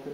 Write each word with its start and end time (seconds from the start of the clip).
بسم 0.00 0.08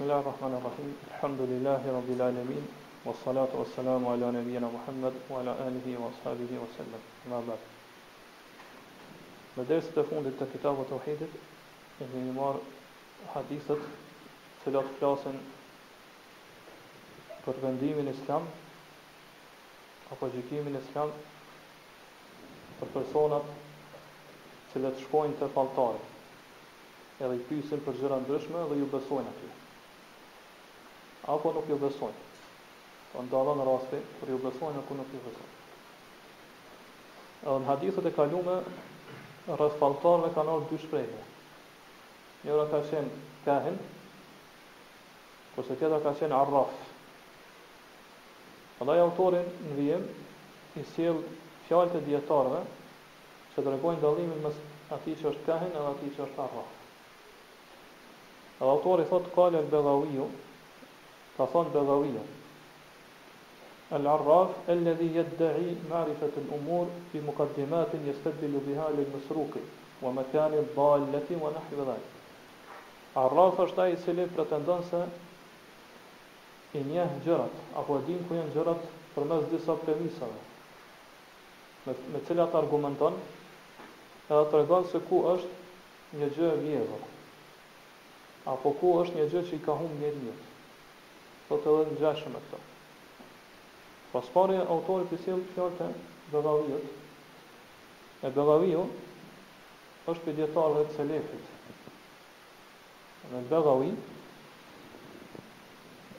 الله 0.00 0.18
الرحمن 0.18 0.54
الرحيم 0.58 0.94
الحمد 1.10 1.40
لله 1.40 1.80
رب 1.98 2.10
العالمين 2.10 2.64
والصلاة 3.04 3.48
والسلام 3.58 4.06
على 4.06 4.26
نبينا 4.38 4.66
محمد 4.76 5.12
وعلى 5.30 5.50
آله 5.66 5.86
وأصحابه 5.98 6.50
وسلم 6.62 7.00
ما 7.30 7.42
بعد 7.48 7.58
مدارس 9.56 9.86
تفون 9.96 10.24
الكتاب 10.38 10.78
وتوحيد 10.78 11.20
اللي 12.00 12.30
مار 12.32 12.60
حديثة 13.34 13.76
ثلاث 14.64 14.86
كلاسن 15.00 15.34
من 17.46 18.14
الإسلام 18.14 18.42
apo 20.14 20.28
gjykimin 20.30 20.78
e 20.78 20.80
skam 20.88 21.10
për 22.78 22.90
personat 22.94 23.46
që 24.72 24.82
le 24.84 24.90
të 24.94 25.02
shkojnë 25.04 25.38
të 25.40 25.48
paltarë 25.56 26.02
edhe 27.24 27.38
i 27.38 27.42
pysin 27.48 27.82
për 27.86 27.98
gjëra 28.00 28.18
ndryshme 28.24 28.62
dhe 28.70 28.78
ju 28.80 28.86
besojnë 28.92 29.32
aty 29.32 29.50
apo 31.34 31.52
nuk 31.58 31.66
ju 31.72 31.78
besojnë 31.82 32.20
të 32.20 32.36
po 33.14 33.24
ndalë 33.28 33.56
në 33.58 33.66
rasti 33.70 34.02
për 34.20 34.32
ju 34.34 34.38
besojnë 34.46 34.84
ku 34.88 35.00
nuk 35.00 35.14
ju 35.18 35.22
besojnë 35.26 35.60
edhe 37.50 37.58
në 37.64 37.68
hadithet 37.72 38.10
e 38.10 38.14
kalume 38.20 38.56
rrës 39.54 39.78
paltarëve 39.82 40.32
ka 40.38 40.46
nërë 40.50 40.70
dy 40.70 40.82
shprejme 40.86 41.26
njëra 42.46 42.68
ka 42.72 42.84
qenë 42.92 43.20
kahin 43.48 43.82
se 45.64 45.74
tjetra 45.78 45.98
ka 46.06 46.12
qenë 46.22 46.38
arrafë 46.42 46.83
Andaj 48.84 48.98
autori 49.00 49.38
në 49.64 49.74
vijim 49.78 50.02
i 50.76 50.82
sjell 50.90 51.22
fjalët 51.64 51.94
e 51.96 52.00
dietarëve 52.04 52.58
që 53.54 53.62
tregojnë 53.64 54.02
dallimin 54.02 54.42
mes 54.44 54.58
atij 54.92 55.14
që 55.22 55.26
është 55.30 55.44
kahin 55.46 55.70
edhe 55.72 55.92
atij 55.94 56.10
që 56.18 56.22
është 56.26 56.42
arraf. 56.44 56.74
Edhe 58.58 58.68
autori 58.74 59.06
thot 59.12 59.30
qala 59.38 59.62
al-Baghawiu, 59.64 60.26
ka 61.38 61.46
thone 61.54 61.70
al 61.70 61.78
el-ledhi 61.82 61.86
thon 61.88 61.88
Baghawiu. 61.90 62.24
العراف 63.92 64.50
الذي 64.70 65.08
يدعي 65.16 65.76
معرفة 65.90 66.32
الأمور 66.36 66.86
بمقدمات 67.14 67.88
يستدل 67.94 68.60
بها 68.66 68.88
للمسروق 68.90 69.54
ومكان 70.02 70.66
wa 70.76 70.98
ونحو 71.30 71.76
ذلك. 71.76 72.04
Arraf 73.16 73.56
është 73.66 73.78
ai 73.82 73.92
i 73.92 73.96
cili 74.04 74.26
pretendon 74.36 74.82
se 74.90 75.02
i 76.78 76.84
njeh 76.84 77.08
gjërat, 77.24 77.52
apo 77.78 77.98
e 77.98 78.02
din 78.06 78.22
ku 78.28 78.34
janë 78.34 78.50
gjërat 78.54 78.86
përmes 79.14 79.44
disa 79.50 79.74
premisave. 79.82 80.38
Me 81.86 81.92
me 82.12 82.20
cilat 82.26 82.54
argumenton 82.60 83.18
edhe 84.30 84.42
tregon 84.54 84.86
se 84.92 85.00
ku 85.08 85.20
është 85.32 86.18
një 86.18 86.28
gjë 86.38 86.48
e 86.54 86.62
mirë. 86.64 86.98
Apo 88.54 88.72
ku 88.80 88.90
është 89.02 89.20
një 89.20 89.26
gjë 89.34 89.42
që 89.50 89.56
i 89.58 89.62
ka 89.68 89.76
humbur 89.82 90.18
njeriu. 90.18 90.34
Po 91.46 91.60
të 91.62 91.76
lënë 91.76 91.98
gjashtë 92.02 92.32
me 92.34 92.42
këto. 92.46 92.60
Pas 94.14 94.30
pari 94.34 94.58
autorit 94.74 95.12
i 95.18 95.22
sjellë 95.24 95.54
fjalët 95.54 95.84
e 95.86 95.88
Bellaviut. 96.32 96.90
E 98.26 98.30
Bellaviu 98.36 98.86
është 100.12 100.26
për 100.26 100.40
djetarëve 100.40 100.88
të 100.90 100.98
selefit. 100.98 101.48
Në 103.32 103.44
Bellaviu, 103.50 104.13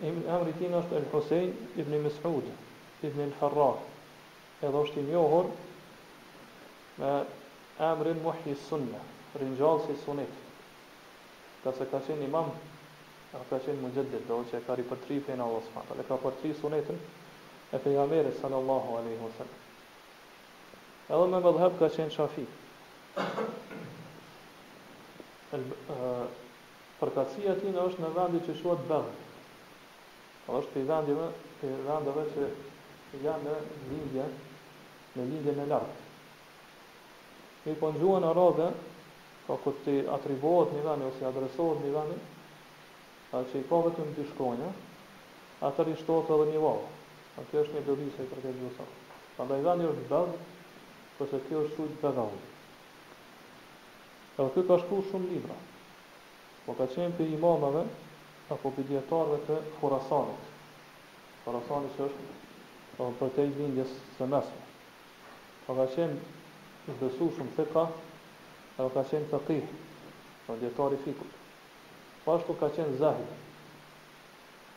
emri 0.04 0.50
i 0.50 0.54
tij 0.60 0.70
është 0.76 0.98
El 0.98 1.06
Hussein 1.12 1.52
ibn 1.80 1.94
Mas'ud 2.04 2.48
ibn 3.08 3.22
El 3.24 3.32
Farrah. 3.40 3.78
Edhe 4.62 4.80
është 4.84 5.00
i 5.00 5.04
njohur 5.10 5.46
me 7.00 7.12
emrin 7.80 8.20
Muhyi 8.24 8.56
Sunna, 8.70 9.00
ringjallësi 9.40 9.94
i 9.94 10.00
Sunnit. 10.04 10.34
Ka 11.64 11.72
se 11.74 11.88
ka 11.92 12.00
qenë 12.08 12.24
imam, 12.28 12.52
ka 13.32 13.58
qenë 13.66 13.82
mujaddid, 13.82 14.24
do 14.28 14.44
që 14.52 14.60
ka 14.68 14.76
ripërtri 14.80 15.20
fen 15.28 15.42
Allah 15.44 15.64
subhanahu 15.66 15.92
taala, 15.92 16.06
ka 16.08 16.16
ripërtri 16.16 16.54
Sunnetin 16.62 17.00
e 17.72 17.80
pejgamberit 17.84 18.36
sallallahu 18.42 18.96
alaihi 19.02 19.20
wasallam. 19.20 19.60
Edhe 21.16 21.28
me 21.34 21.44
madhëb 21.46 21.78
ka 21.82 21.90
qenë 21.98 22.14
shafi. 22.16 22.48
Përkatsia 27.00 27.56
ti 27.62 27.74
në 27.76 27.86
është 27.90 28.06
në 28.06 28.14
vendi 28.18 28.44
që 28.48 28.56
shuat 28.62 28.88
bëllë. 28.90 29.25
Allah 30.48 30.62
është 30.62 30.74
për 30.74 30.82
i 30.82 30.88
vendjeve 30.90 31.30
që 31.60 33.22
janë 33.26 33.54
në 33.54 33.78
lindje, 33.90 34.26
në 35.18 35.24
lindje 35.32 35.54
në 35.60 35.66
lartë. 35.72 36.04
Mi 37.66 37.74
po 37.82 37.90
në 37.96 38.02
gjuën 38.04 38.28
arabe, 38.30 38.68
po 39.48 39.56
ka 39.64 39.72
këtë 39.72 39.82
të 40.04 40.12
atribohet 40.18 40.74
një 40.76 40.84
vendje, 40.86 41.08
ose 41.14 41.26
adresohet 41.32 41.82
një 41.86 41.94
vendje, 41.96 42.18
a 43.34 43.42
që 43.50 43.64
i 43.64 43.68
ka 43.72 43.80
vetëm 43.88 44.14
të 44.18 44.28
shkonja, 44.34 44.70
atër 45.70 45.90
i 45.96 45.98
shtotë 46.04 46.38
edhe 46.38 46.48
një 46.52 46.62
vallë. 46.68 46.92
A 47.42 47.46
kjo 47.50 47.64
është 47.66 47.78
një 47.80 47.86
dëri 47.90 48.06
se 48.16 48.24
i 48.24 48.30
përke 48.34 48.52
gjusa. 48.60 48.86
Pa 49.36 49.48
da 49.50 49.58
i 49.60 49.66
vendje 49.66 49.90
është 49.96 50.06
bëdë, 50.14 50.38
përse 51.18 51.42
kjo 51.48 51.64
është 51.66 51.80
qujtë 51.80 52.00
bëdhavë. 52.04 52.42
Edhe 54.38 54.52
kjo 54.54 54.68
ka 54.70 54.78
shku 54.84 55.02
shumë 55.10 55.32
libra. 55.34 55.58
Po 56.68 56.78
ka 56.80 56.88
qenë 56.94 57.18
për 57.18 57.34
imamave, 57.40 57.84
apo 58.54 58.70
për 58.74 58.84
djetarëve 58.90 59.38
të 59.48 59.56
Kurasanit. 59.80 60.50
Kurasanit 61.46 61.96
që 62.00 62.06
është 62.08 62.26
po, 62.98 63.06
për 63.22 63.32
të 63.38 63.46
ejtë 63.46 63.70
një 63.78 63.86
së 64.18 64.28
mesme. 64.34 64.62
A 64.66 65.66
po, 65.68 65.78
ka 65.80 65.88
qenë 65.96 66.98
zësushën 67.00 67.50
të 67.56 67.66
ka, 67.74 67.86
a 67.90 68.86
ka 68.98 69.04
qenë 69.10 69.32
të 69.34 69.40
kihë, 69.48 69.72
në 69.72 70.46
po, 70.46 70.60
djetarë 70.62 71.00
i 71.00 71.02
fikur. 71.08 71.34
Pashku 72.28 72.58
ka 72.62 72.70
qenë 72.78 73.02
zahit, 73.02 73.34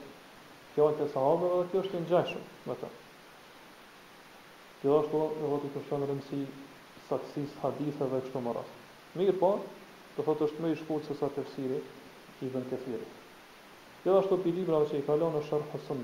Kjo 0.74 0.88
e 0.90 0.96
të 0.98 1.06
sahabë 1.14 1.52
edhe 1.54 1.68
kjo 1.72 1.84
është 1.86 1.96
i 1.96 2.02
ngjashëm 2.02 2.48
me 2.70 2.76
të 2.82 2.90
Kjo 4.82 4.98
është 5.04 5.22
të 5.38 5.52
vëtë 5.54 5.70
i 5.70 5.74
të 5.76 5.84
shumë 5.88 6.10
rëmësi 6.12 6.42
Saksis, 7.08 7.54
hadithëve 7.62 8.20
e 8.34 8.42
më 8.48 8.60
rasë 8.60 9.22
Mirë 9.22 9.36
po, 9.44 9.56
Do 10.16 10.24
thotë 10.26 10.44
është 10.46 10.62
më 10.62 10.70
i 10.72 10.76
shkurtër 10.78 11.08
se 11.08 11.14
sa 11.18 11.28
tefsiri 11.34 11.76
i 11.80 12.48
Ibn 12.48 12.66
Kathir. 12.70 13.04
Kjo 14.02 14.16
është 14.20 14.34
opi 14.36 14.50
libra 14.56 14.80
që 14.90 14.98
i 15.00 15.04
kalon 15.06 15.36
në 15.38 15.44
Sharh 15.46 15.70
Husn, 15.72 16.02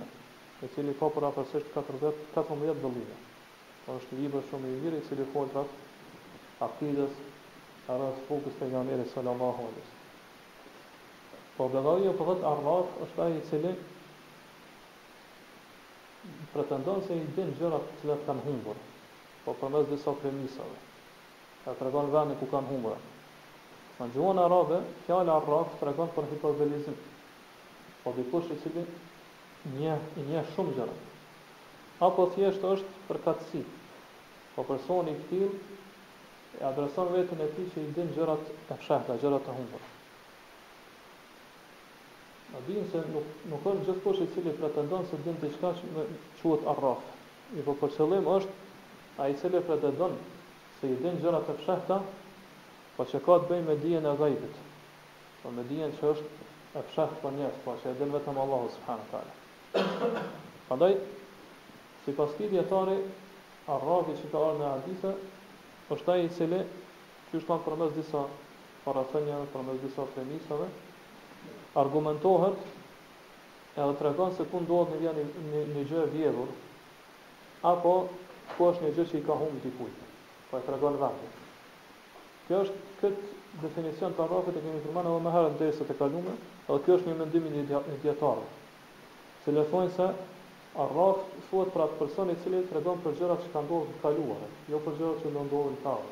i 0.65 0.71
cili 0.75 0.95
ka 1.01 1.09
për 1.17 1.27
afërsisht 1.29 1.69
40 1.75 2.13
14 2.37 2.81
vëllime. 2.85 3.19
Po 3.85 3.97
është 3.99 4.19
libër 4.23 4.47
shumë 4.51 4.71
i 4.71 4.79
mirë 4.85 5.01
i 5.01 5.05
cili 5.09 5.27
fol 5.35 5.51
rreth 5.53 6.65
aqidës, 6.69 7.19
rreth 7.91 8.23
fokus 8.31 8.57
te 8.63 8.71
Jamere 8.73 9.05
Sallallahu 9.13 9.65
Alaihi 9.67 9.85
Wasallam. 9.85 9.95
Po 11.59 11.69
dallojë 11.77 12.17
po 12.21 12.31
thotë 12.31 12.49
Arnaut 12.53 12.97
është 13.09 13.25
ai 13.27 13.37
i 13.37 13.45
cili 13.51 13.75
pretendon 16.55 17.05
se 17.09 17.17
i 17.21 17.27
din 17.37 17.53
gjërat 17.61 17.93
që 18.01 18.17
kanë 18.29 18.45
humbur, 18.49 18.81
po 19.45 19.57
përmes 19.61 19.87
disa 19.93 20.17
premisave. 20.23 20.81
Ata 21.65 21.77
tregon 21.85 22.13
vënë 22.17 22.41
ku 22.41 22.49
kanë 22.55 22.73
humbur. 22.73 22.99
Në 23.99 24.07
gjuhën 24.15 24.39
arabe, 24.39 24.77
fjala 25.07 25.33
arraf 25.41 25.73
të 25.81 25.87
regonë 25.89 26.13
për 26.17 26.27
hiperbolizim. 26.33 26.95
Po 28.05 28.13
dikush 28.19 28.51
i 28.55 28.59
cili 28.63 28.85
një, 29.75 29.95
një 30.29 30.43
shumë 30.55 30.75
gjëra. 30.77 30.93
Apo 32.09 32.27
thjesht 32.37 32.63
është 32.69 32.93
përkatsi. 33.09 33.63
Po 34.55 34.63
personi 34.69 35.17
këtil 35.19 35.49
e 36.61 36.65
adreson 36.69 37.11
vetën 37.17 37.43
e 37.43 37.49
ti 37.57 37.65
që 37.73 37.85
i 37.89 37.89
din 37.97 38.13
gjërat 38.15 38.47
e 38.55 38.77
fshehta, 38.85 39.17
gjërat 39.25 39.51
e 39.51 39.57
humbër. 39.59 39.89
Në 42.53 42.63
din 42.69 42.87
se 42.93 43.03
nuk, 43.15 43.27
nuk 43.51 43.67
është 43.73 43.83
gjithë 43.89 44.03
kush 44.07 44.23
i 44.27 44.31
cili 44.37 44.55
pretendon 44.63 45.11
se 45.11 45.19
din 45.27 45.43
të 45.43 45.51
qka 45.57 45.75
që 45.83 46.07
quët 46.45 46.71
arraf. 46.77 47.03
I 47.59 47.67
po 47.67 47.75
për 47.83 47.99
është 47.99 48.57
a 49.19 49.27
i 49.27 49.35
cili 49.43 49.59
pretendon 49.67 50.15
se 50.79 50.87
i 50.87 50.97
din 51.03 51.19
gjërat 51.25 51.51
e 51.51 51.59
fshehta, 51.65 51.99
Po 52.99 53.05
që 53.07 53.19
ka 53.23 53.35
të 53.39 53.47
bëjmë 53.49 53.63
me 53.71 53.75
dijen 53.81 54.03
e 54.11 54.13
gajbit 54.19 54.55
Po 55.43 55.51
me 55.55 55.63
dijen 55.71 55.93
që 56.01 56.07
është 56.15 56.29
E 56.73 56.81
pëshëhë 56.89 57.15
për 57.23 57.33
njështë 57.37 57.61
Po 57.67 57.73
që 57.79 57.85
e 57.93 57.95
dinë 58.01 58.15
vetëm 58.17 58.37
Allahu 58.45 58.67
subhanu 58.75 59.05
ta'ala 59.13 59.33
Po 60.71 60.75
Si 62.03 62.11
pas 62.19 62.31
ti 62.41 62.47
djetari 62.51 62.97
Arrafi 63.77 64.13
që 64.19 64.27
ka 64.35 64.39
arë 64.49 64.59
në 64.59 64.67
adhisa 64.75 65.13
është 65.95 66.07
taj 66.11 66.21
i 66.25 66.33
cili 66.41 66.59
Që 67.31 67.35
është 67.41 67.49
tanë 67.55 67.65
përmes 67.71 67.93
disa 68.03 68.23
Parafenja, 68.83 69.39
përmes 69.55 69.79
disa 69.87 70.03
premisave 70.17 70.69
Argumentohet 71.85 72.59
Edhe 73.79 73.93
të 73.95 74.03
regonë 74.09 74.35
se 74.41 74.49
punë 74.53 74.67
dohet 74.73 74.89
në 74.91 74.97
vjen 75.05 75.19
një, 75.23 75.29
një, 75.53 75.63
një 75.77 75.83
gjë 75.93 76.05
vjedhur 76.19 76.51
Apo 77.75 77.95
ku 78.57 78.63
është 78.73 78.83
një 78.89 78.93
gjë 78.99 79.05
që 79.13 79.17
i 79.21 79.23
ka 79.31 79.35
humë 79.45 79.61
të 79.61 79.67
i 79.73 79.77
pujtë 79.83 80.05
Po 80.51 80.55
e 80.59 80.61
të 80.67 80.71
regonë 80.77 81.03
vëndë 81.05 81.29
Kjo 82.49 82.59
është 82.65 82.81
këtë 83.03 83.27
definicion 83.63 84.15
të 84.17 84.23
arrafit 84.25 84.57
e 84.57 84.61
kemi 84.65 84.79
të 84.83 84.89
rëmanë 84.91 85.11
edhe 85.13 85.25
me 85.27 85.31
herën 85.35 85.57
dhe 85.61 85.67
se 85.79 85.85
të 85.89 85.95
kalume, 85.99 86.33
edhe 86.65 86.79
kjo 86.87 86.95
është 86.99 87.11
një 87.11 87.17
mendimin 87.19 87.57
i 87.61 87.65
djetarë. 88.05 88.47
Se 89.45 89.53
le 89.53 89.65
thonë 89.73 89.91
se 89.99 90.07
arraf 90.85 91.27
thuet 91.51 91.75
për 91.75 91.85
atë 91.85 92.09
i 92.31 92.37
cili 92.45 92.63
të 92.71 92.85
për 93.05 93.19
gjërat 93.21 93.45
që 93.45 93.51
kanë 93.57 93.69
ndodhur 93.69 93.93
të 93.97 94.01
kaluara, 94.07 94.49
jo 94.73 94.81
për 94.87 94.97
gjërat 95.01 95.21
që 95.27 95.35
në 95.37 95.45
ndohë 95.51 95.75
të 95.75 95.83
tarë. 95.85 96.11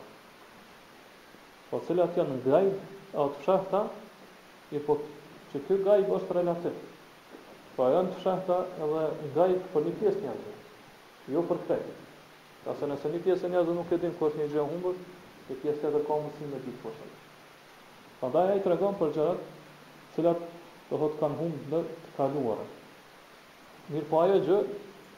Po 1.70 1.80
cili 1.86 2.04
atë 2.04 2.20
janë 2.20 2.36
në 2.36 2.40
gajb, 2.50 2.78
e 3.16 3.16
të 3.16 3.36
fshehta, 3.46 3.82
i 4.70 4.78
po 4.88 4.98
që 5.52 5.64
kjo 5.68 5.80
gaj 5.88 6.00
është 6.20 6.38
relativ. 6.40 6.84
Po 7.80 7.88
janë 7.94 8.12
të 8.12 8.20
fshehta 8.20 8.60
edhe 8.88 9.06
gajb 9.40 9.66
për 9.72 9.88
një 9.88 9.96
pjesë 10.04 10.24
njëzë, 10.26 10.56
jo 11.38 11.46
për 11.52 11.64
krejtë. 11.70 11.96
Ka 12.66 12.72
se 12.80 12.88
nëse 12.92 13.14
një 13.14 13.24
pjesë 13.24 13.54
njëzë 13.56 13.74
nuk 13.80 13.92
e 13.92 13.98
din 14.04 14.14
kërë 14.20 14.42
një 14.44 14.52
gjë 14.52 14.66
humbur, 14.74 14.96
Dhe 15.48 15.54
pjesë 15.62 15.90
të 15.94 15.98
ka 16.08 16.14
mundësi 16.22 16.46
me 16.50 16.58
ditë 16.62 16.80
po 16.84 16.90
shalë. 16.90 17.18
Pandaj 18.20 18.44
e 18.50 18.54
i 18.58 18.62
tregon 18.64 18.96
për 18.98 19.12
gjërat, 19.14 19.42
cilat 20.14 20.40
të 20.88 20.98
hëtë 21.02 21.18
kanë 21.20 21.36
humë 21.40 21.60
në 21.72 21.80
të 22.06 22.10
kaluare. 22.16 22.64
Mirë 23.92 24.08
po 24.12 24.22
ajo 24.24 24.38
gjë, 24.48 24.56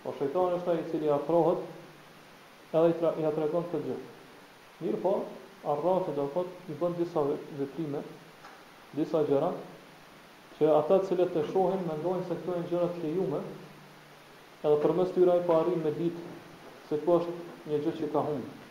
Po 0.03 0.13
shejtani 0.21 0.59
është 0.61 0.73
ai 0.75 0.83
i 0.85 0.87
cili 0.93 1.11
afrohet 1.17 2.77
edhe 2.77 2.87
i 2.93 3.25
ia 3.25 3.33
tregon 3.39 3.65
këtë 3.71 3.85
gjë. 3.89 3.99
Mirë 4.85 5.01
po, 5.07 5.15
arrafi 5.63 6.11
do 6.15 6.27
thot 6.33 6.47
i 6.69 6.73
bën 6.79 6.93
disa 6.97 7.23
veprime, 7.59 8.01
disa 8.93 9.21
gjëra 9.27 9.51
që 10.59 10.69
ata 10.75 10.97
të 10.99 11.07
cilët 11.09 11.35
e 11.41 11.43
shohin 11.51 11.83
mendojnë 11.87 12.27
se 12.27 12.37
këto 12.37 12.55
janë 12.57 12.69
gjëra 12.71 12.89
të 12.93 13.01
lejuara, 13.05 13.41
edhe 14.65 14.77
për 14.83 14.93
mos 14.99 15.11
tyra 15.15 15.35
i 15.39 15.43
po 15.49 15.57
arrin 15.59 15.83
me 15.85 15.91
ditë 15.97 16.25
se 16.89 16.99
kjo 17.03 17.17
është 17.19 17.35
një 17.71 17.79
gjë 17.85 17.93
që 17.99 18.09
ka 18.13 18.23
humbur. 18.25 18.63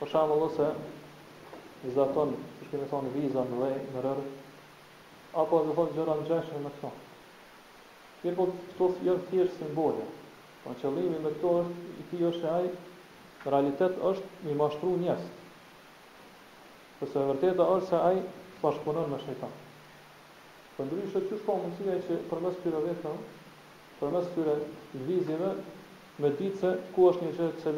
Për 0.00 0.12
shembull 0.12 0.44
ose 0.48 0.68
zaton, 1.96 2.34
për 2.58 2.70
shembull 2.70 2.90
thonë 2.92 3.12
viza 3.14 3.44
në 3.52 3.60
rë, 3.62 3.76
në 3.94 4.04
rë 4.08 4.14
apo 5.44 5.62
do 5.68 5.78
thot 5.78 5.94
gjëra 5.96 6.18
të 6.20 6.26
tjera 6.30 6.62
më 6.66 6.74
këto. 6.76 6.92
Mirë 8.24 8.36
po 8.40 8.48
këto 8.52 8.90
janë 9.08 9.24
thjesht 9.30 9.58
simbole. 9.60 10.04
Po 10.64 10.72
qëllimi 10.80 11.20
me 11.24 11.32
këto 11.38 11.54
është 11.62 11.96
i 12.00 12.04
ti 12.10 12.20
është 12.32 12.52
e 12.66 13.52
realitet 13.52 13.98
është 14.10 14.44
një 14.50 14.54
mashtru 14.60 14.92
njësë. 15.04 15.32
Po 17.04 17.10
se 17.12 17.20
vërteta 17.20 17.64
është 17.68 17.88
se 17.88 17.98
ai 18.08 18.20
bashkëpunon 18.62 19.10
me 19.12 19.16
shejtan. 19.20 19.50
Po 20.76 20.84
ndryshe 20.86 21.20
ti 21.28 21.36
s'ka 21.40 21.56
mundësi 21.62 21.90
ai 21.94 21.98
që 22.06 22.14
përmes 22.30 22.54
këtyre 22.62 22.78
vetëm, 22.84 23.18
përmes 23.98 24.30
këtyre 24.30 24.54
vizive 25.08 25.50
me 26.24 26.30
ditë 26.38 26.60
se 26.62 26.70
ku 26.94 27.04
është 27.10 27.26
një 27.26 27.34
gjë 27.40 27.50
që 27.60 27.74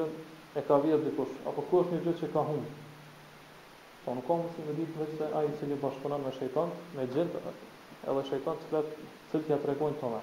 e 0.62 0.64
ka 0.69 0.78
vjedhë 0.84 1.08
dikush 1.08 1.34
apo 1.52 1.64
ku 1.70 1.81
është 1.82 1.96
një 1.96 1.99
gjë 2.06 2.14
që 2.23 2.31
ka 2.37 2.44
humbur. 2.52 2.78
Po 4.05 4.14
nuk 4.20 4.26
ka 4.31 4.38
mundësi 4.44 4.69
me 4.69 4.76
ditë 4.78 5.00
vetëm 5.00 5.19
se 5.25 5.32
ai 5.40 5.50
që 5.58 5.73
i 5.73 5.81
bashkëpunon 5.82 6.25
me 6.28 6.34
shejtan, 6.38 6.76
me 6.94 7.08
gjendë 7.17 7.43
edhe 7.50 8.25
shejtan 8.31 8.62
të 8.62 8.70
vetë 8.76 9.08
që 9.34 9.43
t'ja 9.49 9.58
tregojnë 9.67 10.00
tonë. 10.06 10.23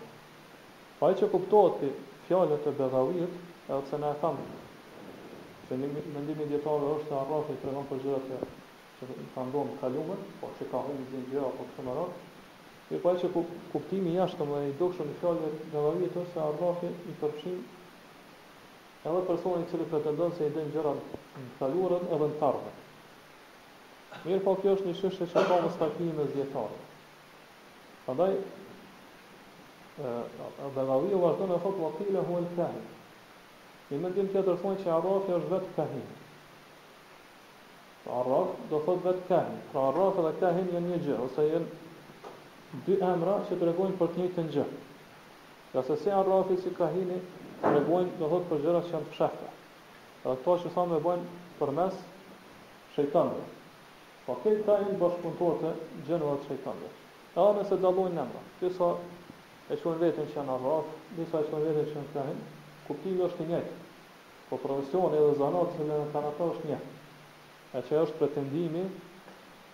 Po 1.02 1.10
ai 1.12 1.20
që 1.20 1.32
kuptohet 1.36 1.80
ti 1.84 1.92
fjalën 2.32 2.64
të 2.64 2.78
Bedavit, 2.80 3.36
edhe 3.68 3.84
se 3.92 4.00
na 4.06 4.16
e 4.16 4.22
kam 4.24 4.40
Në 5.74 6.20
ndimi 6.22 6.46
djetarë 6.52 6.88
është 6.96 7.08
se 7.10 7.16
arrafi 7.18 7.56
të 7.60 7.70
regon 7.72 7.86
për 7.92 8.02
gjërat 8.04 8.34
e 8.38 8.56
që 9.10 9.16
ka 9.36 9.44
ndonë 9.48 9.72
të 9.72 9.80
kalumën, 9.82 10.20
po 10.42 10.50
që 10.58 10.66
ka 10.74 10.82
hëmë 10.86 11.06
zinë 11.10 11.24
në 11.24 11.30
gjëra, 11.32 11.48
po 11.58 11.66
kështë 11.70 11.84
më 11.88 11.96
rratë. 11.98 12.30
Për 12.90 13.02
po 13.06 13.12
e 13.12 13.20
që 13.24 13.30
kuptimi 13.74 14.14
jashtë 14.16 14.40
të 14.42 14.48
më 14.50 14.60
dhe 14.62 14.70
i 14.72 14.76
do 14.82 14.88
kështë 14.92 15.08
në 15.10 15.18
fjallëve 15.20 15.52
në 15.74 15.84
dhe 15.84 15.94
vjetë 16.00 16.24
është 16.24 16.34
se 16.36 16.44
arrafi 16.44 16.92
i 17.12 17.16
përshim 17.22 17.60
edhe 19.12 19.24
personin 19.30 19.68
që 19.72 19.82
i 19.86 19.88
pretendon 19.94 20.36
se 20.38 20.48
i 20.48 20.54
dhe 20.56 20.64
në 20.68 20.74
gjëra 20.76 20.96
në 21.02 21.52
kalurën 21.60 22.08
edhe 22.18 22.30
në 22.34 22.38
tarve. 22.44 22.74
Mirë 24.24 24.44
po 24.48 24.56
kjo 24.62 24.76
është 24.78 24.90
një 24.92 24.98
shështë 25.02 25.30
që 25.34 25.46
ka 25.50 25.60
më 25.66 25.72
stakini 25.78 26.18
me 26.22 26.28
zjetarën. 26.32 26.82
andaj, 28.12 28.34
dhe 29.98 30.84
dhe 30.88 31.00
vjetë 31.06 31.24
vazhdo 31.24 31.46
në 31.52 31.58
thotë 31.66 31.84
vakile 31.86 32.20
hu 32.30 32.38
e 32.40 32.44
lë 32.48 32.52
kahin. 32.58 32.88
Në 33.92 34.00
mendim 34.06 34.28
tjetër 34.34 34.60
thonë 34.64 34.84
që 34.84 34.94
arrafi 34.98 35.36
është 35.40 35.52
vetë 35.56 35.74
kahinë. 35.78 36.20
Pra 38.04 38.20
raf 38.22 38.48
do 38.70 38.78
thot 38.86 39.00
vet 39.04 39.22
kahin. 39.30 39.60
Pra 39.72 39.86
raf 39.96 40.16
dhe 40.24 40.32
kahin 40.40 40.68
janë 40.76 40.88
një 40.94 40.98
gjë 41.08 41.14
ose 41.26 41.44
janë 41.48 42.82
dy 42.88 42.98
emra 43.10 43.36
që 43.50 43.60
tregojnë 43.62 44.00
për 44.02 44.10
të 44.16 44.20
njëjtën 44.24 44.50
gjë. 44.56 44.64
Ja 45.76 45.84
se 45.90 45.96
si 46.02 46.12
arrafi 46.16 46.58
si 46.64 46.74
kahini 46.80 47.22
tregojnë 47.62 48.18
do 48.20 48.28
thot 48.34 48.50
për 48.52 48.64
gjërat 48.66 48.90
që 48.90 48.96
janë 48.98 49.08
fshehta. 49.14 49.52
Pra 50.24 50.36
ato 50.36 50.56
që 50.64 50.72
thonë 50.76 51.00
bëjnë 51.06 51.40
përmes 51.62 52.02
shejtanëve. 52.98 53.46
Po 54.26 54.36
këtë 54.44 54.66
kahin 54.68 55.00
bashkëpunëtor 55.04 55.56
të 55.64 56.04
gjënuar 56.10 56.44
të 56.44 56.52
shejtanëve. 56.52 56.92
Edhe 57.40 57.56
nëse 57.62 57.78
dallojnë 57.86 58.22
emra. 58.26 58.44
Disa 58.60 58.74
sa 58.82 58.90
e 59.74 59.78
shkon 59.80 60.00
vetën 60.04 60.28
që 60.34 60.42
janë 60.42 60.58
arraf, 60.58 60.92
disa 61.22 61.40
sa 61.40 61.44
e 61.46 61.50
shkon 61.50 61.66
vetën 61.70 61.90
që 61.94 61.98
janë 62.02 62.16
kahin, 62.20 62.44
kuptimi 62.90 63.28
është 63.30 63.46
i 63.48 63.52
njëjtë. 63.54 63.82
Po 64.52 64.62
profesioni 64.68 65.24
dhe 65.24 65.54
që 65.78 65.88
në 65.92 66.02
kanator 66.18 66.52
është 66.58 66.70
njëjtë. 66.74 66.93
A 67.74 67.82
që 67.86 67.96
është 68.06 68.18
pretendimi 68.20 68.82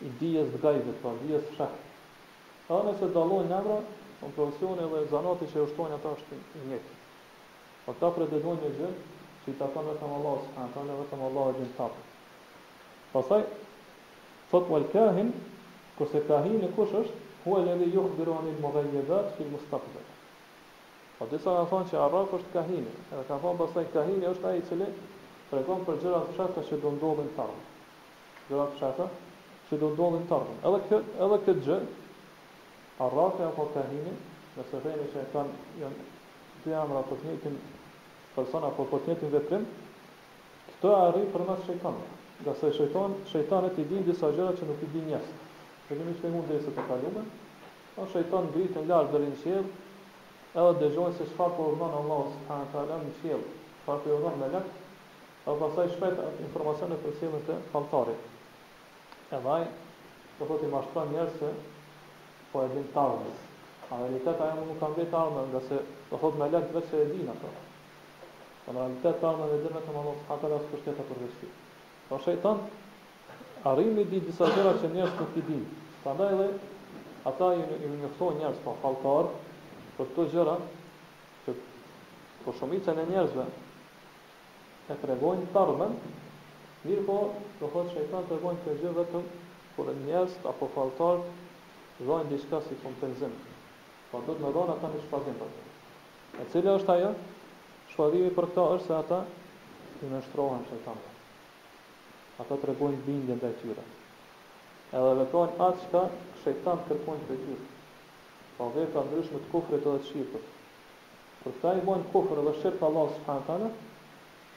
i 0.07 0.09
dijes 0.19 0.51
gajzit, 0.65 0.93
pa, 1.01 1.09
po, 1.09 1.15
dijes 1.25 1.47
shah. 1.57 1.71
A 2.71 2.75
në 2.85 2.93
që 2.99 3.09
dalojnë 3.15 3.49
nëvra, 3.51 3.79
në 4.21 4.29
profesionë 4.37 4.85
edhe 4.85 5.01
zanati 5.13 5.47
që 5.53 5.63
është 5.65 5.77
tojnë 5.79 5.95
ata 5.97 6.11
është 6.17 6.37
i 6.39 6.61
njëtë. 6.69 6.93
A 6.99 7.81
po 7.89 7.95
ta 8.03 8.11
pretendojnë 8.17 8.61
një 8.61 8.69
gjithë, 8.77 9.17
që 9.41 9.51
i 9.53 9.57
ta 9.63 9.67
tonë 9.73 9.91
vetëm 9.95 10.13
Allah, 10.19 10.45
që 10.45 10.53
ka 10.55 10.63
në 10.67 10.71
tonë 10.77 10.95
vetëm 11.01 11.25
Allah 11.27 11.49
e 11.51 11.55
gjithë 11.57 11.75
tapë. 11.81 12.03
Pasaj, 13.15 13.43
thot 14.53 14.71
më 14.71 14.79
lëkahin, 14.85 15.33
kërse 15.99 16.21
kahin 16.31 16.63
e 16.63 16.69
kush 16.77 16.93
është, 17.01 17.19
huel 17.47 17.67
e 17.67 17.73
li 17.81 17.89
juhë 17.97 18.13
bironin 18.21 18.55
më 18.63 18.71
gajje 18.77 19.01
vetë, 19.11 19.33
që 19.39 19.43
i 19.43 19.49
mështë 19.55 19.69
tapë 19.73 20.05
Po 21.19 21.25
disa 21.33 21.51
kanë 21.57 21.67
thënë 21.73 21.89
se 21.91 21.97
Arrak 22.05 22.33
është 22.37 22.51
Kahini, 22.53 22.93
edhe 23.11 23.23
kanë 23.29 23.41
thënë 23.45 23.59
pastaj 23.59 23.87
Kahini 23.95 24.29
është 24.29 24.47
ai 24.53 24.59
i 24.59 24.63
cili 24.69 24.87
tregon 25.49 25.83
për 25.89 25.97
gjërat 26.05 26.61
e 26.61 26.63
që 26.69 26.79
do 26.85 26.93
ndodhin 26.95 27.27
tani. 27.39 27.59
Dhe 28.49 28.55
dhe 28.57 28.65
kështë 28.71 28.85
ata, 28.85 29.05
që 29.69 29.77
do 29.81 29.87
ndodhin 29.93 30.23
të 30.29 30.33
ardhën. 30.35 30.55
Edhe 30.67 30.77
kë, 30.85 30.97
edhe 31.23 31.35
këtë 31.45 31.61
gjë, 31.65 31.75
arrake 33.07 33.43
apo 33.47 33.65
të 33.75 33.83
nëse 34.55 34.79
dhejnë 34.85 35.09
që 35.15 35.19
e 35.23 35.27
kanë, 35.33 35.59
janë 35.81 36.07
të 36.63 36.71
jamë 36.73 36.95
ratë 36.97 37.17
të 37.19 37.27
njëtin 37.33 37.59
person, 38.37 38.65
apo 38.71 38.85
për 38.93 39.03
të 39.03 39.11
njëtin 39.11 39.33
dhe 39.35 39.41
këtë 39.51 40.95
a 40.95 41.11
për 41.35 41.45
mes 41.51 41.61
shëjtonë. 41.67 42.09
Dhe 42.47 42.57
se 42.63 42.73
shëjtonë, 42.79 43.21
shëjtonët 43.33 43.77
i 43.77 43.85
din 43.93 44.03
disa 44.09 44.31
gjëra 44.39 44.55
që 44.57 44.71
nuk 44.71 44.81
i 44.81 44.89
din 44.95 45.05
njësë. 45.11 45.37
Dhe 45.91 45.99
dhe 45.99 46.09
mishë 46.09 46.25
të 46.25 46.33
mund 46.37 46.49
dhe 46.53 46.57
i 46.63 46.65
se 46.65 46.71
të 46.79 46.85
kalume, 46.89 47.25
o 47.27 48.01
po 48.01 48.07
shëjtonë 48.15 48.49
ngritën 48.49 48.89
lartë 48.93 49.13
dhe 49.17 49.21
rinë 49.27 49.39
qjelë, 49.43 49.69
edhe 50.55 50.73
dhe 50.81 50.89
gjojnë 50.97 51.17
se 51.21 51.29
shfar 51.29 51.53
për 51.53 51.55
po 51.61 51.69
urmanë 51.75 52.01
Allah, 52.01 52.25
së 52.31 52.43
ha 52.49 52.59
në 52.63 52.71
kalem 52.73 53.05
në 53.11 53.15
qjelë, 53.21 53.53
shfar 53.81 54.03
për 54.05 54.09
po 54.09 54.17
urmanë 54.21 54.41
me 54.43 54.51
lakë, 54.55 54.73
dhe 55.45 55.57
pasaj 55.65 55.89
shpet 55.97 56.25
informacionet 56.49 57.03
për 57.07 57.17
cilën 57.21 57.47
të 57.51 57.59
faltarit 57.75 58.27
e 59.31 59.37
vaj, 59.45 59.63
të 59.63 60.39
po 60.39 60.45
thot 60.49 60.61
i 60.65 60.71
mashtëta 60.73 61.01
njerë 61.13 61.33
se 61.39 61.49
po 62.51 62.61
e 62.65 62.69
din 62.73 62.85
të 62.93 63.01
armës. 63.01 63.41
A 63.89 63.97
realitet 64.03 64.39
ajo 64.45 64.63
nuk 64.69 64.77
kanë 64.83 64.97
vetë 64.99 65.17
armën, 65.19 65.49
nga 65.51 65.61
se 65.67 65.77
të 65.83 66.07
po 66.13 66.19
thot 66.23 66.37
me 66.39 66.47
lehtë 66.53 66.77
vetë 66.77 66.89
se 66.91 67.01
e 67.03 67.09
din 67.13 67.29
ato. 67.33 67.51
Po 68.65 68.73
në 68.73 68.79
realitet 68.85 69.19
të 69.21 69.27
armën 69.29 69.53
e 69.53 69.59
din 69.65 69.75
vetë 69.77 69.95
më 69.97 70.05
nështë 70.07 70.33
atër 70.37 70.55
asë 70.57 70.71
kështet 70.71 71.01
e 71.03 71.07
përveshti. 71.11 71.51
Po 72.09 72.19
shëjton, 72.25 72.63
arrim 73.73 73.99
i 73.99 74.05
di 74.15 74.21
disa 74.29 74.49
gjera 74.55 74.73
që 74.81 74.91
njerës 74.95 75.15
nuk 75.21 75.37
i 75.37 75.45
din. 75.51 75.63
Ta 76.03 76.15
da 76.21 76.31
edhe, 76.33 76.49
ata 77.33 77.51
i 77.53 77.63
në 77.83 77.95
njëfso 78.01 78.31
njerës 78.39 78.63
pa 78.63 78.73
po 78.73 78.77
faltar, 78.85 79.29
për 79.99 80.11
të 80.15 80.27
gjera, 80.33 80.57
që 81.45 81.55
për 82.47 82.57
shumicën 82.61 83.03
e 83.03 83.05
njerësve, 83.13 83.47
e 84.95 84.99
tregojnë 85.05 85.51
të 85.53 85.65
armën, 85.65 85.95
Mirë 86.89 87.03
po, 87.07 87.15
të 87.59 87.67
thotë 87.71 87.91
shëjtan 87.93 88.23
të 88.27 88.35
regojnë 88.37 88.61
të 88.65 88.71
gjithë 88.75 88.91
vetëm, 88.97 89.25
kur 89.75 89.89
e 89.91 89.95
njës 90.07 90.35
apo 90.51 90.69
faltarë 90.75 91.33
të 91.97 92.05
zhajnë 92.07 92.31
diska 92.31 92.61
si 92.67 92.77
kompenzim. 92.83 93.35
Pa 94.11 94.17
po, 94.17 94.21
do 94.27 94.33
të 94.37 94.45
me 94.45 94.49
dhonë 94.55 94.73
ata 94.73 94.89
në 94.93 95.01
shpazim 95.03 95.35
për 95.41 95.51
të. 95.57 95.65
E 96.41 96.45
cilë 96.53 96.73
është 96.79 96.91
ajo? 96.95 97.11
Shpazimi 97.91 98.31
për 98.39 98.47
këta 98.53 98.63
është 98.77 98.87
se 98.87 98.95
ata 99.01 99.19
të 99.99 100.09
nështrohen 100.15 100.65
shëjtan 100.71 101.03
Ata 102.45 102.55
të 102.63 102.69
regojnë 102.71 103.03
bindin 103.05 103.41
dhe 103.43 103.53
tyre. 103.61 103.85
Edhe 104.97 105.13
dhe 105.21 105.27
atë 105.43 105.59
qëka 105.61 106.03
shëjtan 106.41 106.83
kërpojnë 106.89 107.29
për 107.29 107.41
tyre. 107.45 107.69
Pa 108.57 108.71
dhe 108.77 108.87
pra 108.95 109.05
ndryshme 109.09 109.43
të 109.45 109.51
kufrit 109.53 109.85
dhe 109.85 109.95
të 109.99 110.09
shqipët. 110.09 110.49
Për 111.43 111.55
këta 111.59 111.75
i 111.75 111.85
bojnë 111.91 112.09
kufrit 112.15 112.45
dhe 112.49 112.57
shqipët 112.63 112.89
Allah 112.89 113.13
s 113.13 113.85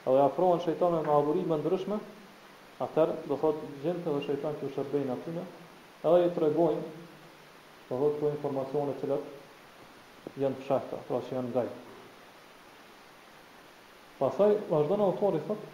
Edhe 0.03 0.19
afrohen 0.21 0.59
shejtanëve 0.63 1.05
me 1.07 1.11
adhurime 1.17 1.55
ndryshme, 1.61 1.97
Atër, 2.81 3.11
do 3.29 3.35
thot, 3.37 3.59
gjente 3.83 4.09
dhe 4.09 4.21
shëjtan 4.25 4.55
që 4.59 4.69
shërbejnë 4.75 5.11
atyme, 5.13 5.41
edhe 6.09 6.23
i 6.25 6.29
të 6.35 6.41
regojnë, 6.43 6.85
do 7.89 7.99
thot, 8.01 8.15
të 8.21 8.29
informacionet 8.31 9.01
që 9.03 9.17
janë 10.41 10.67
të 10.87 10.99
pra 11.09 11.19
që 11.27 11.35
janë 11.37 11.51
gajtë. 11.57 11.81
Pasaj, 14.21 14.51
vazhdo 14.71 14.97
në 15.01 15.09
autori, 15.11 15.41
thot, 15.49 15.67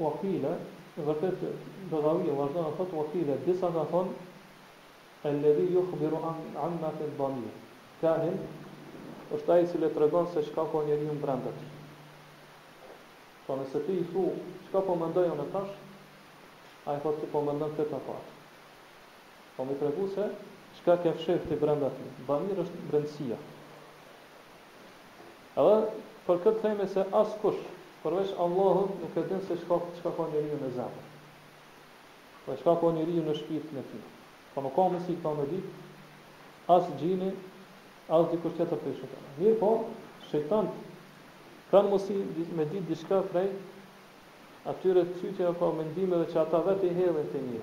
u 0.00 0.06
akile, 0.12 0.54
në 0.96 1.04
vërtet, 1.10 1.42
dhe 1.92 2.00
dhavi, 2.06 2.30
vazhdo 2.38 2.62
në 2.68 2.72
thot, 2.78 2.94
u 2.96 3.04
akile, 3.04 3.36
disa 3.44 3.68
nga 3.74 3.84
thonë 3.92 5.28
e 5.28 5.34
ledhi 5.42 5.66
ju 5.74 5.82
këbiru 5.92 6.22
anna 6.68 6.92
të 6.96 7.10
banirë, 7.18 7.58
kahin, 8.00 8.38
është 9.38 9.52
ajë 9.58 9.66
që 9.74 9.82
le 9.84 9.90
të 9.94 10.00
regonë 10.06 10.32
se 10.36 10.46
shka 10.48 10.64
po 10.74 10.80
njeri 10.88 11.04
në 11.10 11.18
brendet. 11.24 11.60
Pa 13.46 13.56
nëse 13.60 13.84
ti 13.88 13.98
i 14.00 14.06
thu, 14.12 14.24
shka 14.70 14.80
po 14.88 14.96
më 15.02 15.10
ndojë 15.12 15.36
në 15.40 15.46
tashë, 15.56 15.87
A 16.88 16.96
i 16.96 17.00
thotë 17.04 17.20
si 17.20 17.26
po 17.30 17.40
më 17.44 17.52
ndonë 17.58 17.76
të 17.92 17.98
parë. 18.06 18.34
Po 19.56 19.64
më 19.68 19.74
i 19.88 20.06
se, 20.14 20.26
qka 20.78 20.94
ke 21.04 21.12
fshetë 21.18 21.48
të 21.50 21.58
brenda 21.62 21.90
të, 21.98 22.06
ba 22.28 22.38
mirë 22.44 22.62
është 22.64 22.84
brendësia. 22.90 23.36
Edhe, 25.60 25.74
për 26.28 26.40
këtë 26.46 26.62
thejme 26.64 26.86
se 26.94 27.04
asë 27.20 27.36
kush, 27.42 27.60
përveç 28.04 28.32
Allahën 28.46 28.88
në 29.02 29.10
këtë 29.16 29.28
dinë 29.32 29.44
se 29.50 29.58
qka, 29.66 29.78
qka 29.98 30.14
ka 30.20 30.28
njëriju 30.32 30.60
në 30.62 30.70
zemë. 30.80 31.04
Po 32.46 32.54
e 32.54 32.58
qka 32.62 32.76
ka 32.84 32.92
njëriju 32.96 33.26
në 33.28 33.36
shpitë 33.42 33.76
në 33.80 33.84
tijë. 33.90 34.08
Po 34.54 34.64
më 34.66 34.72
ka 34.78 34.88
më 34.94 35.02
si 35.08 35.18
ka 35.24 35.34
më 35.42 35.48
ditë, 35.52 35.72
asë 36.76 36.96
gjinë, 37.02 37.30
asë 38.16 38.32
dikush 38.34 38.56
të 38.62 38.68
të 38.72 38.80
përshetë. 38.86 39.24
Mirë 39.42 39.58
po, 39.64 39.74
shëtanë, 40.32 40.86
Kanë 41.68 41.90
mësi 41.92 42.14
me 42.56 42.64
ditë 42.64 42.86
dishka 42.88 43.16
prej 43.28 43.50
atyre 44.66 45.02
të 45.06 45.20
cytje 45.20 45.46
në 45.60 45.70
mendime 45.78 46.18
dhe 46.22 46.30
që 46.32 46.40
ata 46.40 46.60
vetë 46.66 46.88
i 46.90 46.96
hedhin 46.96 47.28
të 47.32 47.42
një. 47.48 47.60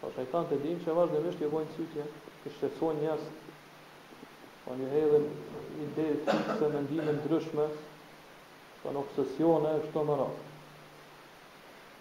Po 0.00 0.10
shajtan 0.14 0.48
të 0.50 0.58
dim 0.64 0.78
që 0.84 0.94
vazhdemisht 0.96 1.38
dhe 1.40 1.46
jo 1.46 1.50
bojnë 1.54 1.76
cytje, 1.76 2.04
i 2.46 2.50
të 2.58 2.70
njës, 3.00 3.24
po 4.64 4.74
një 4.78 4.90
hedhin 4.92 5.28
ide 5.86 6.10
të 6.26 6.36
se 6.60 6.68
mendime 6.74 7.06
në 7.14 7.24
dryshme, 7.26 7.66
po 8.82 8.92
në 8.92 9.00
obsesione, 9.04 9.72
shto 9.88 10.02
më 10.08 10.18
rrasë. 10.20 10.44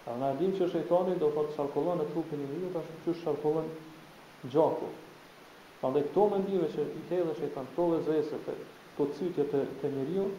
A 0.07 0.15
në 0.19 0.27
adim 0.33 0.53
që 0.55 0.67
shajtani 0.71 1.17
do 1.19 1.31
të 1.35 1.47
shalkullon 1.55 2.01
e 2.03 2.09
trupin 2.13 2.43
i 2.43 2.49
njërë, 2.51 2.69
ka 2.75 2.83
që 3.07 3.15
shalkullon 3.23 3.67
gjaku. 4.53 4.91
Pa 5.81 5.89
dhe 5.93 6.05
këto 6.07 6.27
mendime 6.33 6.67
që 6.75 6.83
i 6.83 7.07
hedhe 7.11 7.33
shajtan, 7.41 7.67
këto 7.71 8.03
të 8.09 8.59
të 8.97 9.05
cytje 9.17 9.43
të, 9.51 9.59
të 9.81 9.89
njërë, 9.93 10.29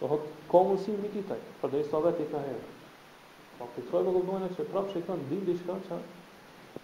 Po 0.00 0.06
hot 0.08 0.20
komunsi 0.46 0.90
me 0.94 1.10
ti 1.10 1.22
tek, 1.26 1.40
po 1.60 1.68
dhe 1.68 1.82
sa 1.90 1.98
vetë 2.04 2.28
ka 2.30 2.40
herë. 2.42 2.66
Po 3.58 3.66
ti 3.74 3.82
thua 3.88 4.02
me 4.06 4.12
gjithë 4.14 4.28
mundësi, 4.30 4.66
prap 4.70 4.92
shekon 4.94 5.24
di 5.30 5.38
diçka 5.48 5.74
çka, 5.86 5.96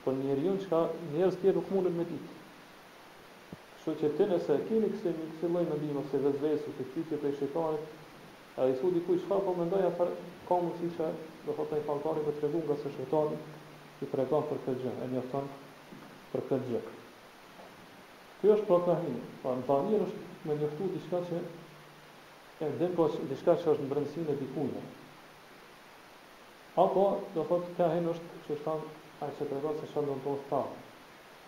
po 0.04 0.14
njeriu 0.18 0.56
çka, 0.64 0.80
njerëz 1.12 1.36
ti 1.38 1.52
nuk 1.54 1.70
mundet 1.70 1.94
me 1.94 2.06
ti. 2.10 2.16
Kështu 3.76 3.94
që 4.02 4.10
ti 4.16 4.26
nëse 4.32 4.56
e 4.56 4.64
keni 4.70 4.90
këtë 4.96 5.12
me 5.14 5.20
këtë 5.30 5.46
lloj 5.52 5.64
me 5.70 5.78
dimë 5.84 6.02
se 6.10 6.22
vetvesu 6.26 6.74
të 6.80 6.88
fytyrë 6.94 7.20
të 7.26 7.32
shekon, 7.38 7.78
ai 8.58 8.74
thudi 8.82 9.04
ku 9.06 9.18
çfarë 9.22 9.46
po 9.46 9.54
për 9.62 9.86
afër 9.92 10.12
si 10.80 10.90
çka, 10.98 11.10
do 11.46 11.52
të 11.54 11.58
thotë 11.60 11.78
ai 11.78 11.86
faltori 11.90 12.26
për 12.26 12.40
tregu 12.40 12.60
nga 12.66 12.78
së 12.82 12.92
shëtanit, 12.98 13.42
ti 14.00 14.10
pretendon 14.10 14.50
për 14.50 14.64
këtë 14.66 14.78
gjë, 14.82 14.98
e 15.02 15.06
njofton 15.14 15.46
për 16.32 16.46
këtë 16.50 16.64
gjë. 16.68 16.86
Kjo 18.40 18.54
është 18.58 18.66
pa 18.66 18.74
po, 18.74 18.86
tani, 18.86 19.20
pa 19.44 19.76
është 20.02 20.22
me 20.50 20.56
njoftu 20.58 20.90
diçka 20.96 21.20
që 21.30 21.44
e 22.66 22.72
dhe 22.80 22.88
po 22.96 23.04
është 23.08 23.26
diçka 23.30 23.54
që 23.60 23.72
është 23.72 23.84
në 23.84 23.88
brendësinë 23.92 24.32
e 24.32 24.36
dikujt. 24.40 24.74
Apo 26.84 27.02
do 27.36 27.44
thotë 27.50 27.72
ka 27.80 27.88
hyrë 27.92 28.12
është 28.14 28.30
që 28.46 28.52
është 28.56 28.64
thonë 28.66 28.92
ai 29.24 29.32
se 29.38 29.48
tregon 29.50 29.80
se 29.80 29.90
çfarë 29.90 30.08
do 30.12 30.16
të 30.16 30.24
thotë 30.26 30.48
ta. 30.52 30.60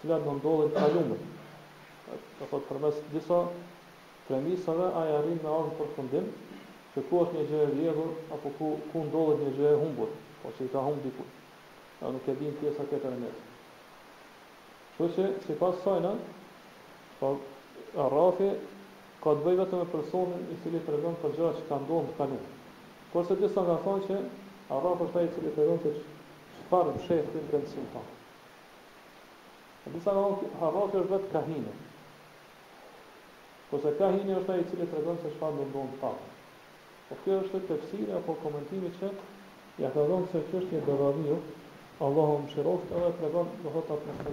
cilë 0.00 0.16
e 0.16 0.24
do 0.26 0.32
ndodhe 0.38 0.64
të 0.72 0.80
kalumën. 0.82 1.22
Të 2.36 2.48
thotë 2.50 2.68
përmes 2.70 2.98
disa 3.14 3.38
premisave, 4.26 4.88
aja 5.02 5.22
rrinë 5.24 5.40
me 5.46 5.54
orën 5.60 5.72
për 5.78 5.88
fundim, 5.96 6.26
që 6.92 7.04
ku 7.08 7.22
është 7.24 7.38
një 7.38 7.46
gjë 7.52 7.86
e 7.88 7.94
apo 8.36 8.52
ku, 8.58 8.68
ku 8.92 9.06
ndodhet 9.08 9.40
një 9.44 9.54
gjë 9.56 9.70
e 9.70 9.80
humbur, 9.80 10.12
po 10.42 10.52
që 10.58 10.66
i 10.68 10.72
ka 10.74 10.82
humbë 10.88 11.02
dikur. 11.06 11.32
A 12.04 12.12
nuk 12.12 12.28
e 12.28 12.36
din 12.42 12.54
pjesa 12.60 12.84
këtër 12.90 13.16
e 13.16 13.22
mesë. 13.24 13.48
Që 14.98 15.08
që, 15.16 15.30
si 15.48 15.56
pas 15.64 15.80
sajna, 15.86 16.12
po, 17.22 17.32
rrafi 18.12 18.52
ka 19.24 19.32
të 19.38 19.46
bëjë 19.48 19.62
vetëm 19.64 19.78
me 19.86 19.90
personin 19.96 20.44
i 20.52 20.60
cili 20.60 20.84
të 20.84 21.00
për 21.24 21.38
gjëra 21.40 21.54
që 21.60 21.66
ka 21.72 21.80
ndodhur 21.86 22.10
në 22.10 22.18
kalumë. 22.20 22.48
Kërse 23.14 23.40
disa 23.40 23.64
nga 23.64 23.80
thonë 23.88 24.06
që, 24.10 24.18
a 24.72 24.74
është 24.92 25.16
ai 25.18 25.22
ajë 25.24 25.34
cilë 25.38 25.52
të 25.60 25.70
se 25.86 25.96
farë 26.72 26.94
shehtin 27.06 27.46
të 27.50 27.58
në 27.62 27.66
sultan. 27.68 28.04
Në 29.82 29.88
disa 29.94 30.10
në 30.16 30.20
në 30.42 30.50
harrake 30.60 30.96
është 31.02 31.10
vetë 31.12 31.28
kahinë. 31.32 31.72
Kose 33.72 33.90
kahinë 33.98 34.32
është 34.40 34.50
ajë 34.54 34.64
cilë 34.70 34.86
të 34.88 34.94
regonë 35.00 35.20
se 35.20 35.28
shfarë 35.34 35.56
në 35.58 35.64
ndonë 35.74 35.96
farën. 36.00 36.30
Po 37.08 37.14
kjo 37.24 37.34
është 37.42 37.56
të 37.56 37.62
tefsire 37.72 38.12
apo 38.20 38.32
komentimi 38.44 38.90
që 39.00 39.08
ja 39.84 39.88
të 39.92 39.98
regonë 40.06 40.28
se 40.32 40.38
që 40.48 40.54
është 40.62 40.72
një 40.78 40.82
dërërriu, 40.88 41.38
Allahu 42.04 42.36
më 42.44 42.48
shirokët 42.54 42.90
edhe 42.98 43.10
të 43.18 43.22
regonë 43.26 43.50
në 43.58 43.68
hëta 43.76 43.94
të 43.96 43.96
në 44.06 44.12
dhe 44.16 44.22
të 44.22 44.26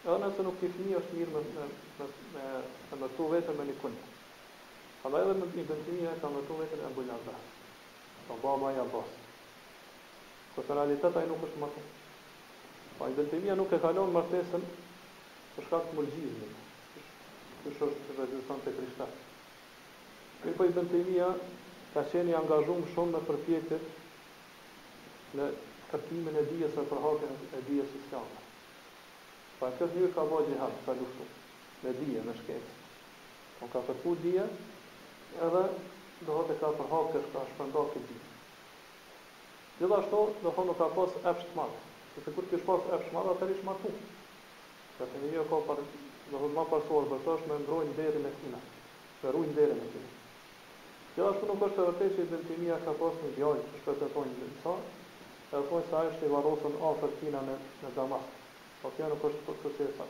Edhe 0.06 0.16
nëse 0.24 0.46
nuk 0.48 0.58
ti 0.62 0.70
fëmijë, 0.78 1.02
është 1.02 1.20
mirë 1.20 1.34
me 1.36 1.42
me 1.42 1.66
me 1.66 2.46
me, 2.56 2.64
me, 2.94 3.02
një 3.02 3.10
tu 3.20 3.28
vetëm 3.34 3.60
me 3.62 3.68
edhe 3.68 3.92
në 5.12 5.36
Ibn 5.36 5.84
Taymija 5.84 6.16
ka 6.24 6.34
mërtu 6.38 6.50
tu 6.50 6.58
vetëm 6.64 6.82
në 6.82 6.90
Abul 6.90 7.14
Abbas. 7.20 7.54
Po 8.30 8.40
baba 8.48 8.74
i 8.78 8.82
Abbas. 8.86 9.14
Po 10.56 10.66
në 10.66 10.80
realitet 10.80 11.22
nuk 11.34 11.46
është 11.50 11.62
martu. 11.66 11.86
Po 12.98 13.12
Ibn 13.14 13.32
Taymija 13.36 13.60
nuk 13.62 13.78
e 13.78 13.82
kalon 13.86 14.18
martesën 14.18 14.66
për 15.54 15.70
shkak 15.70 15.86
të 15.92 15.96
mulxhizmit. 16.00 16.60
Kështë 17.62 17.94
është 17.94 18.10
të 18.10 18.22
vetëson 18.24 18.66
te 18.68 18.78
Mi 20.46 20.52
për 20.54 20.58
po, 20.60 20.66
i 20.70 20.74
bënë 20.78 20.90
të 20.92 20.98
imia, 21.02 21.28
ka 21.96 22.02
qeni 22.12 22.34
angazhum 22.40 22.82
shumë 22.96 23.12
në 23.16 23.22
përpjetit 23.28 23.84
në 25.40 25.46
kërkimin 25.92 26.36
e 26.42 26.44
dhijes 26.52 26.74
e 26.82 26.84
përhatin 26.90 27.32
e 27.58 27.60
i 27.76 27.78
islamë. 27.86 28.40
Pa 29.62 29.66
në 29.72 29.76
këtë 29.80 29.94
njërë 30.04 30.12
ka 30.18 30.24
bëjë 30.34 30.46
gjithatë, 30.52 30.80
ka 30.86 30.92
luftu, 31.00 31.26
me 31.86 31.90
dhije, 32.02 32.20
me 32.28 32.34
shkencë. 32.42 32.74
Në 32.74 33.56
po 33.60 33.66
ka 33.74 33.80
përpu 33.88 34.12
dhije, 34.26 34.46
edhe 35.48 35.64
do 36.28 36.34
hëtë 36.40 36.52
e 36.56 36.58
ka 36.64 36.70
përhatë 36.82 37.10
kështë 37.16 37.32
ka 37.38 37.42
shpërnda 37.54 37.80
këtë 37.96 38.06
dhije. 38.10 38.28
Gjithashto, 39.80 40.20
do 40.44 40.50
hëtë 40.60 40.76
ka 40.84 40.88
pas 41.00 41.12
epshtë 41.34 41.54
madhë. 41.62 41.80
Se 42.14 42.20
të 42.28 42.32
kur 42.38 42.46
kështë 42.54 42.68
pas 42.70 42.84
epshtë 43.00 43.16
madhë, 43.18 43.30
atër 43.38 43.50
ishë 43.58 43.66
matu. 43.72 43.92
Ka 45.00 45.06
të 45.10 45.16
njërë 45.26 45.38
jo 45.42 45.46
ka 45.56 45.60
për, 45.72 45.80
do 46.36 46.44
hëtë 46.46 46.56
ma 46.60 46.68
pasorë, 46.76 47.10
bërtash 47.16 47.44
me 47.50 47.56
ndrojnë 47.66 47.98
derin 48.04 48.30
e 48.30 48.32
kina, 48.44 48.62
me 49.24 49.34
rujnë 49.40 49.58
derin 49.62 49.82
e 49.88 49.90
kina. 49.96 50.10
Kjo 51.16 51.24
ja, 51.24 51.30
ashtu 51.32 51.48
nuk 51.48 51.62
është 51.64 51.80
e 51.80 51.84
vërtet 51.88 52.16
që 52.16 52.22
i 52.26 52.30
bëntimia 52.30 52.78
ka 52.86 52.92
pas 53.02 53.20
një 53.24 53.30
djallë 53.38 53.62
që 53.74 53.78
shpesh 53.82 54.02
e 54.04 54.08
thonë 54.16 54.32
një 54.32 54.74
E 55.58 55.60
thonë 55.70 55.86
sa 55.90 56.00
është 56.10 56.26
i 56.28 56.32
varosën 56.34 56.74
afër 56.88 57.14
tina 57.22 57.40
në, 57.48 57.54
në 57.84 57.90
damat 57.98 58.34
Pa 58.80 58.82
po 58.82 58.92
kjo 58.98 59.08
nuk 59.14 59.24
është 59.30 59.46
për 59.46 59.56
kështë 59.62 59.86
po 59.86 59.92
sa 59.96 60.08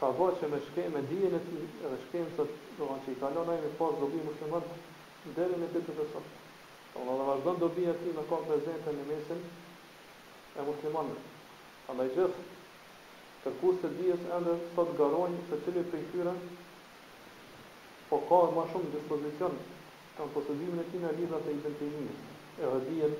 ka 0.00 0.08
bo 0.16 0.26
që 0.40 0.48
me 0.48 0.58
dijen 0.72 0.96
e 0.96 1.00
dhije 1.08 1.28
në 1.32 1.38
ti, 1.46 1.56
edhe 1.86 1.96
shkejmë 2.06 2.30
sot, 2.36 2.52
do 2.78 2.86
në 2.90 2.94
që 3.06 3.12
i 3.14 3.18
kalon 3.22 3.50
ajme 3.54 3.70
pas 3.80 3.98
dobi 4.02 4.20
muslimat, 4.24 4.68
dheri 5.36 5.58
në 5.60 5.66
ditë 5.74 5.96
të 6.00 6.06
sot. 6.12 6.30
ta 6.92 7.02
në 7.06 7.16
dhe 7.18 7.26
vazhdo 7.30 7.52
në 7.54 7.60
dobi 7.62 7.84
e 7.90 7.94
ti 8.00 8.14
me 8.16 8.22
ka 8.30 8.38
prezente 8.46 8.94
në 8.96 9.02
mesin 9.10 9.42
e 10.60 10.64
muslimane 10.70 11.18
A 11.88 11.92
në 11.98 12.06
gjithë, 12.16 12.40
kërkus 13.44 13.76
të 13.82 13.90
dhijes 13.98 14.24
endë 14.38 14.54
sot 14.74 14.92
garojnë 15.02 15.44
se 15.50 15.58
cilë 15.66 15.84
për 15.92 16.02
i 16.04 16.08
kyra 16.14 16.34
po 18.10 18.20
ka 18.30 18.40
ma 18.56 18.64
shumë 18.72 18.92
dispozicion 18.96 19.58
të 19.60 20.26
në 20.26 20.34
posëdimin 20.34 20.82
e 20.84 20.90
ti 20.92 20.98
në 21.04 21.12
lidrat 21.20 21.46
e 21.46 21.52
i 21.56 21.62
bëntejimis, 21.62 22.20
e 22.62 22.64
hëdijen 22.74 23.14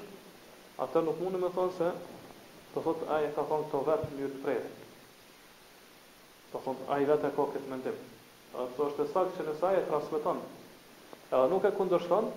atë 0.84 1.04
nuk 1.06 1.20
mundem 1.24 1.46
të 1.48 1.52
them 1.56 1.70
se 1.76 1.92
do 2.74 2.82
thot 2.88 3.04
ai 3.18 3.30
ka 3.36 3.44
thon 3.52 3.64
këto 3.70 3.82
vetë 3.90 4.10
në 4.10 4.16
mënyrë 4.18 4.34
të 4.36 4.42
prerë. 4.46 4.72
Do 6.52 6.62
thon 6.66 6.82
ai 6.98 7.06
vetë 7.12 7.30
ka 7.38 7.46
këtë 7.54 7.72
mendim. 7.72 8.00
Atë 8.64 8.88
është 8.88 9.06
se 9.06 9.14
saktë 9.14 9.48
që 9.62 9.68
ai 9.70 9.76
e 9.80 9.84
transmeton. 9.90 10.42
Edhe 11.32 11.52
nuk 11.54 11.64
e 11.64 11.72
kundërshton, 11.78 12.28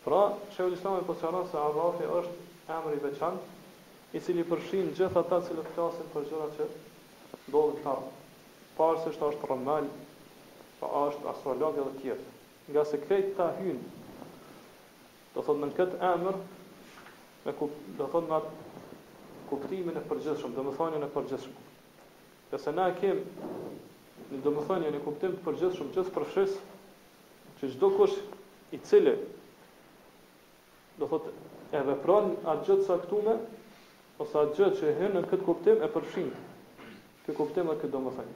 Pra, 0.06 0.20
që 0.54 0.62
e 0.62 0.64
u 0.64 0.70
lisëtame 0.72 1.02
për 1.08 1.16
qëra 1.22 1.40
se 1.50 1.58
Arrafi 1.62 2.06
është 2.20 2.46
emri 2.76 3.00
veçan, 3.04 3.38
i 4.16 4.20
cili 4.24 4.44
përshin 4.50 4.92
gjitha 4.96 5.22
ta 5.32 5.38
cilë 5.48 5.64
të 5.66 5.72
klasin 5.78 6.08
për 6.14 6.28
gjëra 6.30 6.46
që 6.56 6.66
do 7.56 7.62
dhe 7.72 7.82
ta. 7.86 7.94
Parës 8.78 9.08
është 9.10 9.28
është 9.32 9.50
rëmëllë, 9.52 10.06
pa 10.80 10.90
është 11.08 11.28
astrologi 11.32 11.84
dhe 11.88 11.92
tjetë. 11.98 12.34
Nga 12.70 12.84
se 12.92 13.00
krejtë 13.04 13.34
ta 13.40 13.50
hynë, 13.58 14.22
do 15.34 15.42
thotë 15.48 15.60
në 15.64 15.70
këtë 15.80 15.98
emër, 16.14 16.38
me 17.44 17.54
ku, 17.60 17.68
do 17.98 18.08
thotë 18.14 18.32
në 18.32 18.40
kuptimin 19.50 20.00
e 20.02 20.06
përgjithshëm, 20.12 20.56
do 20.60 20.64
më 20.68 20.72
thonjën 20.80 21.04
e 21.04 21.12
përgjithshëm. 21.18 21.60
Këse 22.54 22.74
na 22.78 22.88
kemë 23.02 23.52
në 24.31 24.40
do 24.44 24.52
më 24.55 24.62
thënë 24.68 24.87
janë 24.88 25.00
kuptim 25.05 25.35
të 25.37 25.42
përgjithë 25.46 25.76
shumë 25.79 25.92
qësë 25.96 26.12
përshës, 26.14 26.55
që 27.61 27.68
gjdo 27.74 27.90
kush 27.96 28.14
i 28.76 28.81
cili 28.88 29.14
do 31.00 31.09
thot 31.11 31.29
e 31.74 31.83
vepran 31.88 32.33
atë 32.52 32.66
gjithë 32.68 32.96
këtume, 33.05 33.35
ose 34.24 34.38
atë 34.42 34.57
gjithë 34.59 34.79
që 34.81 34.94
hënë 35.00 35.14
në 35.20 35.24
këtë 35.33 35.46
kuptim 35.50 35.83
e 35.87 35.90
përfshin 35.96 36.31
këtë 37.24 37.37
kuptim 37.40 37.70
dhe 37.70 37.76
këtë 37.83 37.92
do 37.96 38.02
më 38.07 38.14
thënë 38.16 38.35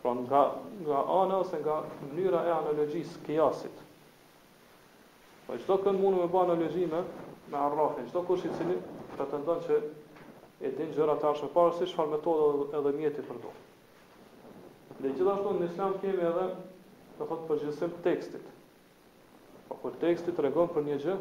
pra 0.00 0.12
nga, 0.18 0.40
nga 0.86 1.02
ana 1.18 1.40
ose 1.42 1.60
nga 1.64 1.76
mënyra 2.06 2.42
e 2.48 2.54
analogjisë 2.56 3.22
kjasit 3.26 3.82
pa 5.46 5.52
po 5.52 5.60
gjdo 5.60 5.78
kënë 5.86 6.02
mundu 6.02 6.24
me 6.24 6.30
ba 6.32 6.42
analogjime 6.48 7.04
me 7.52 7.60
arrafin, 7.60 8.08
gjdo 8.10 8.24
kush 8.28 8.48
i 8.48 8.52
cili 8.58 8.78
pretendon 9.14 9.60
që 9.68 9.78
e 10.66 10.72
din 10.78 10.92
gjëra 10.96 11.18
të 11.20 11.30
arshë 11.32 11.52
parë 11.54 11.76
si 11.78 11.90
shfar 11.92 12.08
metodë 12.14 12.70
edhe 12.80 12.94
mjeti 12.96 13.22
përdojnë 13.28 13.64
Dhe 14.98 15.12
gjithashtu 15.12 15.50
në 15.58 15.66
islam 15.68 15.94
kemi 16.00 16.22
edhe 16.26 16.44
të 17.18 17.26
thot 17.30 17.42
përgjithsim 17.48 17.96
tekstit. 18.04 18.44
Po 19.68 19.76
kur 19.82 19.96
teksti 20.00 20.32
të 20.38 20.44
regon 20.46 20.70
për 20.76 20.86
një 20.86 20.96
gjë, 21.04 21.16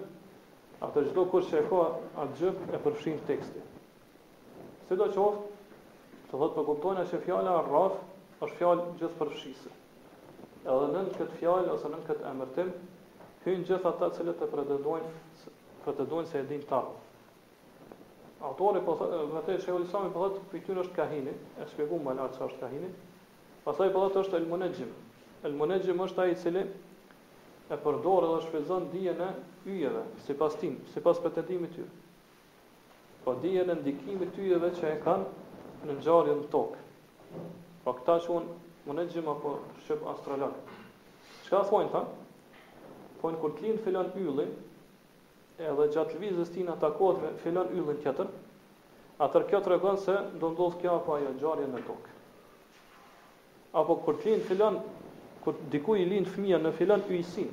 atë 0.88 1.04
gjitho 1.10 1.24
kur 1.34 1.48
që 1.50 1.58
e 1.62 1.64
ka 1.72 1.82
atë 2.24 2.38
gjë 2.42 2.54
e 2.78 2.80
përfshin 2.86 3.18
tekstit. 3.28 3.74
Po 4.88 4.88
se 4.94 4.98
do 5.02 5.08
qoft, 5.18 5.50
të 6.30 6.40
thot 6.40 6.56
përkuptojnë 6.56 7.04
e 7.04 7.10
që 7.12 7.20
fjallë 7.26 7.56
a 7.56 7.86
është 8.48 8.62
fjallë 8.62 8.86
gjithë 9.02 9.20
përfshisë. 9.22 9.72
Edhe 10.64 10.88
nën 10.96 11.10
këtë 11.18 11.40
fjallë 11.42 11.74
ose 11.76 11.92
nën 11.92 12.06
këtë 12.08 12.28
emërtim, 12.32 12.70
hynë 13.46 13.68
gjithë 13.72 13.90
ata 13.92 14.10
cilët 14.18 14.44
e 14.44 14.50
pretendojnë, 14.56 15.10
pretendojnë 15.84 16.32
se 16.32 16.40
e 16.40 16.46
din 16.54 16.64
tarë. 16.70 16.96
Autori 18.52 18.82
po 18.88 18.96
thotë, 19.02 19.20
vetë 19.36 19.60
shehulsoni 19.68 20.14
po 20.16 20.30
thotë, 20.30 20.64
është 20.86 20.94
kahini, 21.02 21.34
e 21.60 21.68
shpjegoj 21.74 22.02
më 22.08 22.16
lart 22.22 22.38
çfarë 22.40 22.54
është 22.56 22.64
kahini. 22.64 22.92
Pastaj 23.66 23.88
po 23.94 24.02
thotë 24.04 24.20
është 24.22 24.36
el-munajjim. 24.38 24.90
el 25.48 25.56
është 26.04 26.22
ai 26.22 26.32
i 26.32 26.36
cili 26.42 26.62
e 27.70 27.78
përdor 27.86 28.26
dhe 28.32 28.36
shfrytëzon 28.44 28.84
dijen 28.92 29.22
e 29.26 29.30
yjeve, 29.78 30.04
sipas 30.26 30.56
tim, 30.62 30.76
sipas 30.94 31.20
pretendimit 31.24 31.72
tyre. 31.74 31.90
Po 33.24 33.34
dijen 33.42 33.70
e 33.70 33.76
ndikimit 33.80 34.36
të 34.36 34.42
yjeve 34.46 34.70
që 34.78 34.92
e 34.92 35.00
kanë 35.06 35.88
në 35.88 35.98
ngjarjen 35.98 36.44
e 36.44 36.48
tokë. 36.54 36.78
Po 37.86 37.94
këta 37.98 38.20
quhen 38.28 38.46
munajjim 38.86 39.28
apo 39.34 39.56
shqip 39.82 40.06
astrolog. 40.14 40.54
Çka 41.48 41.64
thonë 41.72 41.90
ta? 41.96 42.04
Po 43.22 43.34
kur 43.42 43.56
klin 43.58 43.82
filan 43.86 44.12
yllin, 44.22 44.54
edhe 45.58 45.90
gjatë 45.98 46.20
lvizjes 46.20 46.54
tina 46.54 46.78
takohet 46.86 47.18
me 47.26 47.34
filan 47.42 47.74
yllin 47.82 47.98
tjetër, 48.06 48.28
atër 49.26 49.50
kjo 49.50 49.62
tregon 49.68 49.98
se 50.06 50.20
do 50.40 50.54
ndodh 50.54 50.78
kjo 50.82 51.00
apo 51.02 51.18
ajo 51.18 51.34
ngjarje 51.38 51.66
në 51.74 51.82
tokë 51.90 52.15
apo 53.76 53.96
kur 53.96 54.18
klient 54.22 54.44
filon 54.44 54.80
kur 55.44 55.56
diku 55.72 55.96
i 56.00 56.06
lind 56.08 56.30
fëmia 56.32 56.58
në 56.62 56.72
filon 56.78 57.04
yjesin. 57.12 57.50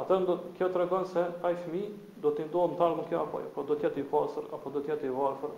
Atë 0.00 0.18
do 0.26 0.34
kjo 0.56 0.68
tregon 0.74 1.06
se 1.06 1.20
ai 1.46 1.54
fëmijë 1.62 2.20
do 2.24 2.32
të 2.34 2.48
ndohet 2.48 2.74
në 2.74 2.78
tarmën 2.80 3.08
kjo 3.08 3.20
apo 3.26 3.40
po 3.54 3.64
do 3.68 3.76
të 3.78 3.86
jetë 3.88 4.02
i 4.02 4.06
pasur 4.10 4.46
apo 4.56 4.70
do 4.74 4.80
të 4.84 4.92
jetë 4.94 5.08
i 5.10 5.14
varfër 5.16 5.54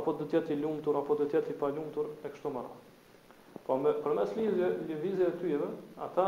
apo 0.00 0.12
do 0.12 0.24
të 0.30 0.38
jetë 0.38 0.52
i 0.52 0.58
lumtur 0.62 0.98
apo 1.02 1.16
do 1.20 1.24
të 1.28 1.38
jetë 1.38 1.54
i 1.60 1.72
lumtur 1.76 2.10
e 2.24 2.32
kështu 2.32 2.52
me 2.56 2.62
radhë. 2.64 2.82
Po 3.66 3.76
me 3.82 3.92
përmes 4.04 4.34
lidhje 4.38 4.68
lëvizjeve 4.86 5.30
të 5.34 5.40
tyre, 5.40 5.68
ata 6.06 6.26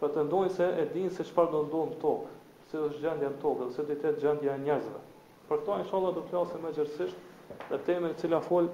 pretendojnë 0.00 0.54
se 0.56 0.68
e 0.82 0.86
dinë 0.94 1.12
se 1.12 1.26
çfarë 1.28 1.52
do 1.54 1.62
ndodhë 1.68 1.94
në 1.94 2.00
tokë, 2.00 2.30
se 2.70 2.82
është 2.86 3.00
gjendja 3.06 3.30
në 3.34 3.40
tokë, 3.44 3.70
se 3.76 3.84
do 3.90 3.96
të 4.02 4.12
gjendja 4.22 4.54
e 4.54 4.60
njerëzve. 4.66 5.02
Për 5.48 5.60
këto 5.60 5.78
inshallah 5.82 6.14
do 6.16 6.22
të 6.24 6.32
flasim 6.32 6.64
më 6.64 6.72
gjerësisht 6.78 7.68
dhe 7.68 7.80
temën 7.86 8.14
e 8.14 8.18
cila 8.22 8.40
fol 8.46 8.70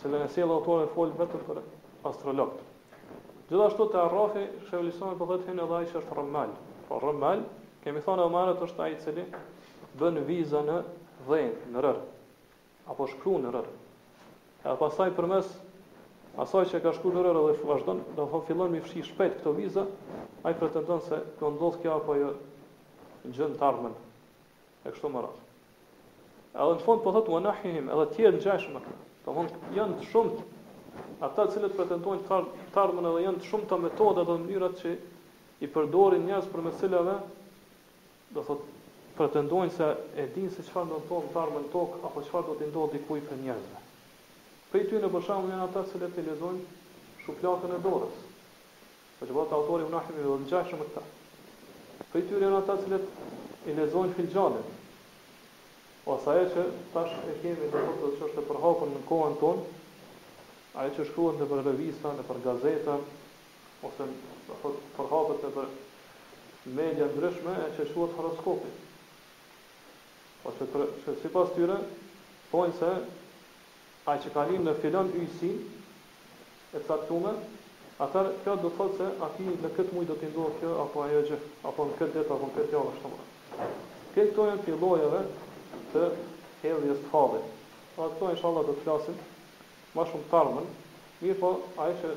se 0.00 0.08
lënë 0.08 0.30
sjellë 0.32 0.54
autorë 0.56 0.86
fol 0.94 1.10
vetëm 1.18 1.42
për 1.44 1.58
astrolog. 2.08 2.54
Gjithashtu 3.50 3.86
te 3.92 3.98
Arrafi 4.00 4.44
shevlisoni 4.68 5.18
po 5.18 5.26
thotë 5.28 5.54
në 5.58 5.66
dhaj 5.68 5.82
është 6.00 6.16
Ramal. 6.16 6.54
Po 6.88 7.00
Ramal 7.02 7.42
kemi 7.84 8.00
thënë 8.06 8.24
Omarë 8.28 8.54
është 8.68 8.84
ai 8.86 8.94
i 8.94 9.00
cili 9.02 9.24
bën 10.00 10.20
viza 10.28 10.62
në 10.64 10.78
dhënë, 11.26 11.68
në 11.74 11.82
rër 11.84 11.98
apo 12.94 13.08
shkruan 13.12 13.44
në 13.44 13.50
rër. 13.58 13.66
E 14.64 14.72
pastaj 14.80 15.10
përmes 15.18 15.50
asaj 16.44 16.64
që 16.72 16.80
ka 16.86 16.94
shkruar 16.96 17.20
në 17.20 17.26
rër 17.26 17.40
dhe 17.40 17.68
vazhdon, 17.68 18.00
do 18.16 18.22
të 18.22 18.30
thonë 18.32 18.48
fillon 18.48 18.72
mi 18.72 18.80
fshi 18.86 19.04
shpejt 19.10 19.36
këto 19.40 19.52
viza, 19.58 19.84
ai 20.46 20.54
pretendon 20.60 21.04
se 21.08 21.20
do 21.40 21.52
ndodh 21.58 21.76
kjo 21.82 21.98
apo 21.98 22.16
jo 22.22 22.32
gjën 23.36 23.52
të 23.60 23.68
ardhmën. 23.68 23.98
Është 24.86 24.94
kështu 24.96 25.12
më 25.12 25.24
radh. 25.26 25.38
Edhe 26.56 26.78
në 26.80 26.84
fund 26.88 27.04
po 27.04 27.12
thotë 27.14 27.34
wanahihim, 27.36 27.92
edhe 27.94 28.08
të 28.10 28.18
tjerë 28.18 28.40
ngjashëm 28.40 28.74
me 28.78 28.84
këtë. 28.86 29.00
Do 29.30 29.34
po, 29.36 29.44
von 29.44 29.76
janë 29.76 29.96
të 30.00 30.06
shumt 30.10 31.20
ata 31.22 31.44
të 31.46 31.52
cilët 31.54 31.76
pretendojnë 31.78 32.24
të 32.30 32.38
tarmën 32.74 33.06
edhe 33.12 33.20
janë 33.24 33.42
të 33.42 33.46
shumta 33.50 33.76
metoda 33.78 34.24
dhe 34.26 34.34
mënyrat 34.42 34.80
që 34.80 34.94
i 35.62 35.68
përdorin 35.70 36.24
njerëz 36.26 36.48
për 36.50 36.64
me 36.64 36.72
cilave 36.80 37.14
do 38.34 38.42
thot 38.48 38.64
pretendojnë 39.20 39.72
se 39.76 39.90
e 40.18 40.26
din 40.34 40.50
se 40.56 40.64
çfarë 40.66 40.90
do 40.90 40.98
të 41.02 41.10
thonë 41.12 41.28
të 41.28 41.36
tarmën 41.36 41.68
tok 41.76 41.94
apo 42.08 42.24
çfarë 42.26 42.48
do 42.48 42.56
të 42.64 42.70
ndodhi 42.72 42.98
dikuj 42.98 43.22
për 43.28 43.38
njerëzve. 43.44 43.84
Për 44.72 44.82
i 44.82 44.90
ty 44.90 44.98
në 45.04 45.12
përshamu 45.14 45.52
janë 45.54 45.68
ata 45.68 45.84
se 45.92 46.02
le 46.02 46.10
të 46.16 46.26
lezojnë 46.30 46.66
shuplakën 47.22 47.76
e 47.76 47.80
dorës. 47.86 48.18
Për 49.20 49.30
që 49.30 49.38
bëtë 49.38 49.58
autori 49.60 49.86
unë 49.86 49.98
ahtimi 50.02 50.26
dhe 50.26 50.42
në 50.42 50.50
gjashëm 50.50 50.82
e 50.82 50.90
këta. 50.90 51.06
Për 52.10 52.22
i 52.22 52.26
ty 52.32 52.42
në 52.42 52.52
ata 52.64 52.78
se 52.82 52.90
le 52.96 53.02
të 53.62 53.78
lezojnë 53.78 54.18
filxalën. 54.18 54.70
Ose 56.04 56.20
po, 56.24 56.30
ajo 56.30 56.44
që 56.52 56.62
tash 56.92 57.16
e 57.30 57.34
kemi 57.42 57.56
të 57.60 57.66
thotë 57.76 58.10
që 58.16 58.24
është 58.26 58.40
e 58.42 58.46
përhapur 58.50 58.88
në 58.90 59.00
kohën 59.08 59.34
tonë, 59.40 59.64
ajo 60.82 60.92
që 60.98 61.04
shkruhet 61.08 61.42
në 61.56 61.58
revista, 61.66 62.12
në 62.16 62.24
për 62.28 62.38
gazeta, 62.46 62.94
ose 63.88 64.06
të 64.48 64.56
thotë 64.62 64.84
përhapet 64.96 65.44
në 65.44 65.50
për 65.58 65.68
media 66.78 67.08
ndryshme, 67.12 67.52
ajo 67.66 67.72
që 67.80 67.88
quhet 67.92 68.16
horoskopi. 68.20 68.70
Ose 70.48 70.68
po, 70.72 70.86
për 71.04 71.18
si 71.18 71.18
sipas 71.26 71.52
tyre, 71.58 71.76
thonë 72.54 72.76
se 72.80 72.92
ai 74.12 74.16
që 74.24 74.32
ka 74.38 74.46
në 74.54 74.74
filan 74.80 75.12
yjsi 75.24 75.52
e 76.80 76.86
caktuar 76.88 77.42
Atër, 78.00 78.28
kjo 78.40 78.52
do 78.56 78.68
të 78.72 78.76
thotë 78.78 78.94
se 78.98 79.06
ati 79.26 79.44
në 79.48 79.68
këtë 79.76 79.92
mujtë 79.92 80.08
do 80.08 80.14
të 80.20 80.28
ndohë 80.30 80.52
kjo, 80.62 80.68
apo 80.86 81.02
ajo 81.04 81.18
gjë, 81.28 81.36
apo 81.68 81.84
në 81.90 81.96
këtë 81.98 82.14
detë, 82.14 82.30
apo 82.36 82.46
në 82.48 82.54
këtë 82.54 82.72
javë 82.76 82.92
është 82.94 83.02
të 83.02 83.10
mërë. 83.10 83.66
Këtë 84.14 84.30
tojnë 84.38 84.62
të 84.68 84.76
të 85.94 86.00
hedhjes 86.62 86.98
të 87.04 87.10
hadhit. 87.12 87.46
Pra 87.96 88.06
këto 88.12 88.26
e 88.32 88.36
shalla 88.40 88.62
të 88.66 88.74
të 88.78 88.84
klasin, 88.84 89.16
ma 89.96 90.04
shumë 90.10 90.28
të 90.30 90.36
armën, 90.40 90.68
mirë 91.22 91.38
po 91.42 91.50
aje 91.84 91.96
që 92.02 92.12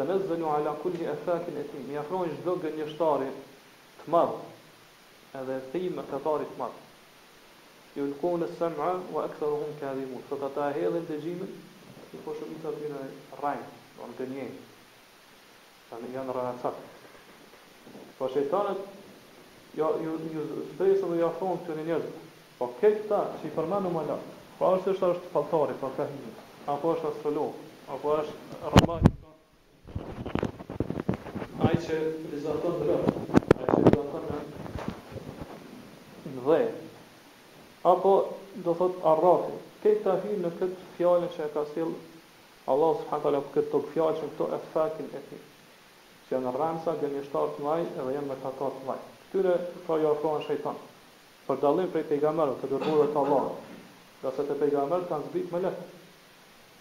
të 0.00 0.04
nëzëllu 0.08 0.46
ala 0.48 0.72
kulli 0.82 1.04
e 1.04 1.14
fakin 1.26 1.56
e 1.60 1.64
tim, 1.68 1.82
mi 1.90 1.96
afrojnë 2.00 2.38
shdo 2.38 2.54
gë 2.62 2.70
një 2.78 2.84
shtari 2.94 3.26
të 4.00 4.12
madhë, 4.14 4.38
edhe 5.42 5.56
thimë 5.74 6.00
e 6.00 6.04
këtari 6.08 6.46
të 6.48 6.56
madhë. 6.60 6.86
Ju 7.96 8.06
lëku 8.08 8.30
në 8.40 8.48
sëmëra, 8.60 8.94
u 9.12 9.20
e 9.20 9.24
këtë 9.34 9.50
rëhumë 9.50 9.76
ka 9.82 9.90
dhimu, 9.98 10.22
të 10.30 10.38
të 10.40 10.48
ta 10.54 10.62
ahedhin 10.70 11.04
të 11.10 11.18
gjimin, 11.26 11.52
i 12.16 12.22
po 12.24 12.32
shumë 12.38 12.56
i 12.56 12.62
të 12.64 12.72
të 12.78 12.94
të 12.94 13.02
rajnë, 13.42 13.68
o 14.00 14.08
në 14.08 14.16
të 14.22 14.30
të 15.90 16.00
në 16.06 16.10
janë 16.16 16.34
rëna 16.38 16.72
Po 18.18 18.28
shëjtanët, 18.32 18.80
jo, 19.80 19.88
ju 20.04 20.16
zëbëjësën 20.22 21.12
dhe 21.12 21.16
ju 21.20 21.28
afrojnë 21.28 21.62
të 21.68 21.76
një 21.78 21.84
njëzë, 21.88 22.10
po 22.58 22.68
këtë 22.80 23.06
ta 23.12 23.20
që 23.40 23.48
i 23.50 23.54
përmanu 23.58 23.92
më 23.98 24.02
lakë, 24.10 24.34
po 24.58 24.72
ashtë 24.76 24.94
të 24.96 25.12
shtë 25.20 25.32
po 25.32 25.44
të 25.52 25.62
apo 26.70 26.92
ashtë 26.94 27.16
të 27.22 27.46
apo 27.94 28.12
ashtë 28.20 28.68
rëmbajnë 28.74 29.19
ai 31.70 31.78
që 31.86 31.96
rezulton 32.32 32.78
në 32.80 32.86
rrëm, 32.88 33.26
ai 33.30 33.64
që 33.64 33.80
rezulton 33.84 34.24
në 34.26 34.38
në 36.30 36.44
dhe, 36.46 36.56
apo 37.90 38.12
do 38.64 38.74
thot 38.80 38.96
arrati, 39.10 39.58
këtë 39.84 40.02
të 40.06 40.14
hi 40.32 40.38
në 40.46 40.50
këtë 40.58 40.88
fjallën 40.96 41.30
që 41.36 41.44
e 41.44 41.50
ka 41.56 41.62
silë, 41.74 42.00
Allah 42.72 42.90
subhanahu 42.96 43.14
wa 43.14 43.22
taala 43.26 43.42
këtë 43.54 43.82
fjalë 43.92 44.18
që 44.18 44.30
këto 44.32 44.48
efektin 44.56 45.12
e 45.14 45.20
tij. 45.28 45.44
Që 46.26 46.34
janë 46.36 46.52
rënsa 46.56 46.96
gënjeshtar 47.04 47.52
të 47.54 47.64
vaj 47.68 47.82
dhe 47.96 48.06
janë 48.16 48.28
mëkatar 48.32 48.74
të 48.80 48.88
vaj. 48.88 48.98
Këtyre 49.22 49.54
po 49.86 49.98
ju 50.02 50.08
ofron 50.10 50.42
shejtan. 50.46 50.80
Për 51.46 51.60
dallim 51.64 51.88
prej 51.94 52.02
pejgamberit 52.10 52.58
të 52.62 52.70
dërguar 52.72 53.10
të 53.14 53.22
Allahut. 53.22 53.62
Do 54.22 54.32
të 54.36 54.56
pejgamberi 54.62 55.08
kanë 55.10 55.30
zbrit 55.30 55.54
me 55.54 55.62
lek. 55.64 55.78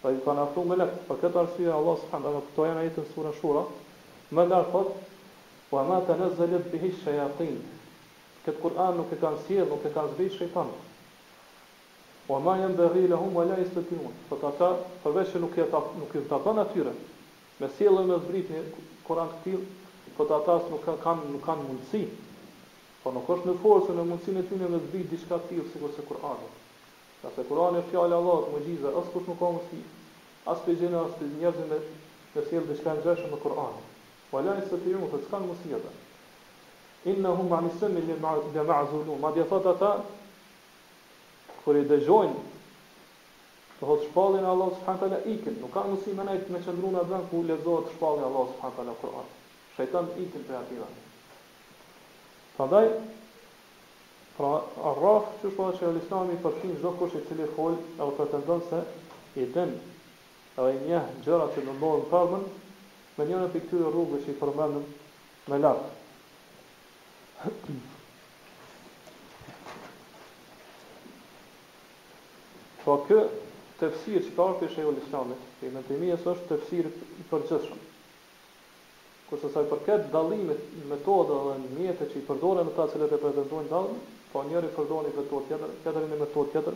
Po 0.02 0.14
i 0.14 0.20
kanë 0.28 0.44
ofruar 0.46 0.70
me 0.74 0.80
lek. 0.84 0.94
Për 1.10 1.22
këtë 1.24 1.42
arsye 1.44 1.72
Allah 1.80 1.98
subhanahu 2.04 2.36
wa 2.36 2.36
taala 2.36 2.46
këto 2.52 2.68
janë 2.70 2.84
ajete 2.84 3.06
në 3.08 3.14
sura 3.16 3.34
Shura, 3.40 3.64
Më 4.30 4.44
nga 4.48 4.58
thot, 4.72 4.90
po 5.70 5.80
ama 5.82 5.96
të 6.06 6.16
nëzëllit 6.20 6.66
bëhi 6.72 6.90
shëjatin. 7.04 7.56
Këtë 8.46 8.62
Kur'an 8.62 9.00
nuk 9.02 9.14
e 9.16 9.18
kanë 9.22 9.40
sjedh, 9.48 9.66
nuk 9.72 9.88
e 9.90 9.92
kanë 9.96 10.12
zbëhi 10.12 10.34
shëjtanë. 10.36 10.76
Po 12.28 12.38
ama 12.38 12.54
jenë 12.60 12.78
bëghi 12.78 13.08
lë 13.10 13.20
humë, 13.24 13.40
ala 13.44 13.58
i 13.58 13.66
së 13.66 13.74
të 13.80 13.86
të 13.90 13.98
unë. 13.98 14.22
Po 14.30 15.14
nuk 15.46 15.58
e 15.58 15.66
të 15.66 16.22
të 16.30 16.42
të 16.46 16.68
të 16.78 16.94
Me 17.60 17.68
sjedhë 17.78 18.04
në 18.10 18.18
zbërit 18.24 18.52
një 18.54 18.62
Kur'an 19.08 19.28
të 19.34 19.40
tjilë, 19.44 19.66
po 20.20 20.24
ata 20.36 20.54
nuk 20.74 20.86
kanë 21.04 21.32
nuk 21.32 21.44
kanë 21.48 21.66
mundësi. 21.66 22.04
Po 23.04 23.12
nuk 23.16 23.28
është 23.36 23.48
në 23.50 23.56
forë 23.64 23.82
se 23.88 23.96
në 23.98 24.04
mundësi 24.12 24.36
në 24.38 24.44
tjilë 24.48 24.70
në 24.76 24.80
zbëhi 24.86 25.10
dishka 25.16 25.36
të 25.42 25.50
tjilë, 25.50 25.66
sigur 25.74 25.92
se 25.98 26.06
Kur'an. 26.12 26.40
Ka 27.26 27.34
se 27.36 27.44
Kur'an 27.52 27.82
e 27.82 27.84
fjallë 27.92 28.16
Allah, 28.22 28.48
më 28.54 28.64
gjizë, 28.70 28.96
asë 29.02 29.12
kush 29.18 29.28
nuk 29.34 29.42
ka 29.44 29.52
mundësi. 29.58 29.82
Asë 30.56 30.66
pëjgjene, 30.70 31.04
asë 31.04 31.20
pëjgjene, 31.24 31.52
asë 31.52 31.60
pëjgjene, 31.60 31.84
asë 31.84 31.86
pëjgjene, 32.48 32.80
asë 32.80 32.82
pëjgjene, 32.88 33.20
asë 33.20 33.44
pëjgjene, 33.44 33.88
Po 34.30 34.42
lajë 34.46 34.64
së 34.70 34.78
të 34.82 34.92
ju, 34.94 35.02
të 35.12 35.20
s'kanë 35.26 35.48
mësijë 35.50 35.76
edhe. 35.80 35.92
Inna 37.14 37.32
hum 37.38 37.48
ma 37.54 37.60
nisëm 37.66 37.96
dhe 37.98 38.04
lëma 38.20 38.76
azullu. 38.78 39.16
Ma 39.24 39.32
dhe 39.38 39.46
thotë 39.52 39.72
ata, 39.74 39.92
kër 41.64 41.80
i 41.80 41.86
dëgjojnë, 41.92 42.44
të 43.80 43.88
hotë 43.90 44.10
shpallin 44.10 44.46
Allah 44.52 44.74
s.a. 44.76 45.10
ikin, 45.34 45.56
nuk 45.64 45.72
kanë 45.78 45.94
mësijë 45.96 46.18
me 46.20 46.26
nejtë 46.28 46.54
me 46.56 46.60
qëndru 46.66 46.92
në 46.98 47.04
dhenë, 47.10 47.28
ku 47.32 47.40
u 47.42 47.48
lezohet 47.50 47.94
shpallin 47.96 48.28
Allah 48.30 48.54
s.a. 48.60 48.84
në 48.90 48.96
Kur'an. 49.02 49.30
Shëjtan 49.78 50.12
ikin 50.26 50.46
për 50.50 50.60
ati 50.60 50.80
dhenë. 50.84 51.04
Të 52.58 52.68
ndaj, 52.70 52.86
pra 54.38 54.52
arraf, 54.94 55.30
që 55.42 55.54
shpa 55.54 55.70
dhe 55.70 55.80
që 55.80 55.90
e 55.90 55.94
lisnami 55.98 56.38
përshin, 56.44 56.76
zdo 56.84 56.94
kush 57.00 57.16
i 57.16 57.24
cili 57.32 57.48
fol, 57.56 57.80
e 57.98 58.10
u 58.10 58.14
pretendon 58.20 58.62
se 58.70 58.84
i 59.40 59.48
den 59.58 59.74
dhe 60.58 60.70
i 60.76 60.82
njehë 60.86 61.18
gjëra 61.26 61.48
që 61.56 61.64
në 61.70 61.80
ndohën 61.80 62.08
të 62.12 62.26
me 63.20 63.26
njëna 63.28 63.50
për 63.52 63.64
këtyre 63.68 63.90
rrugëve 63.92 64.22
që 64.24 64.32
i 64.32 64.36
përmenëm 64.40 64.84
me 65.52 65.58
lartë. 65.60 67.50
Fa 72.86 72.96
kë 73.10 73.20
të 73.80 73.90
fësirë 73.98 74.24
që 74.30 74.34
ka 74.38 74.46
arpë 74.54 74.70
i 74.70 74.72
shëjë 74.76 74.88
u 74.88 74.96
lisanit, 74.96 75.50
e 75.68 75.72
me 75.74 75.84
të 75.84 75.96
imijës 75.98 76.24
është 76.36 76.48
të 76.54 76.62
fësirë 76.64 76.94
i 77.24 77.28
përgjëshëm. 77.34 77.84
Kërse 79.30 79.50
saj 79.54 79.68
përket 79.74 80.08
dalimit, 80.14 80.62
metoda 80.90 81.42
dhe 81.50 81.60
njete 81.76 82.08
që 82.14 82.22
i 82.22 82.26
përdojnë 82.30 82.64
në 82.70 82.76
ta 82.80 82.88
cilet 82.94 83.14
e 83.18 83.24
prezentojnë 83.24 83.70
dalim, 83.74 84.00
pa 84.32 84.40
po 84.40 84.46
njerë 84.50 84.70
i 84.72 84.76
përdojnë 84.80 85.12
i 85.12 85.18
vetor 85.20 85.44
tjetër, 85.50 85.74
tjetërin 85.84 86.14
një 86.16 86.20
metod 86.24 86.52
tjetër, 86.56 86.76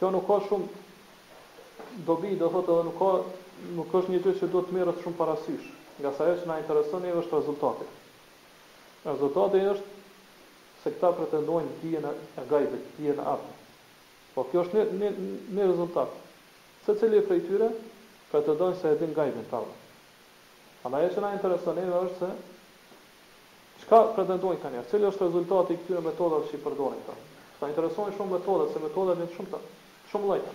kjo 0.00 0.10
nuk 0.16 0.26
ka 0.32 0.40
shumë 0.48 2.04
dobi 2.08 2.32
dhe 2.40 2.48
thotë 2.56 2.74
edhe 2.74 2.84
nuk 2.88 2.98
ka 2.98 3.10
nuk 3.76 3.92
është 3.96 4.12
një 4.12 4.20
gjë 4.24 4.34
që 4.40 4.48
do 4.52 4.60
të 4.66 4.76
merret 4.76 5.02
shumë 5.02 5.18
parasysh, 5.18 5.68
nga 6.02 6.10
sa 6.16 6.24
ajo 6.26 6.34
që 6.42 6.48
na 6.50 6.56
intereson 6.62 7.04
ne 7.06 7.12
është 7.20 7.38
rezultati. 7.40 7.86
Rezultati 9.06 9.62
është 9.72 9.94
se 10.82 10.92
këta 10.96 11.10
pretendojnë 11.18 11.76
dijen 11.82 12.06
e 12.12 12.44
gajbit, 12.50 12.90
dijen 13.00 13.20
e 13.22 13.26
atë. 13.34 13.54
Po 14.34 14.44
kjo 14.50 14.66
është 14.66 14.84
një, 15.00 15.10
një, 15.56 15.70
rezultat. 15.70 16.12
Se 16.86 16.94
cili 17.00 17.20
e 17.20 17.24
prej 17.26 17.40
tyre, 17.48 17.70
pretendojnë 18.32 18.76
se 18.82 18.92
e 18.92 18.98
din 19.00 19.16
gajbin 19.16 19.48
tavë. 19.52 19.72
A 20.86 20.92
na 20.92 21.00
e 21.02 21.08
që 21.14 21.24
na 21.24 21.32
intereson 21.34 21.80
e 21.82 21.86
është 22.02 22.30
se 23.80 23.88
ka 23.90 24.04
pretendojnë 24.18 24.60
ka 24.62 24.70
njerë, 24.74 24.90
cili 24.92 25.08
është 25.08 25.26
rezultati 25.30 25.80
këtyre 25.80 26.04
metodat 26.04 26.46
që 26.50 26.58
i 26.58 26.62
përdojnë 26.66 27.02
ta. 27.08 27.16
Sa 27.56 27.68
intereson 27.70 28.14
shumë 28.16 28.36
metodat, 28.36 28.72
se 28.76 28.82
metodat 28.84 29.20
një 29.24 29.30
shumë 29.34 29.52
ta, 29.54 29.60
shumë 30.12 30.30
lejtë. 30.34 30.54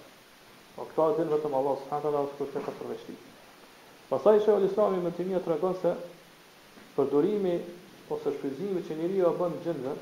Po 0.81 0.87
këta 0.89 1.03
e 1.13 1.17
dinë 1.19 1.29
vetëm 1.29 1.53
Allah 1.57 1.75
subhanahu 1.77 2.01
wa 2.09 2.11
taala 2.11 2.21
është 2.25 2.37
kush 2.41 2.55
e 2.57 2.61
ka 2.67 2.71
përveçti. 2.79 3.13
Pastaj 4.09 4.39
shoqë 4.47 4.63
Islami 4.67 5.01
më 5.03 5.11
tinë 5.17 5.41
tregon 5.47 5.75
se 5.81 5.91
përdorimi 6.95 7.51
ose 8.15 8.33
shfrytëzimi 8.37 8.81
që 8.87 8.97
njeriu 9.01 9.27
e 9.29 9.33
bën 9.41 9.59
gjendën, 9.65 9.99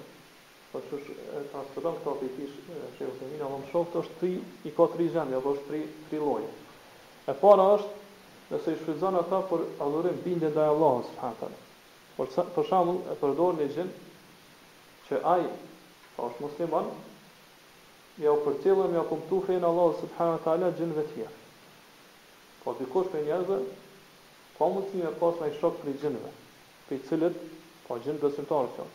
po 0.71 0.79
çu 0.85 0.99
është 1.01 1.17
transporton 1.51 1.97
këto 1.99 2.13
pikësh 2.21 2.55
që 2.95 3.09
u 3.09 3.17
themin 3.19 3.43
më 3.57 3.69
shoft 3.73 3.99
është 4.03 4.15
tri 4.21 4.31
i 4.71 4.73
ka 4.79 4.87
tri 4.95 5.09
gjendje, 5.17 5.35
apo 5.41 5.53
është 5.57 5.67
tri 5.73 5.81
tri 6.07 6.23
lloje. 6.23 6.47
E 7.27 7.35
para 7.43 7.67
është 7.75 8.55
nëse 8.55 8.77
i 8.77 8.79
shfrytëzon 8.79 9.19
ata 9.25 9.43
për 9.51 9.67
adhurim 9.87 10.23
bindje 10.29 10.53
ndaj 10.55 10.71
Allahut 10.77 11.11
subhanahu 11.11 11.35
wa 11.35 11.41
taala. 11.43 11.63
Por 12.15 12.31
çfarë 12.31 12.55
për 12.55 12.71
shembull 12.71 13.03
e 13.03 13.19
përdor 13.25 13.59
në 13.59 13.69
gjendë 13.75 15.05
që 15.09 15.23
ai 15.35 15.51
po 16.15 16.31
është 16.31 16.47
musliman, 16.47 16.93
ja 18.23 18.33
u 18.33 18.39
ja 18.65 18.75
me 18.75 18.97
akumtu 18.97 19.41
fein 19.47 19.63
Allah 19.63 19.93
subhanahu 19.99 20.37
wa 20.37 20.43
taala 20.43 20.73
gjënë 20.77 20.95
vetë. 20.97 21.27
Po 22.63 22.73
dikush 22.79 23.07
për 23.13 23.23
njerëzve 23.29 23.59
ka 24.57 24.65
mundësi 24.73 25.03
me 25.05 25.11
pas 25.21 25.35
ndaj 25.39 25.53
shok 25.59 25.77
për 25.83 25.93
gjënëve, 26.01 26.31
për 26.89 26.99
cilët 27.09 27.37
po 27.87 27.95
gjënë 28.03 28.19
besimtar 28.23 28.67
këto, 28.73 28.87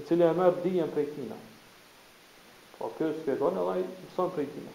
i 0.00 0.04
cili 0.08 0.24
e 0.24 0.32
merr 0.40 0.56
dijen 0.64 0.88
prej 0.96 1.10
tina. 1.16 1.36
Po 2.78 2.88
kjo 2.96 3.10
shpjegon 3.18 3.60
edhe 3.60 3.74
ai 3.74 3.84
mëson 4.06 4.32
prej 4.36 4.48
tina. 4.54 4.72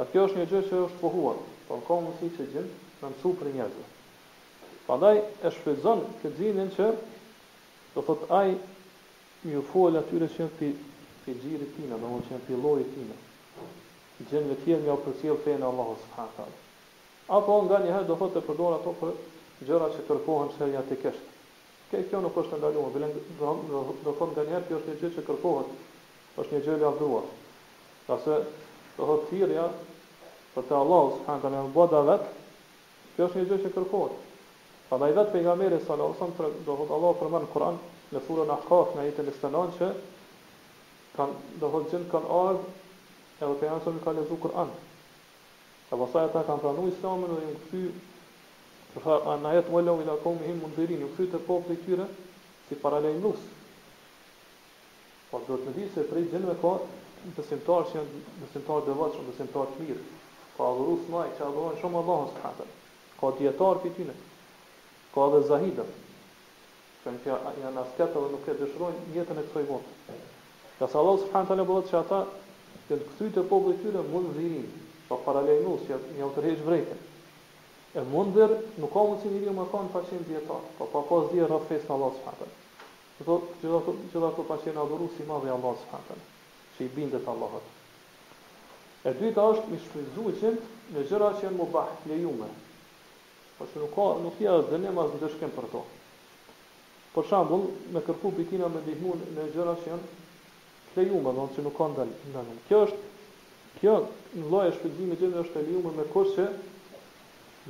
A 0.00 0.06
kjo 0.12 0.24
është 0.28 0.40
një 0.40 0.48
gjë 0.54 0.64
që 0.70 0.80
është 0.86 1.00
pohuar, 1.04 1.42
po 1.68 1.80
ka 1.86 2.00
mundësi 2.04 2.32
që 2.38 2.48
gjën 2.54 2.72
të 3.02 3.12
mësu 3.12 3.34
për 3.40 3.52
njerëzve. 3.52 3.86
Prandaj 4.88 5.16
e 5.46 5.52
shfrytëzon 5.58 6.04
këtë 6.24 6.32
gjinin 6.40 6.72
që 6.78 6.88
do 7.94 8.00
thot 8.08 8.26
ai 8.40 8.56
ju 9.52 9.62
fol 9.72 10.00
atyre 10.00 10.30
që 10.36 10.44
janë 10.46 10.72
fingjiri 11.26 11.66
tina, 11.76 11.96
në 11.98 12.06
më 12.14 12.18
që 12.26 12.36
janë 12.36 12.44
filloj 12.46 12.84
tina, 12.94 13.14
gjenë 14.30 14.48
me 14.50 14.56
tjerë 14.62 14.84
një 14.86 14.92
opërësil 14.94 15.40
fejnë 15.44 15.66
Allah 15.68 15.88
s.w.t. 16.02 16.44
Apo 17.38 17.56
nga 17.66 17.80
një 17.82 17.94
herë 17.94 18.06
të 18.06 18.28
përdojnë 18.46 18.76
ato 18.78 18.92
për 19.00 19.16
gjëra 19.66 19.88
që 19.96 20.04
kërkohen 20.08 20.52
që 20.54 20.68
janë 20.76 20.90
të 20.92 20.98
keshë. 21.02 21.32
Kaj 21.90 22.04
kjo 22.10 22.20
nuk 22.22 22.38
është 22.42 22.60
ndaluar, 22.60 22.92
bilen 22.94 23.12
do, 23.40 23.54
do, 23.70 23.82
do 24.04 24.28
nga 24.34 24.44
një 24.50 24.60
kjo 24.68 24.78
është 24.78 24.92
një 24.92 25.00
gjë 25.02 25.10
që 25.16 25.24
kërkohet, 25.30 25.74
është 26.44 26.54
një 26.56 26.62
gjë 26.68 26.76
e 26.78 26.82
lavdruar. 26.84 27.28
Ka 28.06 28.20
se 28.24 28.38
do 28.94 29.02
thotë 29.02 29.28
thirrja 29.32 29.66
për 30.54 30.68
te 30.70 30.78
Allah 30.78 31.04
s.w.t. 31.16 31.52
në 31.56 31.64
boda 31.74 32.04
vet, 32.06 32.26
kjo 33.16 33.28
është 33.28 33.42
një 33.42 33.50
gjë 33.52 33.60
që 33.66 33.74
kërkohet. 33.80 34.22
Prandaj 34.88 35.14
vet 35.18 35.32
pejgamberi 35.34 35.82
sallallahu 35.82 36.14
alajhi 36.14 36.34
wasallam 36.38 36.60
do 36.62 36.82
thotë 36.84 37.00
Allah 37.00 37.40
në 37.42 37.54
Kur'an 37.56 37.80
në 38.14 38.20
a 38.38 38.52
Ahqaf 38.60 38.92
në 38.94 39.00
ajetin 39.02 39.30
29 39.34 39.80
që 39.80 39.88
kanë, 41.16 41.38
do 41.60 41.68
thotë 41.72 41.90
gjithë 41.92 42.08
kanë 42.12 42.32
ardhë, 42.40 42.74
edhe 43.38 43.54
për 43.60 43.66
janë 43.68 43.84
sëmi 43.84 44.02
ka 44.06 44.12
lezu 44.16 44.36
Kur'an. 44.42 44.72
E 45.90 45.98
pasaj 46.02 46.24
ata 46.28 46.42
kanë 46.50 46.62
pranu 46.64 46.84
islamin 46.90 47.32
dhe 47.32 47.38
në 47.46 47.54
këty, 47.62 47.82
për 48.92 49.04
fa, 49.06 49.16
a 49.32 49.36
në 49.44 49.54
jetë 49.58 49.74
vëllohu 49.76 50.04
i 50.04 50.08
la 50.08 50.16
komi 50.24 50.48
him 50.50 50.60
mundirin, 50.64 51.04
në 51.06 51.26
të 51.32 51.42
popë 51.48 51.68
dhe 51.72 51.76
tyre, 51.86 52.06
si 52.68 52.78
paralel 52.84 53.20
lus. 53.24 53.42
Por 55.30 55.44
dhe 55.48 55.58
të 55.64 55.72
nëzirë 55.76 55.92
se 55.96 56.06
prej 56.12 56.24
gjenëve 56.32 56.56
ka 56.62 56.74
besimtar 57.36 57.84
që 57.90 58.00
janë 58.00 58.24
besimtar 58.44 58.82
dhe 58.86 58.96
vatë, 59.00 59.16
shumë 59.18 59.30
besimtar 59.32 59.68
të 59.72 59.86
mirë, 59.86 60.02
ka 60.56 60.68
adhuru 60.72 60.96
së 61.04 61.12
majë 61.14 61.32
që 61.38 61.48
adhuruan 61.48 61.80
shumë 61.80 62.02
Allahën 62.02 62.32
të 62.36 62.44
këtër, 62.44 62.74
ka 63.22 63.32
djetarë 63.40 63.82
për 63.86 63.94
tyne, 64.00 64.18
ka 65.16 65.30
dhe 65.34 65.42
zahidët. 65.52 65.96
që 67.06 67.34
janë 67.62 67.80
asketë 67.82 68.20
dhe 68.20 68.28
nuk 68.32 68.46
e 68.50 68.54
dëshrojnë 68.60 69.02
jetën 69.14 69.38
e 69.38 69.42
kësoj 69.50 69.66
botë. 69.68 70.14
Ka 70.76 70.84
sa 70.84 71.00
Allah 71.00 71.16
subhanahu 71.24 71.48
wa 71.64 71.64
taala 71.64 71.64
bëhet 71.64 71.88
që 71.88 71.96
ata 72.04 72.16
të 72.88 72.96
kthyjnë 73.04 73.32
të 73.36 73.42
popullit 73.50 73.78
tyre 73.82 74.00
mund 74.12 74.32
dhirin, 74.36 74.64
pa 75.08 75.16
paralajmues 75.24 75.86
që 75.88 76.00
ne 76.18 76.24
u 76.26 76.32
tërheq 76.36 76.60
vërejtë. 76.66 76.96
E 77.96 78.02
mundër 78.12 78.52
nuk 78.82 78.92
ka 78.92 79.04
mundësi 79.08 79.30
njeriu 79.32 79.54
më 79.56 79.64
marrë 79.72 79.90
pasim 79.94 80.24
dietar, 80.28 80.60
po 80.80 80.88
pa 80.94 81.00
pas 81.08 81.30
dietë 81.32 81.48
rreth 81.48 81.64
fesë 81.70 81.88
Allah 81.96 82.12
subhanahu 82.16 82.28
wa 82.28 82.40
taala. 82.40 82.60
Do 83.30 83.38
të 83.54 83.72
thotë 83.72 83.94
që 84.12 84.12
do 84.12 84.20
të 84.20 84.28
ata 84.28 84.44
pasin 84.50 84.80
adhuru 84.84 85.08
si 85.14 85.24
madh 85.30 85.48
i 85.48 85.54
Allah 85.54 85.72
subhanahu 85.80 86.08
taala, 86.10 86.26
që 86.76 86.80
i 86.84 86.92
bindet 86.98 87.30
Allahut. 87.32 87.72
E 89.06 89.10
dyta 89.22 89.46
është 89.54 89.72
mi 89.72 89.80
shfrizuqin 89.86 90.60
në 90.92 91.06
gjëra 91.08 91.32
që 91.40 91.46
janë 91.48 91.56
mubah, 91.56 91.88
bahë, 91.88 92.12
në 92.12 92.20
jume. 92.26 92.50
Po 93.56 93.70
që 93.72 93.80
nuk 93.86 93.94
ka, 93.96 94.06
nuk 94.26 94.44
ia 94.44 94.52
është 94.60 94.76
dhe 94.76 94.78
ne 95.46 95.50
për 95.58 95.66
to. 95.76 95.82
Për 97.16 97.24
shembull, 97.32 97.66
me 97.96 98.00
kërku 98.10 98.28
bitina 98.42 98.68
me 98.76 98.84
dihmun 98.90 99.22
në 99.38 99.48
gjëra 99.56 99.74
që 99.82 99.88
janë 99.92 100.16
leju 100.96 101.20
do 101.20 101.28
të 101.28 101.36
thotë 101.40 101.62
nuk 101.64 101.74
kanë 101.78 101.98
dalë 101.98 102.32
nga 102.32 102.42
Kjo 102.68 102.78
është, 102.86 103.02
kjo 103.80 103.94
në 104.40 104.50
loja 104.52 104.70
shpizimi 104.76 105.16
të 105.20 105.30
është 105.42 105.62
leju 105.66 105.82
me 105.86 105.92
me 105.96 106.06
kusht 106.14 106.36
që 106.38 106.46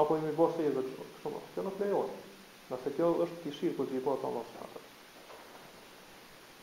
apo 0.02 0.16
i 0.18 0.24
më 0.24 0.32
i 0.34 0.38
bërë 0.40 0.56
se 0.56 0.64
i 0.64 0.72
dhe 0.78 0.86
që 0.92 1.06
shumë, 1.26 1.44
kjo 1.54 1.68
nuk 1.68 1.84
lejojnë. 1.84 2.24
Nëse 2.72 2.96
kjo 2.96 3.12
është 3.28 3.44
kishirë 3.44 3.76
për 3.82 3.92
që 3.92 4.00
i 4.00 4.06
bërë 4.08 4.24
të 4.24 4.65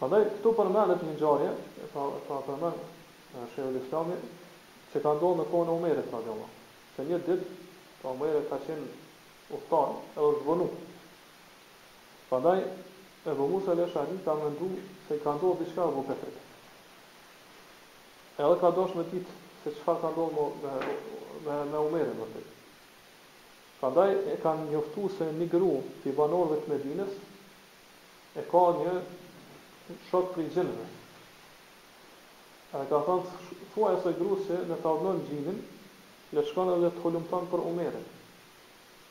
Përndaj, 0.03 0.23
këtu 0.35 0.51
përmenet 0.59 1.03
një 1.07 1.13
njërje, 1.15 1.51
ta 1.95 2.37
përmen 2.45 2.79
shërë 3.53 3.69
dhe 3.77 3.83
shëtami, 3.85 4.17
që 4.93 5.03
ka 5.05 5.13
ndodhur 5.19 5.37
në 5.41 5.45
kone 5.53 5.71
Omerit 5.79 6.09
të 6.09 6.17
radiallam. 6.17 6.57
Se 6.97 7.05
një 7.07 7.19
ditë 7.29 7.47
ta 8.01 8.11
umere 8.17 8.41
ka 8.49 8.59
qenë 8.65 8.89
uftan 9.59 10.01
e 10.17 10.33
dhe 10.49 10.67
Prandaj 12.33 12.59
e 12.67 13.37
bëmu 13.39 13.61
se 13.69 13.77
le 13.79 13.87
shani 13.95 14.19
ka 14.27 14.35
mëndu 14.41 14.73
se 15.07 15.21
ka 15.23 15.37
ndodhur 15.39 15.63
diçka 15.63 15.87
me 15.95 16.03
petrit. 16.11 16.43
E 18.43 18.43
dhe 18.43 18.59
ka 18.65 18.75
doshë 18.81 18.97
shme 18.97 19.07
tit 19.15 19.31
se 19.63 19.71
që 19.77 19.81
fa 19.87 19.95
ka 20.03 20.11
ndohë 20.17 20.35
me, 20.35 20.95
me, 21.47 21.63
me 21.95 22.05
në 22.11 22.27
petrit. 22.27 22.53
Përndaj, 23.87 24.11
e 24.35 24.39
kanë 24.43 24.67
njëftu 24.73 25.07
se 25.21 25.31
një 25.39 25.53
gru 25.57 25.73
të 26.03 26.11
i 26.11 26.17
banorëve 26.21 26.59
të 26.65 26.75
medines, 26.77 27.15
e 28.43 28.51
ka 28.51 28.67
një 28.83 28.99
shok 30.09 30.29
për 30.35 30.45
gjinëve. 30.55 30.85
A 32.73 32.83
ka 32.91 33.01
thonë, 33.07 33.39
thua 33.75 33.89
e 33.95 34.01
se 34.05 34.13
grusje 34.19 34.59
dhe 34.69 34.77
të 34.85 34.91
adnon 34.93 35.23
gjinën, 35.29 35.57
le 36.37 36.45
shkon 36.51 36.71
e 36.73 36.77
dhe 36.85 36.91
të 36.99 37.03
hullum 37.07 37.25
për 37.53 37.65
umerën. 37.73 38.07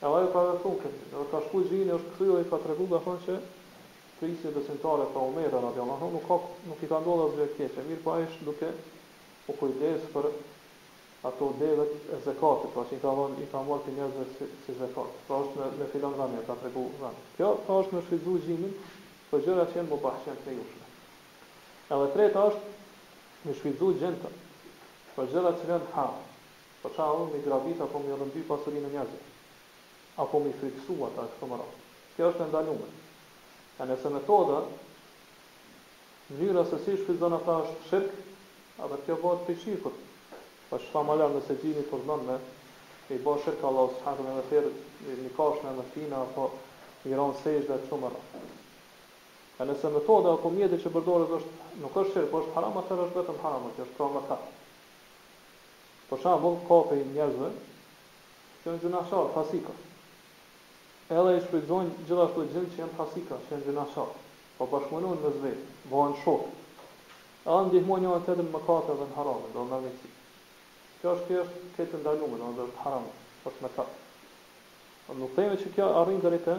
E 0.05 0.13
dhe 0.17 0.21
ka 0.36 0.45
dhe 0.49 0.55
thonë 0.63 0.79
këtë, 0.86 1.10
dhe 1.15 1.25
ka 1.34 1.41
shku 1.47 1.63
gjinë 1.71 1.97
është 1.97 2.13
këthy 2.13 2.29
dhe 2.36 2.45
i 2.45 2.47
ka 2.53 2.62
tregu 2.67 2.88
dhe 2.93 3.01
thonë 3.07 3.25
që 3.25 3.41
të 4.21 4.31
isi 4.36 4.53
dhe 4.55 4.63
sinëtare 4.69 5.10
për 5.17 5.27
umerën, 5.34 5.51
dhe 5.51 5.73
dhe 5.75 5.81
jo, 5.81 5.99
nuk, 6.15 6.23
ka, 6.29 6.39
nuk 6.69 6.81
i 6.81 6.89
ka 6.93 7.01
ndonë 7.03 7.27
dhe 7.27 7.38
zhe 7.41 7.53
keqe, 7.60 7.86
mirë 7.89 8.01
pa 8.05 8.10
po 8.10 8.23
eshtë 8.23 8.49
duke 8.49 8.71
u 9.51 9.57
kujdes 9.60 10.07
për 10.15 10.31
ato 11.29 11.47
devet 11.60 12.05
e 12.15 12.17
zekatë, 12.25 12.71
pra 12.73 12.81
po 12.81 12.88
që 12.89 12.97
i 12.97 13.01
ka 13.03 13.13
thonë, 13.19 13.43
i 13.45 13.49
ka 13.51 13.62
morë 13.67 13.86
të 13.88 13.93
njëzve 13.97 14.25
si 14.65 14.75
zekatë, 14.79 15.21
pra 15.27 15.41
është 15.45 15.60
me, 15.62 15.67
me 15.81 15.89
filan 15.93 16.17
dhe 16.36 16.45
ka 16.49 16.55
tregu 16.63 16.86
dhe 16.97 17.12
me. 17.13 17.25
Kjo, 17.38 17.51
pra 17.67 17.77
është 17.84 17.97
me 17.99 18.05
shkizu 18.07 18.38
gjinën, 18.47 18.73
Po 19.31 19.39
gjëra 19.39 19.63
që 19.71 19.81
më 19.87 19.97
pahqen 20.03 20.39
të 20.45 20.53
jushme. 20.57 20.87
Edhe 21.95 22.07
treta 22.13 22.41
është 22.47 23.49
me 23.49 23.53
shfizu 23.59 23.91
gjenta, 24.01 24.27
për 24.27 25.13
po 25.15 25.25
gjëra 25.33 25.53
që 25.59 25.67
vend 25.69 25.91
ha, 25.95 26.03
për 26.81 26.83
po 26.83 26.91
qa 26.97 27.05
me 27.19 27.27
mi 27.35 27.39
grabit, 27.45 27.79
apo 27.85 28.01
mi 28.07 28.11
rëmbi 28.21 28.41
pasurinë 28.49 28.89
njëzit, 28.97 29.29
apo 30.23 30.41
mi 30.47 30.51
friksu 30.59 30.97
ata 31.07 31.23
këto 31.35 31.47
më 31.51 31.59
rrë. 31.61 31.79
Kjo 32.17 32.31
është 32.33 32.47
ndalume. 32.49 32.89
E 33.79 33.87
nëse 33.93 34.11
metoda, 34.17 34.57
njëra 36.35 36.63
se 36.73 36.81
si 36.83 36.95
shfizon 36.99 37.35
ata 37.37 37.55
është 37.63 37.87
shirkë, 37.87 38.27
apo 38.83 38.97
kjo 39.05 39.17
bëhet 39.23 39.45
për 39.49 39.61
shirkët, 39.63 40.01
për 40.73 40.73
po 40.73 40.81
shfa 40.89 41.05
më 41.11 41.17
lërë 41.21 41.37
nëse 41.37 41.57
gjini 41.63 41.85
të 41.87 41.95
rëndon 42.01 42.25
me, 42.33 42.39
i 43.15 43.23
bëhet 43.29 43.47
shirkë 43.47 43.71
Allah, 43.71 43.95
së 43.95 44.09
hatën 44.09 44.33
e 44.33 44.35
në 44.41 44.45
thirë, 44.51 44.73
një 45.21 45.77
në 45.79 45.89
fina, 45.95 46.25
apo 46.27 46.51
i 47.05 47.15
ronë 47.21 47.39
sejshë 47.45 47.71
dhe 47.71 47.79
këtë 47.85 48.01
më 48.03 48.11
rrë. 48.11 48.59
E 49.62 49.65
nëse 49.65 49.89
metoda 49.93 50.32
apo 50.34 50.50
mjeti 50.50 50.80
që 50.82 50.89
përdoret 50.95 51.32
është 51.38 51.82
nuk 51.84 51.97
është 52.02 52.12
shirk, 52.13 52.30
por 52.32 52.41
është 52.45 52.54
haram, 52.56 52.78
atëherë 52.80 53.04
është 53.08 53.17
vetëm 53.19 53.41
haram, 53.43 53.65
që 53.76 53.84
është 53.84 53.95
kohë 53.97 54.13
mëkat. 54.15 54.45
Për 56.10 56.21
po 56.24 56.32
vull 56.45 56.56
kopë 56.69 56.95
i 56.97 57.02
njerëzve 57.10 57.50
që 58.63 58.71
janë 58.71 58.80
gjunashar, 58.82 59.28
fasika. 59.36 59.76
Edhe 61.13 61.36
i 61.36 61.43
shpërdorin 61.45 61.91
gjithashtu 62.08 62.45
gjë 62.56 62.63
që 62.74 62.82
janë 62.82 62.95
fasika, 63.02 63.38
që 63.43 63.54
janë 63.54 63.65
gjunashar, 63.67 64.15
po 64.58 64.67
bashkëpunojnë 64.71 65.26
me 65.26 65.32
zvet, 65.36 65.67
bëhen 65.93 66.15
shok. 66.24 66.47
Edhe 67.45 67.62
ndihmojnë 67.69 68.06
njëri 68.06 68.26
tjetrin 68.32 68.47
me 68.47 68.54
mëkat 68.58 68.89
edhe 68.95 69.08
në 69.10 69.17
haram, 69.19 69.43
do 69.54 69.65
më 69.69 69.80
vëti. 69.84 70.10
Kjo 71.04 71.13
është 71.19 71.28
thjesht 71.28 71.60
këtë 71.78 72.00
ndaluar, 72.02 72.47
do 72.58 72.65
të 72.65 72.88
haram, 72.88 73.06
është 73.52 73.67
mëkat. 73.67 73.93
Po 75.06 75.19
nuk 75.21 75.38
themi 75.38 75.62
që 75.62 75.76
kjo 75.78 75.91
arrin 76.02 76.24
deri 76.26 76.41
te 76.50 76.58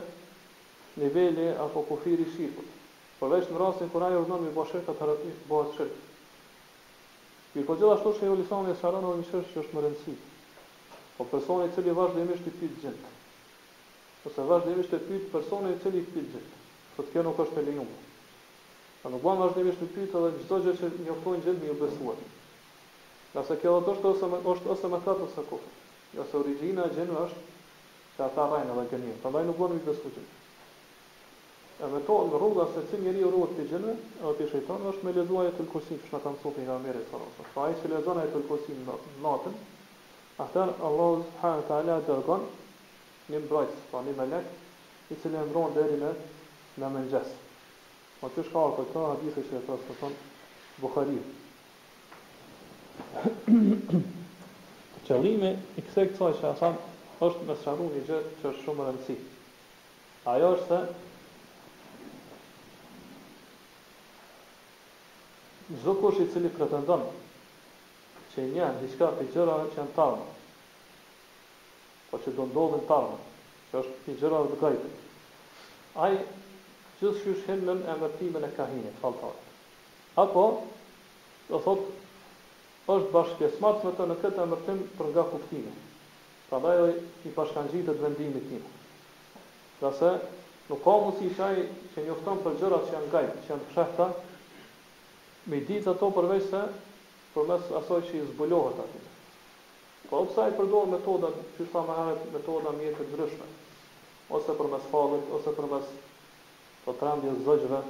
niveli 1.02 1.48
apo 1.66 1.82
kufiri 1.90 2.28
shirkut. 2.36 2.78
Përveç 3.22 3.50
në 3.54 3.58
rastin 3.62 3.90
kur 3.92 4.02
ai 4.02 4.16
urdhon 4.18 4.40
me 4.42 4.50
bashkëta 4.54 4.96
të 4.98 5.04
harrit 5.04 5.42
bëhet 5.50 5.76
shirk. 5.76 5.98
Mirë 7.52 7.66
po 7.68 7.74
gjithashtu 7.80 8.12
shej 8.16 8.30
ulisoni 8.32 8.72
e 8.72 8.78
sharon 8.80 9.04
një 9.06 9.12
mishësh 9.20 9.52
që 9.52 9.60
është 9.62 9.76
më 9.78 9.84
rëndësi. 9.84 10.14
Po 11.18 11.26
personi 11.34 11.68
i 11.68 11.72
cili 11.76 11.94
vazhdimisht 11.98 12.48
i 12.50 12.54
pyet 12.56 12.80
gjën. 12.82 12.96
Ose 14.30 14.46
vazhdimisht 14.50 14.96
e 14.98 15.00
pyet 15.04 15.28
personi 15.36 15.70
i 15.70 15.78
cili 15.86 16.02
i 16.02 16.08
pyet 16.08 16.28
gjën. 16.32 16.50
Sot 16.96 17.12
kjo 17.14 17.24
nuk 17.28 17.38
është 17.46 17.62
e 17.62 17.66
lejuar. 17.68 17.94
Po 19.04 19.14
nuk 19.14 19.24
bën 19.28 19.40
vazhdimisht 19.44 19.84
të 19.86 19.90
pyet 19.94 20.18
edhe 20.22 20.32
çdo 20.42 20.58
gjë 20.66 20.74
që 20.82 20.92
i 21.06 21.14
ofrojnë 21.16 21.46
gjën 21.48 21.62
me 21.64 21.78
besuar. 21.86 22.24
Qase 23.38 23.60
kjo 23.62 23.78
do 23.90 23.96
të 24.02 24.14
ose 24.16 24.44
është 24.56 24.76
ose 24.76 24.92
më 24.96 25.02
thatë 25.06 25.28
ose 25.30 25.46
kokë. 25.54 25.74
Ja 26.18 26.26
se 26.32 26.40
origjina 26.42 26.90
e 26.90 26.96
gjën 26.98 27.14
është 27.24 28.26
ata 28.30 28.50
rajnë 28.56 28.78
dhe 28.80 28.88
gënjen, 28.96 29.18
përndaj 29.26 29.50
nuk 29.52 29.62
bërë 29.62 29.76
në 29.78 29.84
i 29.84 29.88
beskutin. 29.94 30.32
E 31.82 31.88
me 31.90 31.98
to 32.06 32.14
në 32.30 32.38
rruga 32.38 32.64
se 32.72 32.78
cilë 32.92 33.02
njëri 33.08 33.22
rruga 33.26 33.46
të 33.58 33.62
gjenë, 33.72 33.92
e 34.20 34.22
për 34.40 34.46
shëjtonë 34.52 34.84
është 34.92 35.02
me 35.06 35.10
lezuaj 35.16 35.46
e 35.48 35.54
të 35.56 35.60
lëkosim, 35.66 35.96
që 36.04 36.10
në 36.14 36.18
kanë 36.26 36.38
sot 36.42 36.56
nga 36.62 36.76
mërë 36.84 36.98
e 37.00 37.04
të 37.08 37.14
rrësë. 37.20 37.42
Pra 37.54 37.62
e 37.70 37.72
që 37.80 37.86
lezuaj 37.92 38.20
e 38.28 38.30
të 38.30 38.36
lëkosim 38.42 38.78
në 38.86 38.92
natën, 39.24 39.54
ahtër 40.44 40.68
Allah 40.90 41.12
subhanët 41.32 41.66
e 41.66 41.68
Allah 41.78 41.98
dërgon 42.10 42.42
një 43.34 43.40
mbrajtës, 43.48 43.80
pra 43.88 43.98
po 43.98 44.00
një 44.06 44.14
melek, 44.20 44.46
i 45.10 45.14
cilë 45.24 45.38
e 45.40 45.42
mbronë 45.50 45.72
dhe 45.74 45.82
rime 45.90 46.10
në 46.78 46.86
mëngjesë. 46.94 47.36
Ma 48.22 48.26
po 48.26 48.26
të 48.36 48.40
shka 48.46 48.58
arë 48.62 48.74
për 48.78 48.86
të 48.94 49.00
hadithë 49.10 49.40
që 49.50 49.54
e 49.54 49.54
të 49.54 49.54
rësë 49.58 49.66
po 49.66 49.74
të 49.82 49.94
tonë 50.06 50.18
Bukhari. 50.86 51.18
Qëllime 55.10 55.50
i 55.76 55.80
kësek 55.88 56.08
të 56.14 56.18
saj 56.18 56.34
që 56.38 56.44
e 56.46 56.48
thamë, 58.70 58.98
ës 58.98 59.12
Ajo 60.32 60.48
është 60.54 60.66
se 60.70 60.76
Gjdo 65.80 65.94
kush 66.00 66.18
i 66.20 66.26
cili 66.32 66.50
pretendon 66.52 67.04
që 68.34 68.42
i 68.44 68.48
njën 68.54 68.78
diqka 68.82 69.06
për 69.18 69.28
gjëra 69.32 69.52
që 69.72 69.78
janë 69.78 69.92
tarën, 69.98 70.24
po 72.10 72.18
që 72.24 72.32
do 72.38 72.44
ndodhën 72.50 72.82
tarën, 72.90 73.20
që 73.70 73.80
është 73.80 73.96
për 74.08 74.18
gjëra 74.22 74.40
dhe 74.50 74.58
gajtë, 74.64 74.90
ajë 76.06 76.18
gjithë 76.98 77.14
shushim 77.22 77.64
në 77.70 77.76
emërtimin 77.94 78.46
e 78.48 78.50
kahinit, 78.58 78.96
falë 79.06 79.32
Apo, 80.26 80.44
do 81.48 81.60
thotë, 81.68 81.86
është 82.96 83.12
bashkës 83.16 83.56
me 83.64 83.72
të 83.96 84.08
në 84.10 84.16
këtë 84.24 84.42
emërtim 84.44 84.80
për 84.98 85.06
nga 85.14 85.24
kuptimit. 85.30 85.78
Pra 86.50 86.58
da 86.66 86.72
jo 86.82 86.90
i 86.92 87.32
pashkan 87.38 87.70
gjitë 87.72 87.94
të 87.96 88.02
vendimit 88.04 88.44
tim 88.48 88.60
Dhe 89.80 89.92
se, 90.02 90.10
nuk 90.68 90.82
ka 90.84 90.96
mu 91.06 91.14
si 91.20 91.30
shaj 91.38 91.56
që 91.94 92.04
njofton 92.10 92.44
për 92.44 92.60
gjërat 92.60 92.84
që 92.90 92.96
janë 92.98 93.10
gajtë, 93.16 93.38
që 93.46 93.52
janë 93.54 93.68
shëhta, 93.72 94.08
me 95.50 95.58
ditë 95.66 95.88
ato 95.90 96.08
përveç 96.14 96.44
se 96.52 96.58
përmes 97.36 97.70
asoj 97.80 98.02
që 98.08 98.18
i 98.18 98.26
zbulohet 98.28 98.82
aty. 98.84 98.98
Po 100.10 100.20
opsa 100.24 100.44
i 100.50 100.54
përdojnë 100.58 100.92
metoda, 100.92 101.30
që 101.56 101.66
sa 101.72 101.80
më 101.88 101.96
herët, 101.98 102.24
metoda 102.34 102.74
mjetët 102.76 103.08
vrëshme, 103.16 103.48
ose 104.38 104.54
përmes 104.60 104.86
falit, 104.92 105.30
ose 105.38 105.54
përmes 105.56 105.88
të 106.84 106.94
trambjes 107.00 107.40
zëgjëve, 107.48 107.80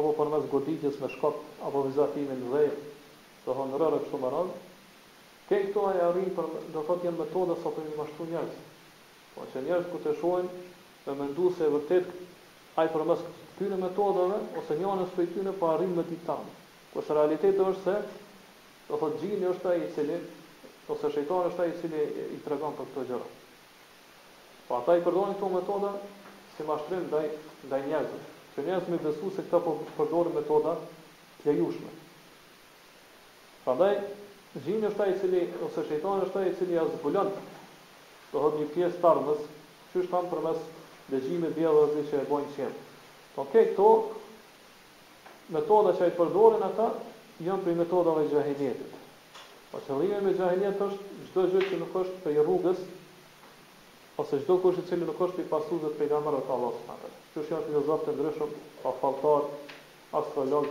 apo 0.00 0.12
përmes 0.18 0.48
goditjes 0.52 0.98
me 1.00 1.10
shkot, 1.14 1.38
apo 1.70 1.86
vizatimin 1.88 2.42
në 2.44 2.52
dhejë, 2.52 2.76
të 3.46 3.56
honërëre 3.60 4.02
kështu 4.04 4.20
më 4.26 4.34
rëndë, 4.34 4.60
ke 5.48 5.60
këto 5.68 5.86
a 5.86 5.94
e 5.96 6.04
arrinë 6.10 6.36
për, 6.36 6.50
do 6.74 6.84
thot 6.88 7.06
jenë 7.06 7.22
metoda 7.22 7.56
sa 7.62 7.72
për 7.78 7.86
një 7.88 7.96
mashtu 8.02 8.28
njerës. 8.34 8.60
Po 9.38 9.46
që 9.54 9.64
njerës 9.70 9.88
ku 9.94 10.02
të 10.04 10.16
shojnë, 10.20 10.64
dhe 11.06 11.16
me 11.22 11.30
ndu 11.32 11.48
se 11.56 11.64
e 11.64 11.72
vërtet, 11.78 12.12
a 12.76 12.84
i 12.84 12.90
përmes 12.96 13.22
këtyre 13.30 13.78
metodave, 13.86 14.42
ose 14.60 14.80
njënës 14.82 15.14
për 15.16 15.28
i 15.28 15.34
tyne, 15.36 15.54
po 15.64 15.72
me 15.80 16.50
Kurse 16.92 17.12
realiteti 17.14 17.62
është 17.62 17.82
se 17.84 17.98
do 18.88 18.98
thotë 19.00 19.18
xhili 19.20 19.46
është 19.52 19.68
ai 19.72 19.82
i 19.84 19.90
cili 19.94 20.14
ose 20.92 21.10
shejtani 21.14 21.50
është 21.52 21.62
ai 21.64 21.70
i 21.72 21.76
cili 21.82 22.04
i 22.36 22.38
tregon 22.46 22.72
për 22.78 22.88
këto 22.88 23.04
gjëra. 23.10 23.28
Po 24.68 24.78
ata 24.80 24.96
i 24.98 25.04
përdorin 25.06 25.36
këto 25.36 25.50
metoda 25.54 25.92
si 26.56 26.66
mashtrim 26.70 27.04
ndaj 27.06 27.28
ndaj 27.68 27.82
njerëzve. 27.86 28.22
Që 28.54 28.64
njerëz 28.66 28.90
më 28.94 28.98
besu 29.04 29.30
se 29.36 29.44
këta 29.46 29.60
po 29.68 29.76
përdorin 30.00 30.34
metoda 30.40 30.74
të 30.80 31.46
lejushme. 31.52 31.92
Prandaj 33.64 33.94
xhili 34.56 34.90
është 34.90 35.06
ai 35.06 35.14
i 35.14 35.18
cili 35.22 35.44
ose 35.68 35.86
shejtani 35.92 36.26
është 36.26 36.42
ai 36.42 36.50
i 36.50 36.58
cili 36.58 36.78
ia 36.78 36.88
zbulon 36.96 37.30
do 38.34 38.42
thotë 38.42 38.60
një 38.64 38.70
pjesë 38.74 38.98
të 39.04 39.08
armës, 39.12 39.46
çysh 39.94 40.10
kanë 40.10 40.30
përmes 40.34 40.66
lëgjimit 41.14 41.54
dhe 41.60 41.78
dhe 41.94 42.02
që 42.10 42.18
e 42.18 42.26
bojnë 42.34 42.52
qenë. 42.56 42.80
Po 43.34 43.46
okay, 43.46 43.70
këto 43.74 43.90
metoda 45.54 45.94
që 45.98 46.04
ai 46.06 46.12
përdorën 46.18 46.64
ata 46.66 46.88
janë 47.42 47.64
për 47.66 47.78
metodave 47.80 48.24
e 48.26 48.30
xahilietit. 48.32 48.96
Po 49.70 49.80
qëllimi 49.86 50.20
me 50.28 50.32
xahilietin 50.38 50.92
është 50.92 51.30
çdo 51.30 51.44
gjë 51.52 51.62
që 51.70 51.80
nuk 51.82 51.96
është 52.02 52.18
për 52.24 52.38
rrugës 52.46 52.82
ose 54.20 54.40
çdo 54.42 54.56
kush 54.62 54.78
i 54.78 54.84
cili 54.90 55.06
nuk 55.08 55.20
është 55.26 55.44
i 55.44 55.48
pasur 55.50 55.82
vetë 55.86 55.98
pejgamberit 56.02 56.50
Allahut 56.54 56.78
subhanallahu 56.82 57.02
te. 57.02 57.24
Kjo 57.32 57.58
është 57.58 57.74
një 57.76 57.84
zot 57.88 58.02
të 58.06 58.14
ndryshëm, 58.16 58.50
pa 58.84 58.90
falltar, 59.00 59.46
astrolog, 60.20 60.66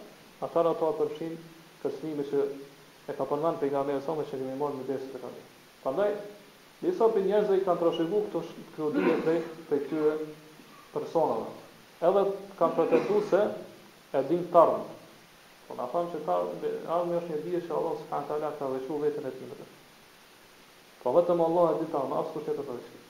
ata 0.47 0.61
rrë 0.64 0.72
ato 0.77 0.91
apërshin 0.95 1.37
kërsnimi 1.85 2.29
që 2.33 2.47
e 3.12 3.16
ka 3.20 3.29
përmanë 3.33 3.61
për 3.62 3.75
nga 3.77 3.85
me 3.91 3.99
e 4.01 4.05
sa 4.09 4.18
që 4.31 4.41
një 4.43 4.51
me 4.53 4.61
morë 4.64 4.81
në 4.83 4.89
desë 4.93 5.12
të 5.16 5.22
kanë. 5.25 5.51
Prandaj, 5.85 6.14
disa 6.80 7.11
për 7.12 7.26
njerëzve 7.28 7.59
i 7.59 7.62
kanë 7.64 7.80
trashëguar 7.85 8.22
këto 8.30 8.41
këto 8.70 8.87
dije 8.95 9.16
prej 9.26 9.35
prej 9.68 9.80
këtyre 9.82 10.12
personave. 10.95 11.51
Edhe 12.11 12.22
kanë 12.61 12.76
pretenduar 12.78 13.26
se 13.32 13.41
e 14.16 14.22
din 14.30 14.47
tarm. 14.55 14.87
Po 15.68 15.76
na 15.76 15.87
thonë 15.93 16.11
se 16.14 16.22
ka 16.24 16.39
armë 16.97 17.18
është 17.20 17.35
një 17.35 17.43
dije 17.45 17.61
që 17.66 17.76
Allah 17.80 18.01
s'ka 18.01 18.22
ta 18.30 18.41
lartë 18.47 18.62
ka 18.62 18.70
veçuar 18.78 19.03
veten 19.05 19.28
e 19.28 19.35
tij 19.37 19.51
vetë. 19.53 19.68
Po 21.05 21.12
vetëm 21.20 21.45
Allah 21.51 21.74
e 21.76 21.78
di 21.82 21.91
tarm, 21.93 22.16
as 22.22 22.32
kush 22.32 22.47
tjetër 22.49 22.70
nuk 22.72 22.80
e 22.80 22.85
di. 22.89 23.05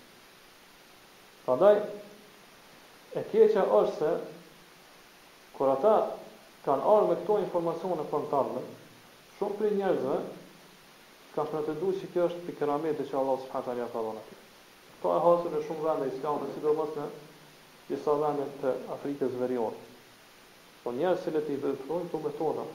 Prandaj, 1.46 1.74
e 3.20 3.24
keqja 3.30 3.68
është 3.82 3.98
se 4.00 4.14
kur 5.56 5.70
ata 5.78 5.94
kanë 6.66 6.90
ardhur 6.96 7.10
me 7.12 7.20
këto 7.22 7.38
informacione 7.46 8.08
për 8.14 8.26
tarmën, 8.34 8.70
shumë 9.38 9.60
prej 9.62 9.76
njerëzve 9.78 10.18
ka 11.34 11.44
pretendu 11.50 11.88
se 11.98 12.06
kjo 12.14 12.24
është 12.30 12.44
pikërameti 12.48 13.04
që 13.10 13.16
Allah 13.20 13.38
subhanahu 13.42 13.64
teala 13.66 13.88
ka 13.92 14.02
dhënë 14.06 14.20
atij. 14.22 14.36
Po 15.00 15.14
e 15.16 15.22
hasën 15.24 15.52
në 15.56 15.62
shumë 15.66 15.86
vende 15.86 16.06
islame, 16.12 16.50
sidomos 16.54 16.92
në 16.98 17.06
disa 17.88 18.14
vende 18.22 18.44
të 18.62 18.74
Afrikës 18.96 19.34
Veriore. 19.40 19.80
Po 20.84 20.92
njerëzit 20.94 21.26
që 21.26 21.34
leti 21.36 21.56
po 21.62 21.72
të 21.72 21.80
thonë 21.86 22.06
këto 22.06 22.20
metoda, 22.28 22.66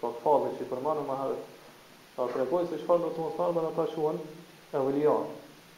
po 0.00 0.10
falli 0.24 0.52
që 0.58 0.68
përmanden 0.72 1.08
më 1.08 1.16
herët, 1.22 1.46
ka 2.16 2.26
treguar 2.34 2.68
se 2.72 2.80
çfarë 2.82 3.02
do 3.06 3.10
të 3.16 3.24
mos 3.24 3.38
falën 3.40 3.68
ata 3.70 3.86
shuan 3.94 4.20
e 4.76 4.82
vëlia. 4.90 5.16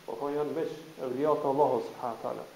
Po 0.07 0.19
po 0.21 0.33
janë 0.35 0.57
veç 0.59 0.75
e 0.75 1.13
vëlia 1.13 1.37
të 1.43 1.49
Allahut 1.55 1.87
subhanahu 1.87 2.23
teala. 2.25 2.49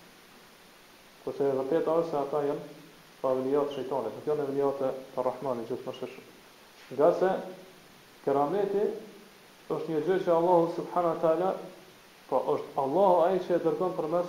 Po 1.23 1.37
se 1.39 1.53
vërtet 1.63 1.93
është 1.95 2.11
se 2.11 2.25
ata 2.25 2.43
janë 2.51 2.77
pa 3.23 3.31
vëlia 3.39 3.63
të 3.71 3.79
shejtanit, 3.79 4.19
kjo 4.25 4.35
janë 4.35 4.49
vëlia 4.51 4.73
të 4.83 4.91
Rahmanit 5.29 5.71
gjithmonë. 5.71 6.17
Gjasë 6.99 7.33
Kërameti 8.25 8.85
është 9.77 9.93
një 9.93 9.99
gjë 10.07 10.17
që 10.25 10.31
Allahu 10.35 10.69
subhanahu 10.79 11.15
wa 11.15 11.21
taala 11.23 11.49
po 12.29 12.39
është 12.55 12.81
Allahu 12.83 13.17
ai 13.27 13.37
që 13.47 13.57
e 13.57 13.61
dërgon 13.65 13.95
përmes 13.99 14.29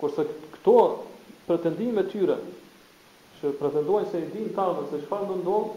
Kurse 0.00 0.24
këto 0.54 0.78
pretendime 1.48 2.04
tyre 2.12 2.38
që 3.38 3.50
pretendojnë 3.58 4.08
se 4.10 4.20
i 4.22 4.28
din 4.32 4.48
tamë 4.54 4.86
se 4.90 4.98
çfarë 5.04 5.26
do 5.30 5.34
ndodh, 5.40 5.74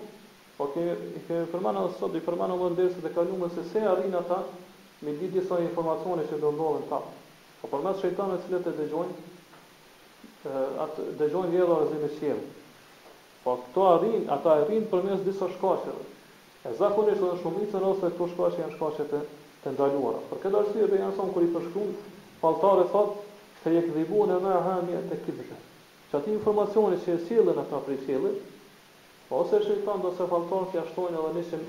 po 0.58 0.68
ke 0.74 0.84
ke 1.28 1.38
përmend 1.54 1.80
edhe 1.82 1.98
sot, 2.00 2.16
i 2.20 2.24
përmend 2.26 2.56
edhe 2.56 2.70
ndërsa 2.76 3.02
të 3.04 3.12
kaluam 3.18 3.50
se 3.56 3.64
se 3.72 3.82
arrin 3.92 4.16
ata 4.20 4.38
me 5.06 5.14
ditë 5.20 5.36
disa 5.40 5.60
informacione 5.66 6.24
që 6.32 6.40
do 6.44 6.52
ndodhen 6.56 6.88
ta. 6.90 7.00
Po 7.62 7.70
përmes 7.74 8.02
shejtanëve 8.02 8.40
të 8.40 8.46
cilët 8.48 8.70
e 8.70 8.74
dëgjojnë, 8.80 9.20
atë 10.86 11.06
dëgjojnë 11.22 11.54
dhe 11.54 11.62
edhe 11.86 12.02
në 12.06 12.10
qiell. 12.18 12.42
Po 13.44 13.56
këto 13.64 13.86
arrin, 13.94 14.24
ata 14.36 14.58
arrin 14.62 14.90
përmes 14.92 15.24
disa 15.26 15.50
shkaqeve. 15.54 16.06
E 16.70 16.74
zakonisht 16.78 17.22
në 17.26 17.32
shumicë 17.42 17.82
rasteve 17.84 18.14
këto 18.18 18.30
shkaqe 18.34 18.64
janë 18.66 18.76
shkaqe 18.76 19.08
të 19.14 19.22
të 19.64 19.74
ndaluara. 19.76 20.22
Për 20.30 20.40
këtë 20.46 20.62
arsye, 20.62 20.90
janë 21.04 21.18
Son 21.20 21.34
kur 21.36 21.44
i 21.46 21.50
përshkruan, 21.56 21.90
palltari 22.42 22.86
thotë 22.94 23.28
se 23.64 23.74
jekdhibun 23.78 24.34
e 24.34 24.40
ma 24.46 24.60
hamia 24.68 25.02
te 25.12 25.20
kibla. 25.26 25.58
Që 26.12 26.20
ati 26.20 26.32
informacioni 26.36 26.98
që 27.06 27.14
e 27.16 27.20
sile 27.26 27.54
në 27.56 27.64
ta 27.72 27.78
prej 27.88 28.02
sile, 28.04 28.30
ose 29.38 29.60
që 29.64 29.78
i 29.78 29.84
ta 29.86 29.94
do 30.04 30.10
se 30.18 30.26
faltonë 30.28 30.72
që 30.74 30.78
jashtojnë 30.82 31.20
edhe 31.20 31.30
nishim 31.38 31.62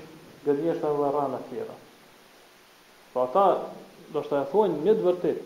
gëdjeshtë 0.43 0.89
edhe 0.89 1.11
rana 1.15 1.37
tjera. 1.49 1.77
Po 3.13 3.21
ata 3.23 3.45
do 4.15 4.23
shtë 4.25 4.41
e 4.41 4.49
thonë 4.55 4.79
një 4.87 4.95
të 4.99 5.05
vërtit, 5.07 5.37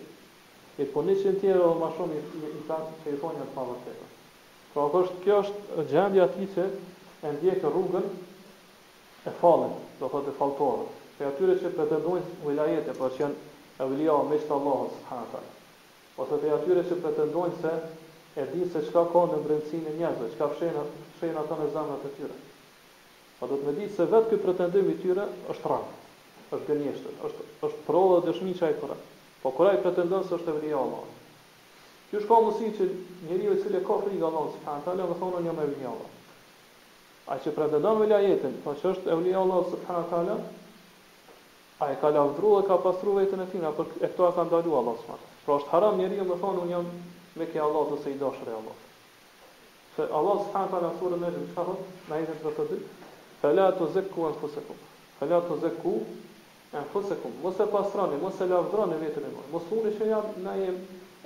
i 0.82 0.86
të 0.86 0.94
punishin 0.96 1.38
po 1.38 1.44
tjera 1.44 1.68
edhe 1.68 1.78
ma 1.84 1.92
shumë 1.98 2.18
i, 2.18 2.24
i, 2.40 2.50
i 2.58 2.64
ta 2.72 2.80
që 3.04 3.14
i 3.14 3.20
thonë 3.22 3.38
një 3.38 3.46
të 3.46 3.54
pa 3.60 3.68
vërtit. 3.70 4.16
Pra 4.72 4.88
është 5.02 5.22
kjo 5.28 5.38
është 5.44 5.86
gjendja 5.94 6.26
ati 6.26 6.50
që 6.56 6.68
e 7.28 7.36
ndjekë 7.38 7.70
rrugën 7.76 8.10
e 9.30 9.36
falen, 9.44 9.78
do 10.02 10.10
thotë 10.14 10.32
të 10.32 10.36
faltonë. 10.42 10.90
atyre 11.30 11.54
që 11.62 11.72
pretendojnë 11.78 12.42
vilajete, 12.50 12.94
pa 12.94 13.08
po 13.08 13.14
që 13.14 13.22
janë 13.28 13.46
e 13.82 13.86
vilja 13.94 14.14
o 14.18 14.26
mishtë 14.34 14.58
Allahot 14.58 15.54
Ose 16.18 16.38
pe 16.42 16.50
atyre 16.54 16.82
që 16.90 16.96
pretendojnë 17.04 17.58
se 17.62 17.72
e 18.38 18.42
di 18.54 18.66
se 18.70 18.84
çka 18.86 19.02
ka 19.12 19.22
në 19.32 19.38
brendsinë 19.48 19.90
e 19.92 19.94
njerëzve, 19.98 20.28
çka 20.36 20.48
fshehen 20.54 20.90
fshehen 21.18 21.38
ata 21.42 21.56
në 21.58 21.70
zemrat 21.74 22.04
e 22.06 22.12
tyre. 22.20 22.36
Po 23.40 23.48
do 23.50 23.58
të 23.58 23.66
më 23.66 23.72
di 23.80 23.88
se 23.96 24.06
vetë 24.12 24.30
ky 24.30 24.38
pretendim 24.44 24.92
i 24.94 24.98
tyre 25.02 25.24
është 25.54 25.66
rrah. 25.72 25.88
Është 26.54 26.68
gënjeshtër, 26.70 27.16
është 27.30 27.48
është 27.66 27.86
prodhë 27.88 28.20
dëshmi 28.28 28.54
çaj 28.62 28.76
Po 29.42 29.52
kur 29.54 29.68
ai 29.70 29.78
pretendon 29.82 30.24
se 30.26 30.34
është 30.38 30.50
e 30.50 30.54
vëri 30.58 30.72
Allah. 30.82 31.02
Kjo 32.10 32.18
është 32.20 32.28
ka 32.30 32.38
mundësi 32.42 32.70
që 32.78 32.86
njeriu 33.30 33.52
i 33.54 33.58
cili 33.64 33.82
ka 33.86 33.98
frikë 34.02 34.26
Allahut 34.26 34.54
subhanahu 34.58 34.86
teala 34.88 35.06
më 35.12 35.16
thonë 35.22 35.42
një 35.46 35.52
më 35.58 35.68
vëri 35.70 35.88
Allah. 35.92 36.16
Ai 37.30 37.38
që 37.44 37.54
pretendon 37.58 38.00
velajetin, 38.02 38.56
po 38.66 38.74
që 38.80 38.88
është 38.96 39.12
e 39.14 39.18
vëri 39.20 39.36
Allah 39.38 39.62
subhanahu 39.70 40.10
teala, 40.14 40.38
ai 41.86 41.94
ka 42.02 42.12
dhe 42.18 42.24
ka 42.72 42.80
pastruar 42.88 43.22
veten 43.22 43.42
e 43.42 43.48
tij, 43.52 43.68
për 43.78 43.86
e 44.02 44.08
këto 44.14 44.32
ka 44.38 44.48
ndaluar 44.50 44.82
Allah 44.84 44.98
subhanahu. 45.04 45.30
Pra 45.46 45.60
është 45.62 45.72
haram 45.76 46.02
njeriu 46.02 46.26
më 46.32 46.40
thonë 46.44 46.62
un 46.66 46.70
jam 46.74 46.90
me 47.38 47.46
ke 47.54 47.62
Allah 47.62 47.88
të 47.92 47.98
se 48.04 48.12
i 48.14 48.18
dashër 48.20 48.52
e 48.52 48.56
Allah. 48.60 48.78
Se 49.96 50.06
Allah 50.20 50.42
s'ha 50.48 50.64
në 50.66 50.72
talë 50.74 50.90
asurën 50.92 51.26
e 51.28 51.32
në 51.32 51.42
në 51.46 51.50
qahët, 51.56 51.90
në 52.10 52.20
e 52.24 52.28
në 52.32 52.38
të 52.44 52.54
të 52.58 52.66
dy, 52.72 52.80
fela 53.42 53.68
të 53.78 53.88
zekku 53.96 54.28
e 54.28 54.32
në 54.34 54.42
fësekum, 54.44 54.80
fela 55.20 55.40
të 55.48 55.60
zekku 55.64 55.94
e 56.76 56.82
në 56.82 56.86
fësekum, 56.94 57.38
mos 57.46 57.60
e 57.66 57.70
pasrani, 57.74 58.20
mos 58.22 58.42
e 58.46 58.50
lavdrani 58.52 59.00
vetën 59.04 59.26
e 59.26 59.32
mërë, 59.36 59.48
mos 59.54 59.72
unë 59.80 59.94
që 60.00 60.10
jam, 60.12 60.30
në 60.46 60.56
jem, 60.64 60.78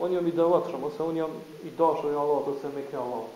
unë 0.03 0.17
jam 0.17 0.29
i 0.31 0.35
dëvatëshëm, 0.39 0.85
ose 0.91 1.07
unë 1.11 1.21
jam 1.23 1.37
i 1.63 1.73
dashër 1.81 2.09
e 2.15 2.21
Allah 2.23 2.41
të 2.47 2.55
se 2.61 2.73
me 2.75 2.85
ke 2.91 2.99
Allah. 3.03 3.27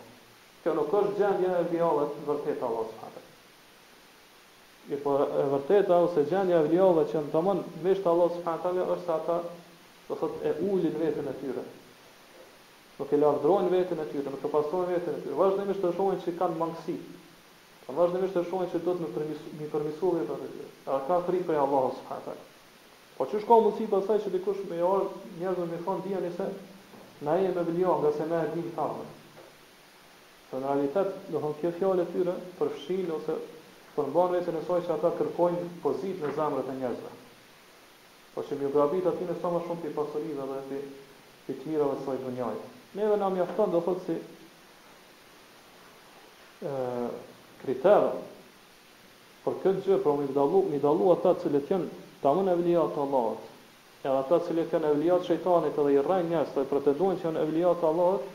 Kjo 0.64 0.74
nuk 0.80 0.96
është 1.00 1.20
gjendja 1.20 1.56
e 1.60 1.68
vialet, 1.70 2.18
vërtet 2.28 2.64
Allah 2.70 2.90
s'ha 2.94 3.12
në. 3.16 4.98
po 5.04 5.12
e 5.42 5.46
vërteta 5.52 5.96
ose 6.06 6.22
gjendja 6.30 6.60
e 6.62 6.68
vialet 6.70 7.10
që 7.12 7.22
ndonë 7.28 7.54
mësh 7.84 8.02
të 8.04 8.10
Allahut 8.12 8.36
subhanahu 8.38 8.84
wa 8.90 8.96
është 8.96 9.12
ata 9.18 9.38
do 10.08 10.16
thotë 10.22 10.42
e 10.50 10.52
ulin 10.68 10.94
vetën 11.02 11.30
e 11.30 11.34
tyre 11.42 11.64
Nuk 12.96 13.12
e 13.12 13.18
lavdrojnë 13.20 13.72
veten 13.74 14.00
e 14.00 14.04
tyre, 14.08 14.32
nuk 14.32 14.44
e 14.44 14.50
pastrojnë 14.54 14.94
veten 14.96 15.18
e 15.18 15.22
tyre. 15.26 15.36
Vazhdimisht 15.36 15.82
të 15.84 15.90
shohin 15.98 16.20
se 16.26 16.34
kanë 16.40 16.56
mangësi. 16.62 16.94
Po 17.86 17.96
vazhdimisht 17.98 18.38
të 18.38 18.44
shohin 18.52 18.70
se 18.74 18.80
do 18.86 18.94
të 18.96 19.04
më 19.04 19.10
permisioni 19.16 19.68
permisioni 19.74 20.28
për 20.30 20.44
atë. 20.46 20.68
Ata 20.94 21.00
kanë 21.10 21.26
frikë 21.30 21.48
prej 21.50 21.60
Allahut 21.64 21.98
subhanahu 22.00 22.22
wa 22.22 22.30
taala. 22.30 22.46
Po 23.18 23.26
çu 23.32 23.42
shkon 23.44 23.66
mundsi 23.66 23.88
pasaj 23.96 24.18
që 24.26 24.32
dikush 24.38 24.62
më 24.70 24.78
jor 24.80 25.04
njerëz 25.42 25.60
më 25.74 25.80
thon 25.88 26.00
dia 26.06 26.22
nëse 26.24 26.48
na 27.28 27.36
e 27.44 27.52
më 27.58 27.66
vlion 27.72 28.00
nga 28.04 28.12
se 28.18 28.28
na 28.32 28.40
e 28.48 28.54
din 28.54 28.72
fat. 28.76 29.12
Në 30.54 30.62
realitet, 30.64 31.10
do 31.34 31.40
të 31.44 31.56
kjo 31.62 31.72
fjalë 31.82 32.04
e 32.06 32.10
tyre 32.14 32.36
përfshin 32.62 33.10
ose 33.18 33.36
përmban 33.98 34.34
vetën 34.38 34.56
e 34.56 34.62
saj 34.70 34.86
që 34.88 34.94
ata 34.96 35.12
kërkojnë 35.20 35.66
pozitiv 35.84 36.24
në 36.30 36.32
zamrat 36.40 36.70
e 36.72 36.78
njerëzve. 36.80 37.12
Po 38.36 38.46
çu 38.48 38.60
më 38.64 38.72
grabit 38.78 39.12
aty 39.12 39.28
në 39.30 39.36
sa 39.42 39.52
më 39.56 39.62
shumë 39.68 39.84
ti 39.84 39.94
pasurive 40.00 40.48
dhe 40.54 40.62
ti 40.70 40.82
ti 41.50 41.58
tirave 41.64 42.00
të 42.00 42.08
saj 42.08 42.22
dunjajit 42.24 42.72
neve 42.96 43.18
na 43.18 43.30
mjafton 43.30 43.72
do 43.72 43.82
thot 43.82 43.98
si 44.06 44.16
e, 46.64 46.76
kriter 47.64 48.06
për 49.46 49.58
këtë 49.62 49.82
gjë, 49.86 49.98
për 50.02 50.16
mi 50.22 50.28
dalu, 50.34 50.62
mi 50.74 50.80
dalu 50.82 51.12
ata 51.14 51.36
cilët 51.44 51.68
janë 51.70 52.00
të 52.24 52.30
amën 52.32 52.48
evlija 52.56 52.86
të 52.96 53.02
Allahot, 53.04 53.42
e 54.06 54.10
ata 54.12 54.40
cilët 54.48 54.72
janë 54.74 54.94
e 54.94 55.00
të 55.04 55.20
shëjtanit 55.28 55.78
edhe 55.84 55.92
i 55.98 56.02
rrejnë 56.08 56.32
njësë, 56.32 56.54
të 56.56 56.64
i 56.66 56.70
pretendojnë 56.72 57.22
që 57.22 57.28
janë 57.28 57.44
e 57.68 57.74
të 57.84 57.90
Allahët, 57.92 58.32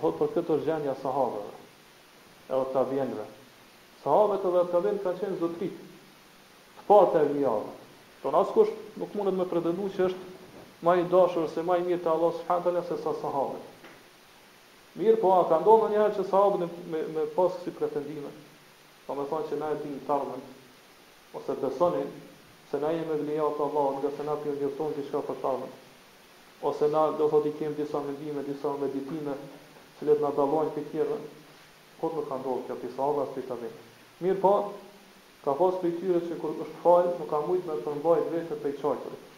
hot 0.00 0.16
për 0.22 0.30
këtë 0.36 0.54
është 0.56 0.70
gjenja 0.70 0.94
sahabëve, 1.02 1.52
edhe 2.54 2.64
të 2.72 2.80
avjenve. 2.84 3.26
Sahabët 4.04 4.48
edhe 4.52 4.64
të 4.70 4.80
avjen 4.80 5.02
ka 5.04 5.12
qenë 5.20 5.38
zotrit, 5.42 5.82
të 6.78 6.86
partë 6.88 7.20
e 7.20 7.28
vlijatë, 7.34 7.74
të 8.22 8.34
nësë 8.38 8.54
pra 8.54 8.56
kush 8.56 8.72
nuk 9.02 9.18
mundet 9.18 9.36
me 9.42 9.48
pretendu 9.52 9.90
që 9.98 10.08
është 10.08 10.33
ma 10.84 10.96
i 11.00 11.04
dashur 11.08 11.48
se 11.52 11.62
ma 11.64 11.78
i 11.80 11.84
mirë 11.84 12.02
të 12.04 12.10
Allah 12.12 12.32
subhanët 12.38 12.66
alë 12.70 12.80
se 12.86 12.96
sa 13.02 13.12
sahabe. 13.20 13.60
Mirë 15.00 15.20
po, 15.22 15.30
a 15.42 15.46
ka 15.50 15.58
ndonë 15.62 15.88
njëherë 15.94 16.16
që 16.18 16.24
sahabën 16.32 16.66
me, 16.94 17.00
me 17.14 17.24
pasë 17.36 17.62
kësi 17.62 17.72
pretendime, 17.78 18.32
pa 19.06 19.16
me 19.18 19.24
thonë 19.30 19.48
që 19.50 19.58
na 19.62 19.70
e 19.72 19.78
tim 19.84 19.96
të 20.08 20.18
ose 21.38 21.56
besoni, 21.62 22.04
se 22.70 22.78
na 22.84 22.90
jemi 22.94 23.16
dhe 23.16 23.24
njëja 23.30 23.48
të 23.56 23.64
Allah, 23.68 23.88
nga 24.02 24.10
se 24.18 24.28
na 24.28 24.36
për 24.42 24.60
njëftonë 24.60 24.96
që 24.98 25.06
shka 25.08 25.22
për 25.30 25.40
të 25.42 25.54
ose 26.70 26.90
na 26.92 27.02
do 27.22 27.26
thot 27.32 27.48
i 27.48 27.52
kemë 27.62 27.76
disa 27.80 28.00
mendime, 28.04 28.44
disa 28.50 28.76
meditime, 28.82 29.34
që 29.98 30.06
letë 30.10 30.22
na 30.26 30.30
dalojnë 30.36 30.76
për 30.76 30.86
tjere, 30.92 31.18
po 32.02 32.12
të 32.12 32.20
nuk 32.20 32.28
ka 32.32 32.38
ndonë 32.44 32.66
kja 32.68 32.78
për 32.84 32.94
sahabë 32.98 33.24
asë 33.26 33.38
për 33.38 33.48
të 33.50 33.60
dhe. 33.64 33.72
Mirë 34.26 34.40
po, 34.44 34.54
ka 35.48 35.56
pasë 35.62 35.82
për 35.86 35.96
tjere 36.02 36.22
që 36.28 36.38
kërë 36.44 36.64
është 36.68 36.80
falë, 36.84 37.14
nuk 37.18 37.30
ka 37.34 37.42
mujtë 37.48 37.70
me 37.72 37.82
përmbajt 37.88 38.34
vetë 38.36 38.60
për 38.66 38.74
i 38.76 38.80
qajtërit. 38.84 39.30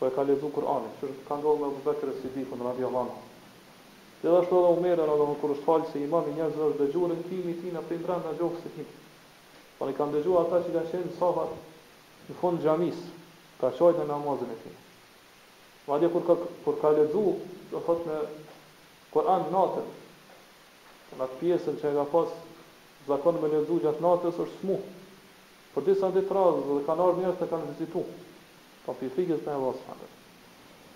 Po 0.00 0.06
e 0.06 0.12
ka 0.16 0.24
lexu 0.24 0.48
Kur'anin, 0.48 0.88
kur 0.96 1.12
ka 1.28 1.36
ndodhur 1.36 1.60
me 1.60 1.66
Abu 1.68 1.80
Bekr 1.84 2.08
Sidikun 2.24 2.64
radi 2.64 2.82
Allahu 2.88 3.04
anhu. 3.12 3.20
Dhe 4.24 4.28
ashtu 4.32 4.56
edhe 4.56 4.68
Omer 4.72 4.96
edhe 4.96 5.12
Allahu 5.12 5.36
kur 5.42 5.52
është 5.52 5.66
falë 5.68 5.86
se 5.92 6.00
i 6.00 6.08
njerëzve 6.08 6.36
njerëz 6.36 6.54
do 6.56 6.68
të 6.72 6.78
dëgjojnë 6.80 7.16
timi 7.28 7.52
i 7.52 7.56
tij 7.60 7.74
në 7.76 8.32
gjokës 8.40 8.62
na 8.64 8.70
tim. 8.76 8.88
Po 9.76 9.88
i 9.92 9.92
kanë 9.98 10.12
dëgjuar 10.16 10.40
ata 10.46 10.56
që 10.64 10.72
kanë 10.72 10.90
qenë 10.94 11.12
sofa 11.20 11.44
në 12.30 12.34
fund 12.40 12.62
xhamis, 12.64 13.00
ka 13.60 13.68
qejt 13.76 13.96
në 14.00 14.04
namazën 14.12 14.52
e 14.56 14.56
tij. 14.62 14.78
dhe 16.00 16.08
kur 16.14 16.24
ka 16.30 16.34
kur 16.64 16.74
ka 16.80 16.88
lexu, 16.96 17.36
do 17.70 17.78
thot 17.84 18.00
në 18.08 18.16
Kur'an 19.12 19.44
natën. 19.52 19.86
Në 21.12 21.24
atë 21.26 21.36
pjesën 21.42 21.76
që 21.82 21.92
ka 21.98 22.06
pas 22.14 22.30
zakon 23.08 23.36
me 23.42 23.52
lexu 23.52 23.76
gjatë 23.84 24.00
natës 24.08 24.36
është 24.46 24.58
smu. 24.64 24.80
Për 25.76 25.82
disa 25.90 26.08
ditë 26.16 26.32
rrazë 26.34 26.60
dhe 26.72 26.82
kanë 26.88 27.00
ardhur 27.06 27.20
njerëz 27.22 27.36
të 27.42 27.46
kanë 27.52 27.68
vizituar. 27.72 28.19
Po 28.90 28.96
për 28.98 29.10
fikës 29.14 29.42
në 29.46 29.52
e 29.54 29.58
vasë 29.62 29.82
fërë. 29.86 30.06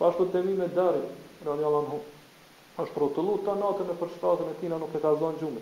Po 0.01 0.07
të 0.29 0.41
me 0.47 0.65
dërë, 0.77 1.03
rrë 1.47 1.53
një 1.61 1.67
allanë 1.69 1.91
hunë. 1.93 2.09
Ashtë 2.83 2.95
për 2.97 3.05
të 3.35 3.51
natën 3.61 3.93
e 3.93 3.95
për 4.01 4.11
shtatën 4.17 4.49
e 4.51 4.55
tina 4.63 4.81
nuk 4.83 4.97
e 4.99 5.01
ka 5.05 5.13
zonë 5.21 5.39
gjumë. 5.45 5.61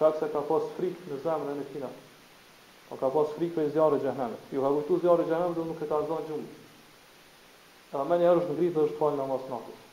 Shakë 0.00 0.18
se 0.22 0.28
ka 0.32 0.42
pas 0.48 0.66
frikë 0.80 1.12
në 1.12 1.20
zemën 1.26 1.60
e 1.62 1.68
tina. 1.68 1.92
O 1.92 2.90
po 2.90 2.98
ka 3.04 3.10
pas 3.14 3.30
frikë 3.36 3.54
për 3.60 3.68
i 3.70 3.70
zjarë 3.76 4.00
e 4.00 4.02
gjëhenëme. 4.08 4.40
Ju 4.50 4.64
ka 4.66 4.72
gujtu 4.78 4.98
zjarë 5.06 5.22
e 5.22 5.28
gjëhenëme 5.30 5.58
dhe 5.60 5.68
nuk 5.70 5.84
e 5.86 5.90
ka 5.92 6.00
zonë 6.10 6.26
gjumë. 6.32 6.50
E 7.92 7.96
a 8.02 8.04
menjë 8.10 8.28
erësh 8.32 8.50
në 8.50 8.58
gritë 8.58 8.74
dhe 8.74 8.86
është 8.90 8.98
falë 8.98 9.22
në 9.22 9.30
masë 9.34 9.50
natës. 9.54 9.88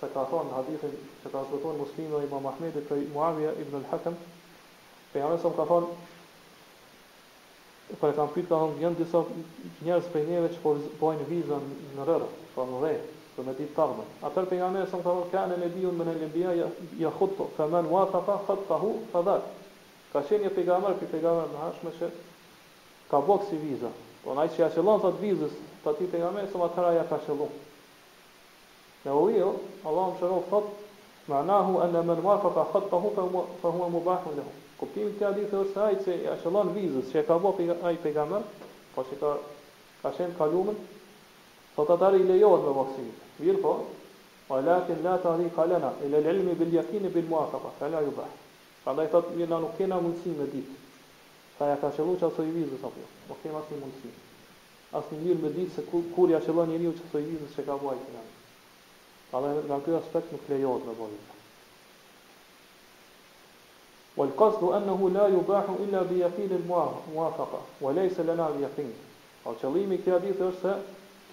se 0.00 0.06
ka 0.14 0.24
thon 0.30 0.48
hadithin 0.54 0.90
se 0.90 1.28
ka 1.30 1.30
transmetuar 1.32 1.76
Muslimi 1.78 2.10
dhe 2.10 2.24
Imam 2.26 2.46
Ahmedi 2.46 2.80
prej 2.80 3.06
Muavia 3.14 3.52
ibn 3.62 3.76
al-Hakam, 3.80 4.16
pejgamberi 5.12 5.38
sallallahu 5.38 5.68
ka 5.68 5.70
thon 5.72 5.86
Kërë 8.00 8.14
kam 8.14 8.28
pytë 8.34 8.48
ka 8.50 8.58
thonë, 8.62 8.76
jënë 8.82 8.96
disa 8.98 9.20
njerës 9.84 10.04
për 10.14 10.26
njëve 10.30 10.48
që 10.54 10.58
po 10.62 10.72
bojnë 11.00 11.24
vizën 11.30 11.64
në 11.96 12.04
rërë, 12.06 12.28
po 12.54 12.66
në 12.70 12.80
dhejë, 12.84 13.00
për 13.34 13.46
me 13.48 13.54
ditë 13.58 13.74
tarmën. 13.78 14.10
Atër 14.28 14.46
pejgamberi 14.52 14.90
sallallahu 14.92 15.24
me, 15.26 15.26
sëmë 15.26 15.30
ka 15.30 15.46
ne 15.50 15.56
kane 15.56 15.56
me 15.58 15.92
me 15.98 16.06
në 16.06 16.14
lëmbia, 16.22 16.52
ja 17.02 17.10
khutë, 17.18 17.48
faman 17.56 17.86
wa 17.90 18.04
të 18.12 18.22
fa, 18.26 19.38
Ka 20.12 20.22
qenë 20.28 20.42
një 20.46 20.50
për 20.54 21.10
për 21.10 21.26
në 21.26 21.58
hashme 21.64 21.90
që 21.98 22.10
ka 23.10 23.18
bëk 23.18 23.42
si 23.50 23.56
viza. 23.58 23.90
Po 24.22 24.32
na 24.38 24.46
që 24.46 24.60
ja 24.62 24.68
qëllon 24.70 25.02
të 25.02 25.08
atë 25.10 25.20
vizës, 25.24 25.54
të 25.82 25.90
ati 25.92 26.06
për 26.12 26.22
nga 26.22 26.30
me, 26.38 26.46
së 26.52 26.56
më 26.60 26.90
ja 26.96 27.04
ka 27.10 27.18
qëllon. 27.26 27.52
Në 29.04 29.14
u 29.20 29.28
jo, 29.34 29.48
Allah 29.88 30.04
më 30.10 30.16
shërof 30.20 30.44
thot, 30.50 30.66
ma 31.30 31.42
nahu 31.48 31.78
e 31.82 31.86
në 31.94 32.00
mënë 32.10 32.22
marë, 32.26 32.40
ka 32.56 32.64
khët 32.74 32.86
pahu, 32.92 33.08
fa 33.62 33.68
hua 33.76 33.88
mu 33.94 34.00
bahu 34.08 34.30
në 34.36 34.42
hu. 34.46 34.52
Kuptimit 34.80 35.16
të 35.20 35.26
adithë 35.30 35.56
është 35.62 35.80
ajë 35.86 35.98
që 36.04 36.18
ja 36.26 36.34
qëllon 36.42 36.70
vizës, 36.76 37.08
që 37.12 37.18
e 37.20 37.24
ka 37.30 37.38
bëk 37.42 37.82
ai 37.90 37.96
për 38.04 38.14
nga 38.28 38.42
po 38.94 39.02
që 39.08 39.18
ka, 39.22 39.30
ka 40.02 40.10
shenë 40.18 40.36
kalumën, 40.38 40.78
thot 41.74 41.90
atëri 41.96 42.22
i 42.22 42.28
lejohet 42.30 42.62
me 42.68 42.76
bëk 42.78 42.90
si 42.96 43.56
po, 43.64 43.72
o 44.50 44.54
lakin 44.66 45.02
la 45.04 45.16
të 45.22 45.26
adhi 45.32 45.48
kalena, 45.56 45.90
i 46.04 46.06
le 46.10 46.54
bil 46.60 46.70
jakini 46.76 47.08
bil 47.16 47.26
muakafa, 47.30 47.70
ka 47.78 47.88
la 47.92 48.00
ju 48.06 48.12
bahu. 48.16 48.38
Pra 48.84 48.92
ndaj 48.96 49.10
thot, 49.12 49.26
mirë 49.36 49.88
na 49.90 49.96
me 50.04 50.14
ditë. 50.54 50.78
Ta 51.60 51.66
ja 51.68 51.76
ka 51.76 51.90
qëllu 51.92 52.12
që 52.20 52.24
aso 52.26 52.40
i 52.48 52.52
vizës 52.54 52.80
apo, 52.88 53.00
po, 53.04 53.10
po 53.28 53.34
kemë 53.42 53.56
asë 53.58 53.74
një 53.74 53.78
mundësi. 53.86 54.10
Asë 55.00 55.08
një 55.16 55.24
mirë 55.26 55.40
me 55.42 55.48
ditë 55.58 55.74
se 55.74 55.82
kur, 55.90 56.06
kur 56.16 56.30
ja 56.32 56.38
qëllu 56.44 56.62
njëri 56.70 56.86
u 56.88 56.92
që 56.96 57.02
aso 57.08 57.20
i 57.20 57.26
vizës 57.32 57.56
që 57.58 57.64
ka 57.66 57.74
buaj 57.82 57.98
të 58.04 58.14
në. 58.14 58.22
A 59.36 59.42
dhe 59.44 59.50
nga 59.66 59.76
këtë 59.82 59.98
aspekt 59.98 60.32
nuk 60.36 60.46
lejohet 60.52 60.86
me 60.90 60.94
bojit. 61.00 61.34
Wal 64.16 64.32
qasdu 64.40 64.70
annahu 64.78 65.10
la 65.18 65.26
yubahu 65.34 65.74
illa 65.88 66.00
bi 66.12 66.22
yaqin 66.22 66.56
al 66.60 66.64
muwafaqa 66.70 67.60
wa 67.82 67.92
laysa 68.00 68.24
lana 68.30 68.48
bi 68.56 68.64
yaqin. 68.64 68.90
Po 69.44 69.52
qëllimi 69.60 69.98
i 70.00 70.00
këtij 70.00 70.16
hadithi 70.16 70.46
është 70.48 70.64
se 70.64 70.78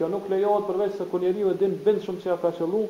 kjo 0.02 0.12
nuk 0.12 0.28
lejohet 0.36 0.68
përveç 0.74 1.00
se 1.00 1.08
kur 1.14 1.24
njeriu 1.24 1.56
e 1.56 1.56
din 1.64 1.80
shumë 2.08 2.20
se 2.26 2.34
ja 2.34 2.36
ka 2.44 2.52
qëllu 2.60 2.84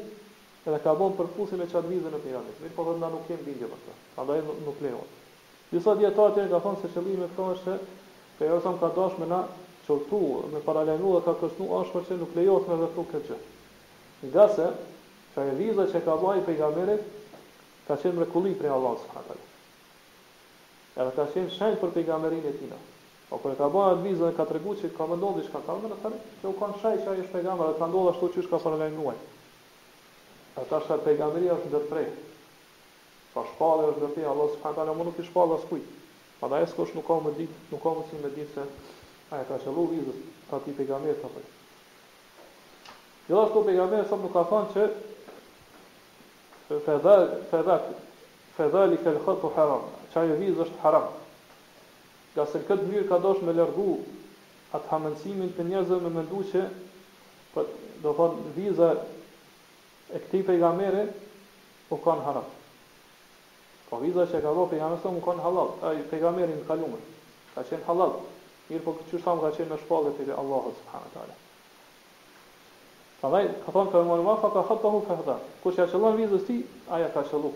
edhe 0.66 0.82
ka 0.88 0.98
bën 1.04 1.16
përputhje 1.22 1.62
me 1.62 1.70
çadvizën 1.76 2.18
e 2.22 2.26
pejgamberit. 2.26 2.60
Mirë, 2.66 2.74
po 2.82 2.98
nda 2.98 3.14
nuk 3.18 3.30
kemë 3.30 3.46
bindje 3.52 3.70
për 3.76 3.82
këtë. 3.86 3.98
Prandaj 4.18 4.42
nuk 4.50 4.82
lejohet. 4.88 5.24
Disa 5.72 5.94
dietarë 6.00 6.36
tjerë 6.36 6.50
ka 6.54 6.60
thonë 6.66 6.82
se 6.82 6.90
qëllimi 6.94 7.26
i 7.26 7.28
është 7.28 7.74
se 8.38 8.46
ajo 8.48 8.60
sa 8.66 8.72
ka 8.84 8.90
dashme 8.98 9.28
na 9.32 9.40
çortu 9.88 10.20
me 10.52 10.62
paralajmëru 10.68 11.16
dhe 11.18 11.24
ka 11.28 11.34
kështu 11.42 11.68
ashpër 11.80 12.06
se 12.10 12.18
nuk 12.22 12.36
lejohet 12.38 12.68
me 12.72 12.78
vetë 12.84 13.04
këtë 13.12 13.38
Nga 14.20 14.30
Gjasë, 14.36 14.68
ka 15.36 15.44
një 15.48 15.56
vizë 15.58 15.86
që 15.94 16.02
ka 16.06 16.14
vaji 16.22 16.42
pejgamberit, 16.46 17.02
ka 17.90 17.98
qenë 18.04 18.16
mrekulli 18.20 18.54
për 18.62 18.72
Allah 18.78 18.96
subhanahu 19.02 19.28
taala. 19.28 19.44
Edhe 21.04 21.12
ka 21.18 21.26
qenë 21.36 21.54
shenjë 21.58 21.82
për 21.84 21.92
pejgamberin 22.00 22.48
e 22.48 22.54
tij. 22.62 22.72
Po 23.30 23.38
kur 23.44 23.58
ka 23.60 23.68
bën 23.76 23.90
atë 23.92 24.02
vizën 24.08 24.34
ka 24.40 24.48
treguar 24.50 24.80
se 24.82 24.94
ka 24.98 25.06
mendon 25.12 25.36
diçka 25.38 25.62
ka 25.68 25.76
vënë 25.84 26.00
atë, 26.00 26.14
se 26.42 26.48
u 26.48 26.56
kanë 26.64 26.80
shajë 26.82 27.04
që 27.04 27.12
ai 27.14 27.20
është 27.26 27.36
pejgamber, 27.36 27.76
ka 27.84 27.92
ndodhur 27.92 28.16
ashtu 28.16 28.32
çish 28.38 28.50
ka 28.54 28.62
paralajmëruar. 28.66 29.22
Ata 30.64 30.82
sa 30.90 30.98
pejgamberia 31.06 31.60
është 31.60 31.74
vetë 31.76 31.92
prej, 31.92 32.10
Pa 33.38 33.44
shpallë 33.52 33.90
është 33.92 34.00
dhe 34.02 34.08
feja, 34.16 34.30
Allah 34.34 34.48
subhanë 34.50 34.74
talë, 34.78 34.94
më 34.98 35.04
nuk 35.06 35.18
i 35.22 35.24
shpallë 35.28 35.56
asë 35.60 35.68
kujtë. 35.72 35.98
Pa 36.40 36.48
da 36.50 36.62
esë 36.66 36.74
kësh 36.78 36.94
nuk 36.98 37.04
ka 37.06 37.18
më 37.22 37.34
ditë, 37.38 37.58
nuk 37.70 37.84
ka 37.84 37.92
më 37.98 38.06
si 38.08 38.18
me 38.24 38.32
ditë 38.34 38.48
se 38.56 38.64
aja 39.36 39.44
ka 39.50 39.60
qëllu 39.62 39.84
vizës, 39.92 40.24
ta 40.50 40.58
ti 40.64 40.74
pegamerë 40.74 41.20
të 41.22 41.30
përë. 41.36 41.52
Jo. 41.52 42.96
Gjithashtu 43.28 43.62
pegamerë 43.70 44.08
sa 44.10 44.18
më 44.22 44.32
ka 44.34 44.44
thonë 44.50 44.90
që 47.54 47.78
fedhali 48.58 49.00
ke 49.04 49.14
lëkët 49.20 49.40
të 49.46 49.54
haram, 49.60 49.86
që 50.16 50.22
ajo 50.24 50.40
vizë 50.42 50.66
është 50.66 50.82
haram. 50.82 51.08
Ga 52.34 52.48
se 52.56 52.64
këtë 52.66 52.90
mënyrë 52.90 53.10
ka 53.14 53.22
doshë 53.28 53.50
me 53.52 53.58
lërgu 53.62 53.90
atë 54.80 54.92
hamënsimin 54.96 55.54
të 55.58 55.68
njerëzë 55.70 56.02
me 56.08 56.16
mëndu 56.18 56.42
që 56.56 56.66
po, 57.54 57.68
do 58.02 58.18
thonë 58.18 58.52
viza 58.58 58.90
e 60.16 60.26
këti 60.26 60.42
pegamere 60.56 61.12
u 61.94 62.02
kanë 62.06 62.24
haram. 62.32 62.54
Po 63.88 64.02
vidha 64.04 64.24
që 64.28 64.40
ka 64.44 64.52
dhënë 64.52 64.68
pejgamberi 64.70 65.02
sa 65.02 65.12
më 65.16 65.20
kanë 65.26 65.44
halal, 65.46 65.70
ai 65.88 66.02
pejgamberi 66.12 66.56
i 66.60 66.64
kaluar. 66.68 67.04
Ka 67.54 67.62
qenë 67.70 67.86
halal. 67.88 68.16
Mirë 68.68 68.84
po 68.84 68.96
çu 69.12 69.20
sa 69.24 69.36
më 69.38 69.46
ka 69.46 69.52
qenë 69.58 69.72
në 69.74 69.78
shpallë 69.86 70.12
te 70.18 70.28
Allahu 70.42 70.74
subhanahu 70.80 71.14
teala. 71.16 71.36
Prandaj 73.22 73.46
ka 73.64 73.76
thonë 73.78 73.92
ka 73.94 74.02
mëmë 74.10 74.26
vafa 74.28 74.50
ka 74.58 74.66
hatahu 74.72 75.00
ka 75.08 75.16
hata. 75.22 75.38
Kur 75.64 75.72
ja 75.80 75.86
çellon 75.92 76.20
vizën 76.20 76.44
ti, 76.50 76.58
ai 76.92 77.08
ka 77.16 77.24
çellu. 77.32 77.54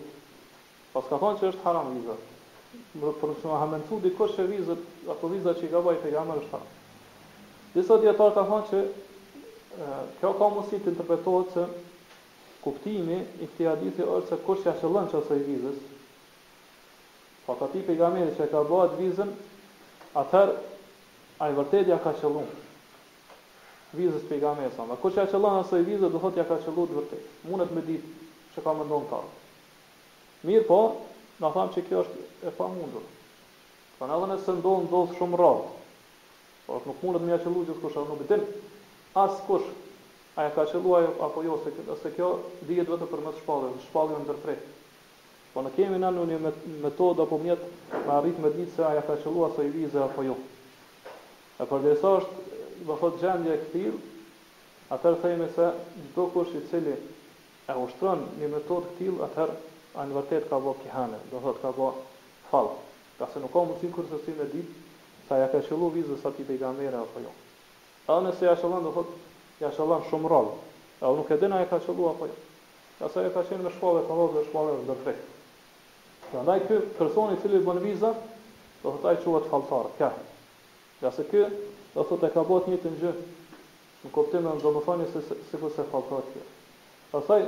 Pas 0.94 1.04
ka 1.12 1.20
thonë 1.20 1.38
që 1.42 1.48
është 1.52 1.64
haram 1.66 1.92
vizat. 1.98 2.24
Më 3.02 3.12
për 3.20 3.36
të 3.42 3.64
më 3.74 3.82
tu 3.88 4.00
dikush 4.06 4.32
që 4.38 4.48
vizat 4.54 5.08
apo 5.12 5.28
vizat 5.34 5.60
që 5.60 5.68
i 5.68 5.72
ka 5.74 5.84
bëj 5.84 6.00
pejgamberi 6.06 6.46
është 6.46 6.52
haram. 6.56 6.70
Disa 7.76 8.00
dietar 8.06 8.32
ka 8.38 8.46
thonë 8.48 8.68
që 8.72 8.84
kjo 10.16 10.32
ka 10.40 10.48
mundësi 10.56 10.80
të 10.80 10.94
interpretohet 10.94 11.54
se 11.58 11.68
kuptimi 12.64 13.20
i 13.44 13.48
këtij 13.52 13.68
hadithi 13.74 14.08
është 14.16 14.28
se 14.34 14.40
kush 14.48 14.64
ja 14.68 14.72
çellon 14.80 15.08
çose 15.12 15.38
vizës, 15.48 15.78
Pa 17.52 17.66
të 17.66 17.66
ti 17.72 17.80
pejgamberi 17.84 18.32
që 18.36 18.46
ka 18.50 18.60
bëhë 18.68 18.94
vizën, 18.98 19.32
atëher, 20.20 20.52
a 21.42 21.48
i 21.50 21.56
vërtet 21.58 21.90
ja 21.92 21.98
ka 22.04 22.12
qëllu. 22.20 22.44
Vizës 23.98 24.24
pejgamberi 24.30 24.72
sa. 24.72 24.86
Dhe 24.88 24.96
ko 25.02 25.10
që 25.12 25.20
ja 25.20 25.26
qëllu 25.32 25.50
nësë 25.58 25.80
i 25.82 25.84
vizë, 25.90 26.08
do 26.14 26.22
ja 26.38 26.46
ka 26.48 26.56
qëllu 26.64 26.86
të 26.92 26.96
vërtet. 27.00 27.26
Munët 27.50 27.74
me 27.76 27.84
ditë 27.84 28.08
që 28.54 28.64
ka 28.64 28.72
më 28.80 28.86
ndonë 28.88 29.08
talë. 29.12 29.30
Mirë 30.48 30.64
po, 30.70 30.80
në 31.44 31.52
thamë 31.56 31.76
që 31.76 31.84
kjo 31.90 32.00
është 32.06 32.48
e 32.50 32.54
pa 32.56 32.70
mundur. 32.72 33.04
Pa 34.00 34.08
në 34.08 34.16
edhe 34.16 34.30
nëse 34.32 34.56
ndonë, 34.62 34.88
ndonë 34.88 35.18
shumë 35.20 35.36
rrallë. 35.36 35.70
Por 36.66 36.88
nuk 36.88 37.04
mundet 37.04 37.22
me 37.26 37.34
ja 37.36 37.40
qëllu 37.44 37.66
gjithë 37.68 37.80
kush, 37.84 38.00
nuk 38.08 38.24
bitin. 38.24 38.46
As 39.22 39.36
kush, 39.46 39.68
a 40.40 40.46
ja 40.48 40.54
ka 40.56 40.64
qëllu, 40.72 40.96
apo 41.28 41.44
jo, 41.46 41.60
se 41.66 41.74
kjo, 41.76 41.98
se 42.04 42.14
kjo 42.16 42.32
vetë 42.70 43.04
për 43.12 43.26
më 43.28 43.36
shpallë, 43.42 43.74
shpallë 43.90 44.22
në 44.24 44.40
Po 45.52 45.60
ne 45.60 45.70
kemi 45.76 45.98
në 46.00 46.06
anë 46.08 46.22
një 46.30 46.36
metodë 46.82 47.24
apo 47.26 47.36
mjet 47.42 47.64
me 47.92 48.12
arrit 48.18 48.38
me 48.40 48.50
ditë 48.54 48.74
se 48.76 48.84
a 48.88 48.92
ja 48.96 49.02
ka 49.04 49.16
çelluar 49.22 49.52
sa 49.56 49.64
i 49.66 49.72
vizë 49.72 50.00
apo 50.00 50.24
jo. 50.24 50.36
E 51.60 51.66
për 51.68 51.82
dhe 51.84 51.90
është, 51.94 52.62
do 52.86 52.94
thotë 53.02 53.20
gjendje 53.22 53.52
e 53.52 53.58
kthill, 53.66 53.98
atë 54.96 55.12
themi 55.24 55.48
se 55.56 55.66
çdo 56.06 56.24
kush 56.32 56.54
i 56.56 56.62
cili 56.70 56.94
e 56.96 57.74
ushtron 57.82 58.24
një 58.40 58.48
metodë 58.54 58.94
kthill, 58.94 59.20
atë 59.28 59.46
an 60.04 60.14
vërtet 60.16 60.48
ka 60.48 60.56
vop 60.68 60.80
kihane, 60.86 61.20
do 61.34 61.40
thotë 61.44 61.60
ka 61.66 61.74
vop 61.80 62.00
fall. 62.50 62.72
Ka 63.18 63.28
se 63.34 63.40
nuk 63.44 63.52
ka 63.52 63.66
mundësi 63.66 63.92
kur 63.98 64.08
si 64.08 64.22
sinë 64.24 64.48
ditë 64.54 65.28
sa 65.28 65.36
ja 65.42 65.50
ka 65.52 65.60
çelluar 65.68 65.92
vizën 65.98 66.20
sa 66.24 66.32
ti 66.36 66.48
pejgamberi 66.48 66.96
apo 67.02 67.20
jo. 67.26 67.34
A 68.08 68.16
nëse 68.24 68.40
ja 68.48 68.56
shallon 68.62 68.88
do 68.88 68.94
thotë 68.96 69.20
ja 69.66 69.70
shallon 69.76 70.08
shumë 70.08 70.28
rallë, 70.32 70.56
Edhe 71.02 71.16
nuk 71.20 71.30
e 71.34 71.36
dena 71.44 71.60
ja 71.60 71.68
ka 71.74 71.80
çelluar 71.84 72.16
apo 72.16 72.30
jo. 72.32 72.40
Ka 73.02 73.12
se 73.12 73.28
ja 73.28 73.34
ka 73.34 73.44
shënë 73.50 73.68
në 73.68 73.76
shkollë, 73.76 74.06
ka 74.08 74.16
vop 74.22 74.38
në 74.40 74.46
shkollë 74.48 74.80
ndërtej. 74.84 75.22
Prandaj 76.32 76.62
ky 76.64 76.76
person 76.96 77.34
i 77.34 77.40
cili 77.42 77.58
bën 77.60 77.76
viza, 77.84 78.08
do 78.82 78.88
thotë 78.94 79.08
ai 79.10 79.18
quhet 79.20 79.48
falltar, 79.50 79.88
kahin. 79.98 80.28
Ja 81.02 81.10
se 81.12 81.26
ky 81.28 81.42
do 81.94 82.04
thotë 82.08 82.30
ka 82.32 82.40
bërë 82.48 82.72
një 82.72 82.78
të 82.86 82.92
gjë 83.02 83.10
në 84.04 84.12
kuptim 84.14 84.48
do 84.62 84.70
të 84.72 84.80
thonë 84.86 85.08
se 85.12 85.20
sikur 85.50 85.68
se, 85.68 85.76
se, 85.76 85.82
se 85.82 85.88
falltar 85.90 86.24
kjo. 86.30 86.44
Pastaj 87.10 87.42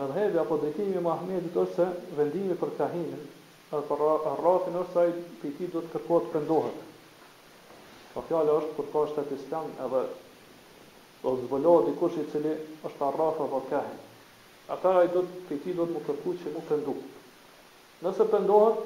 në 0.00 0.06
rrëve 0.14 0.40
apo 0.46 0.56
drejtimi 0.62 0.96
i 0.96 1.02
Muhamedit 1.04 1.58
është 1.64 1.90
vendimi 2.22 2.56
për 2.62 2.72
kahinin 2.78 3.26
për 3.68 4.02
rrafin 4.40 4.80
ose 4.80 4.96
ai 5.02 5.12
piti 5.42 5.68
do 5.76 5.82
të 5.84 5.92
kërkohet 5.98 6.30
pendohet. 6.32 6.78
Po 8.14 8.22
fjala 8.30 8.54
është 8.62 8.76
kur 8.78 8.88
ka 8.94 9.02
shtet 9.12 9.34
islam 9.36 9.68
edhe 9.84 10.06
do 11.20 11.34
të 11.36 11.44
zvolohet 11.50 11.90
dikush 11.90 12.16
i 12.22 12.24
cili 12.32 12.56
është 12.88 13.10
arraf 13.12 13.44
apo 13.48 13.60
kahin. 13.68 14.00
Ata 14.74 14.96
ai 15.02 15.12
do 15.18 15.26
të 15.36 15.44
piti 15.52 15.76
do 15.78 15.84
të 15.92 15.98
më 15.98 16.04
kërkuj 16.08 16.34
që 16.46 16.54
më 16.56 16.64
pendohet. 16.72 17.12
Nëse 18.04 18.26
pendohet, 18.28 18.80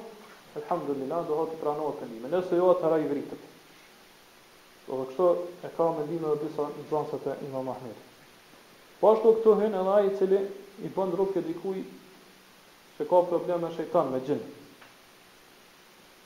alhamdulillah, 0.59 1.25
do 1.27 1.43
të 1.49 1.55
pranohet 1.61 1.97
të 2.01 2.07
njime. 2.13 2.29
Nëse 2.33 2.59
jo, 2.59 2.67
atë 2.73 2.91
i 3.01 3.07
vritët. 3.09 3.47
Do 4.85 4.99
po, 5.15 5.27
dhe 5.61 5.67
e 5.67 5.73
ka 5.79 5.87
me 5.97 6.05
dhime 6.11 6.31
dhe 6.31 6.37
disa 6.45 6.67
nëzënsët 6.75 7.25
e 7.33 7.35
imam 7.49 7.67
Ahmed. 7.75 7.99
Po 9.01 9.11
ashtu 9.11 9.33
këtu 9.39 9.55
hyn 9.61 9.75
edhe 9.81 9.93
aji 9.97 10.13
cili 10.21 10.39
i 10.85 10.91
bënd 10.95 11.15
rukë 11.21 11.35
këtë 11.37 11.45
dikuj 11.49 11.77
që 12.97 13.07
ka 13.11 13.21
probleme 13.33 13.69
shëjtan 13.75 14.11
me 14.13 14.21
gjinë. 14.29 14.47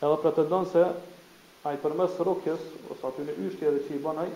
Edhe 0.06 0.20
pretendon 0.26 0.70
se 0.76 0.86
aji 1.72 1.82
përmes 1.88 2.22
rukës, 2.30 2.70
ose 2.94 3.08
aty 3.12 3.26
në 3.32 3.38
yshtje 3.48 3.70
edhe 3.72 3.82
që 3.88 3.96
i 3.98 4.02
bënaj, 4.06 4.32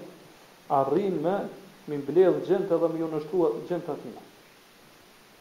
arrin 0.79 1.21
me 1.27 1.37
mi 1.91 2.01
mbledh 2.01 2.41
gjentë 2.49 2.77
edhe 2.79 2.91
mi 2.95 3.05
unështu 3.09 3.45
gjentë 3.69 3.95
atina. 3.95 4.25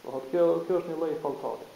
Po 0.05 0.23
kjo, 0.31 0.45
kjo 0.69 0.81
është 0.83 0.93
një 0.95 1.01
lejë 1.05 1.21
falkarit. 1.25 1.75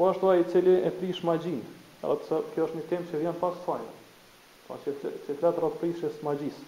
Po 0.00 0.08
ashtu 0.08 0.28
ai 0.30 0.40
i 0.40 0.44
cili 0.48 0.74
e 0.88 0.90
prish 0.98 1.20
magjin, 1.28 1.60
apo 2.02 2.14
se 2.24 2.36
kjo 2.54 2.62
është 2.70 2.78
një 2.78 2.84
temë 2.90 3.08
që 3.10 3.18
vjen 3.20 3.34
pas 3.40 3.56
kësaj. 3.66 3.82
Po 4.68 4.76
se 4.84 4.94
se 5.26 5.34
flet 5.42 5.58
rreth 5.64 5.74
prishjes 5.82 6.14
së 6.16 6.24
magjis. 6.28 6.60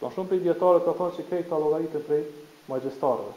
Do 0.00 0.10
shumë 0.16 0.32
prej 0.32 0.40
dietarëve 0.48 0.80
ka 0.88 0.94
thënë 1.00 1.14
se 1.18 1.26
kjo 1.30 1.38
ka 1.52 1.60
llogaritë 1.64 2.00
prej 2.10 2.20
magjestarëve. 2.72 3.30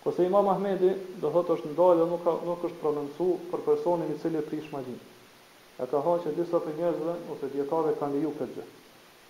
Kurse 0.00 0.26
Imam 0.26 0.48
Muhamedi 0.50 0.90
do 1.22 1.30
thotë 1.36 1.56
është 1.60 1.72
ndalë 1.76 2.08
nuk 2.10 2.26
ka 2.26 2.34
nuk 2.50 2.66
është 2.72 2.80
pronuncu 2.82 3.28
për 3.54 3.64
personin 3.70 4.10
i 4.10 4.18
cili 4.26 4.42
e 4.42 4.46
prish 4.50 4.70
magjin. 4.74 4.98
Ja 5.78 5.86
ka 5.94 6.02
thënë 6.08 6.18
se 6.26 6.34
disa 6.42 6.58
prej 6.66 6.74
njerëzve 6.80 7.14
ose 7.36 7.52
dietarëve 7.54 7.94
kanë 8.02 8.16
lejuar 8.18 8.38
këtë 8.40 8.54
gjë. 8.58 8.66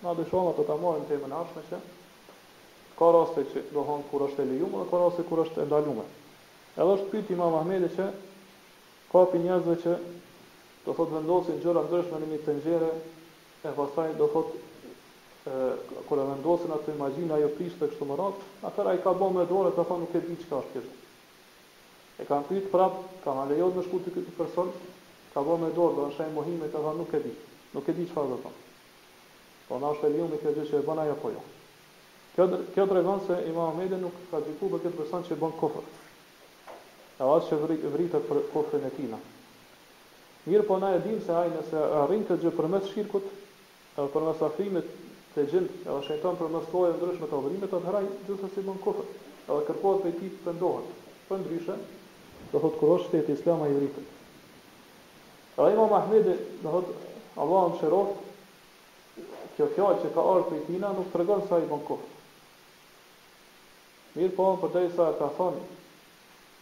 Na 0.03 0.17
do 0.17 0.25
shohmë 0.31 0.55
ato 0.57 0.65
ta 0.71 0.81
marrim 0.81 1.05
temën 1.13 1.37
arsimeshë. 1.45 1.83
Ka 2.97 3.13
raste 3.19 3.45
që 3.53 3.67
dohon 3.77 4.07
kur 4.09 4.31
është 4.31 4.41
e 4.47 4.51
lejuar, 4.55 4.89
ka 4.89 5.05
raste 5.05 5.29
kur 5.29 5.45
është 5.45 5.61
e 5.61 5.69
ndaluar. 5.69 6.15
Edhe 6.77 6.93
është 6.95 7.07
pyet 7.09 7.29
Imam 7.33 7.55
Ahmedi 7.57 7.87
që 7.95 8.03
ka 9.11 9.23
për 9.31 9.39
njerëzve 9.45 9.75
që 9.83 9.93
do 10.87 10.93
thot 10.97 11.09
vendosin 11.13 11.57
gjëra 11.63 11.81
ndryshme 11.87 12.19
në 12.21 12.27
një 12.33 12.37
tenxhere 12.47 12.89
e 13.65 13.71
pastaj 13.79 14.11
do 14.19 14.27
thot 14.35 14.51
kur 16.09 16.21
vendosin 16.27 16.75
atë 16.75 16.93
imagina 16.93 17.39
ajo 17.39 17.49
prishte 17.57 17.89
kështu 17.89 18.07
më 18.11 18.19
atër 18.19 18.69
atëra 18.69 18.93
i 18.93 19.01
ka 19.07 19.15
bo 19.23 19.31
me 19.39 19.47
dorë 19.53 19.71
të 19.77 19.87
thonë 19.89 20.05
nuk 20.05 20.15
e 20.19 20.23
di 20.27 20.37
çka 20.43 20.57
është 20.61 20.73
kjo. 20.75 20.85
E 22.21 22.25
kanë 22.29 22.47
pyet 22.51 22.69
prap, 22.75 22.95
kanë 23.25 23.47
lejon 23.53 23.73
në 23.79 23.87
të 23.89 24.13
këtë 24.17 24.35
person, 24.37 24.69
ka 25.33 25.41
bo 25.47 25.57
me 25.61 25.71
dorë, 25.79 25.95
do 25.97 26.05
të 26.11 26.19
shajë 26.19 26.33
mohim 26.35 26.61
e 26.61 26.69
ka 26.75 26.81
thonë 26.85 26.97
nuk 27.01 27.13
e 27.13 27.19
di. 27.25 27.33
Nuk 27.73 27.89
e 27.89 27.93
di 27.97 28.05
çfarë 28.11 28.29
do 28.33 28.37
të 28.37 28.43
thonë. 28.45 28.65
Po 29.67 29.79
na 29.83 29.93
është 29.95 30.09
lejon 30.13 30.31
me 30.35 30.39
këtë 30.45 30.65
që 30.69 30.81
e 30.83 30.87
bën 30.91 31.01
ajo 31.05 31.17
po 31.25 31.33
jo. 31.35 31.43
Kjo 32.35 32.49
kjo 32.75 32.87
tregon 32.93 33.21
se 33.29 33.41
ima 33.49 33.65
Ahmedi 33.71 34.01
nuk 34.05 34.21
ka 34.31 34.41
dikur 34.45 34.77
këtë 34.81 34.93
person 34.99 35.25
që 35.29 35.37
e 35.37 35.43
bën 35.45 35.57
kofër 35.63 35.87
e 37.17 37.23
o 37.25 37.31
atë 37.33 37.49
që 37.49 37.91
vritët 37.93 38.25
për 38.29 38.41
kofën 38.53 38.83
e 38.85 38.91
tina. 38.93 39.17
Mirë 40.47 40.65
po 40.67 40.75
na 40.79 40.91
e 40.95 40.99
dinë 41.03 41.23
se 41.25 41.33
ajë 41.33 41.53
nëse 41.55 41.81
arrin 42.01 42.21
këtë 42.27 42.43
gjë 42.43 42.51
për 42.57 42.67
mes 42.73 42.91
shirkut, 42.93 43.25
e 43.97 44.05
për 44.13 44.25
mes 44.27 44.43
afrimit 44.47 44.91
të 45.33 45.47
gjënë, 45.51 45.71
e 45.87 45.89
o 45.91 45.97
shëjton 46.05 46.37
për 46.39 46.51
mes 46.53 46.67
ndryshme 46.99 47.29
të 47.31 47.39
adhërimit, 47.39 47.73
atë 47.73 47.87
hrajë 47.87 48.11
gjësë 48.27 48.51
si 48.53 48.65
mën 48.67 48.77
kofën, 48.85 49.09
edhe 49.47 49.65
kërkohet 49.69 49.71
kërpojët 49.71 50.05
për 50.05 50.11
e 50.11 50.19
ti 50.19 50.29
për 50.45 50.55
ndohët, 50.57 50.93
për 51.27 51.31
po 51.31 51.39
ndryshë, 51.41 51.79
dhe 52.53 52.61
thot 52.61 52.77
kërë 52.77 52.97
është 52.97 53.07
shtetë 53.09 53.35
islama 53.35 53.67
i 53.67 53.75
vritët. 53.79 54.13
E 55.57 55.61
o 55.65 55.69
ima 55.73 55.87
Mahmedi, 55.95 56.37
dhe 56.61 56.75
thot 56.75 56.93
Allah 57.43 57.65
në 57.73 57.81
shërof, 57.81 58.13
kjo 59.57 59.67
kjo 59.75 59.89
që 60.03 60.13
ka 60.15 60.27
arë 60.35 60.47
për 60.51 60.59
e 60.59 60.63
tina 60.69 60.93
nuk 60.99 61.11
të 61.13 61.21
regonë 61.23 61.49
sa 61.49 61.59
i 61.59 61.65
mën 61.71 61.83
kofën. 61.89 62.15
Mirë 64.17 64.35
po, 64.37 64.51
për 64.63 64.75
të 64.77 64.85
sa 64.95 65.11
ka 65.21 65.29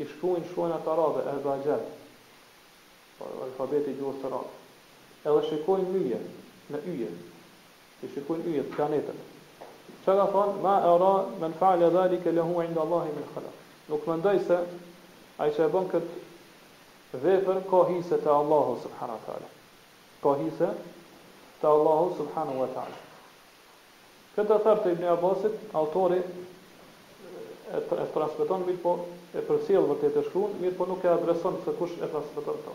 i 0.00 0.06
shkruajnë 0.08 0.48
shkruajnë 0.48 0.76
atë 0.78 0.90
arabe, 0.92 1.22
e 1.28 1.34
bagjet, 1.44 1.90
alfabeti 3.44 3.92
i 3.92 3.98
gjuhës 3.98 4.22
të 4.22 4.28
arabe, 4.30 4.56
edhe 5.24 5.42
shikojnë 5.50 5.92
myje, 5.96 6.20
në 6.72 6.80
yje, 6.92 7.10
i 8.06 8.10
shikojnë 8.14 8.54
yjet 8.54 8.70
planetet. 8.76 9.20
Që 10.06 10.14
ka 10.18 10.24
thonë, 10.32 10.56
ma 10.64 10.78
e 10.86 10.94
ra, 11.02 11.10
me 11.42 11.50
në 11.52 11.58
faale 11.60 11.90
dhali, 11.94 12.22
inda 12.22 12.32
lehu 12.38 12.62
e 12.62 12.70
Allahi 12.86 13.12
me 13.18 13.26
në 13.26 13.58
Nuk 13.90 14.04
më 14.06 14.14
ndaj 14.20 14.38
se, 14.48 14.56
a 15.42 15.46
i 15.46 15.52
e 15.52 15.68
bën 15.74 15.86
këtë 15.92 17.18
vepër 17.24 17.58
ka 17.70 17.80
hisë 17.90 18.18
të 18.22 18.30
Allahu, 18.32 18.76
subhanahu 18.84 19.16
wa 19.18 19.24
ta'ala. 19.26 19.48
Ka 20.24 20.34
hisë 20.40 20.68
të 21.60 21.70
Allahu, 21.72 22.06
subhanahu 22.20 22.62
wa 22.62 22.68
ta'ala. 22.76 23.00
Këtë 24.36 24.48
të 24.52 24.58
thërë 24.68 24.82
të 24.84 24.92
Ibni 24.96 25.10
Abbasit, 25.16 25.58
autori, 25.82 26.22
e, 27.68 27.78
e 27.80 28.06
transmeton, 28.14 28.64
mirë 28.70 28.82
po, 28.86 28.94
e 29.32 29.40
përcjell 29.48 29.86
vërtet 29.88 30.16
e 30.20 30.24
shkruan, 30.26 30.56
mirë 30.60 30.76
po 30.76 30.86
nuk 30.88 31.04
e 31.06 31.12
adreson 31.12 31.54
se 31.64 31.72
kush 31.78 31.94
e 32.04 32.08
transmeton 32.12 32.58
këtë. 32.66 32.74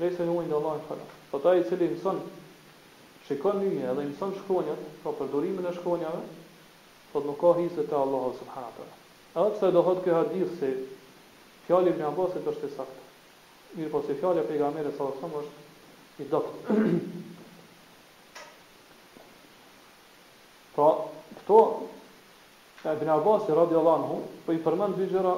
Lej 0.00 0.14
se 0.16 0.22
Allah 0.22 0.44
i 0.44 0.48
në 0.48 0.60
khala 0.64 1.04
po 1.30 1.38
Thot 1.44 1.60
i 1.60 1.68
cili 1.68 1.88
në 1.92 2.14
Shikon 3.28 3.60
një 3.62 3.86
edhe 3.92 4.02
imson 4.02 4.32
shkronjat, 4.40 4.80
po 5.04 5.12
përdurimin 5.20 5.68
e 5.70 5.70
shkronjave, 5.76 6.24
thot 7.12 7.20
po 7.20 7.20
nuk 7.20 7.36
ka 7.40 7.54
hise 7.60 7.86
te 7.88 7.94
Allahu 7.94 8.32
subhanahu 8.38 8.70
wa 8.72 8.76
taala. 8.76 8.92
Edhe 9.46 9.50
pse 9.56 9.66
dohet 9.70 10.04
ky 10.04 10.10
hadith 10.10 10.58
se 10.58 10.68
fjali 11.66 11.90
i 11.98 12.02
Abbasit 12.02 12.46
është 12.48 12.66
i 12.68 12.70
saktë. 12.72 13.02
Mirë 13.76 13.90
po 13.92 14.02
se 14.06 14.14
fjali 14.20 14.40
e 14.40 14.44
pejgamberit 14.48 14.96
sallallahu 14.96 15.28
alajhi 15.28 15.38
është 15.38 15.48
i 16.18 16.24
dobët. 16.30 16.56
pra, 20.74 20.88
këto 21.40 21.58
e 22.84 22.86
Ibn 22.96 23.08
Abbas 23.16 23.42
radhiyallahu 23.48 23.96
anhu 24.00 24.16
po 24.46 24.50
i 24.52 24.58
përmend 24.64 24.94
dy 24.98 25.04
gjëra 25.12 25.34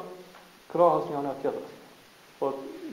krahas 0.72 1.04
një 1.10 1.16
anë 1.20 1.34
tjetrës. 1.42 1.72
Po 2.38 2.44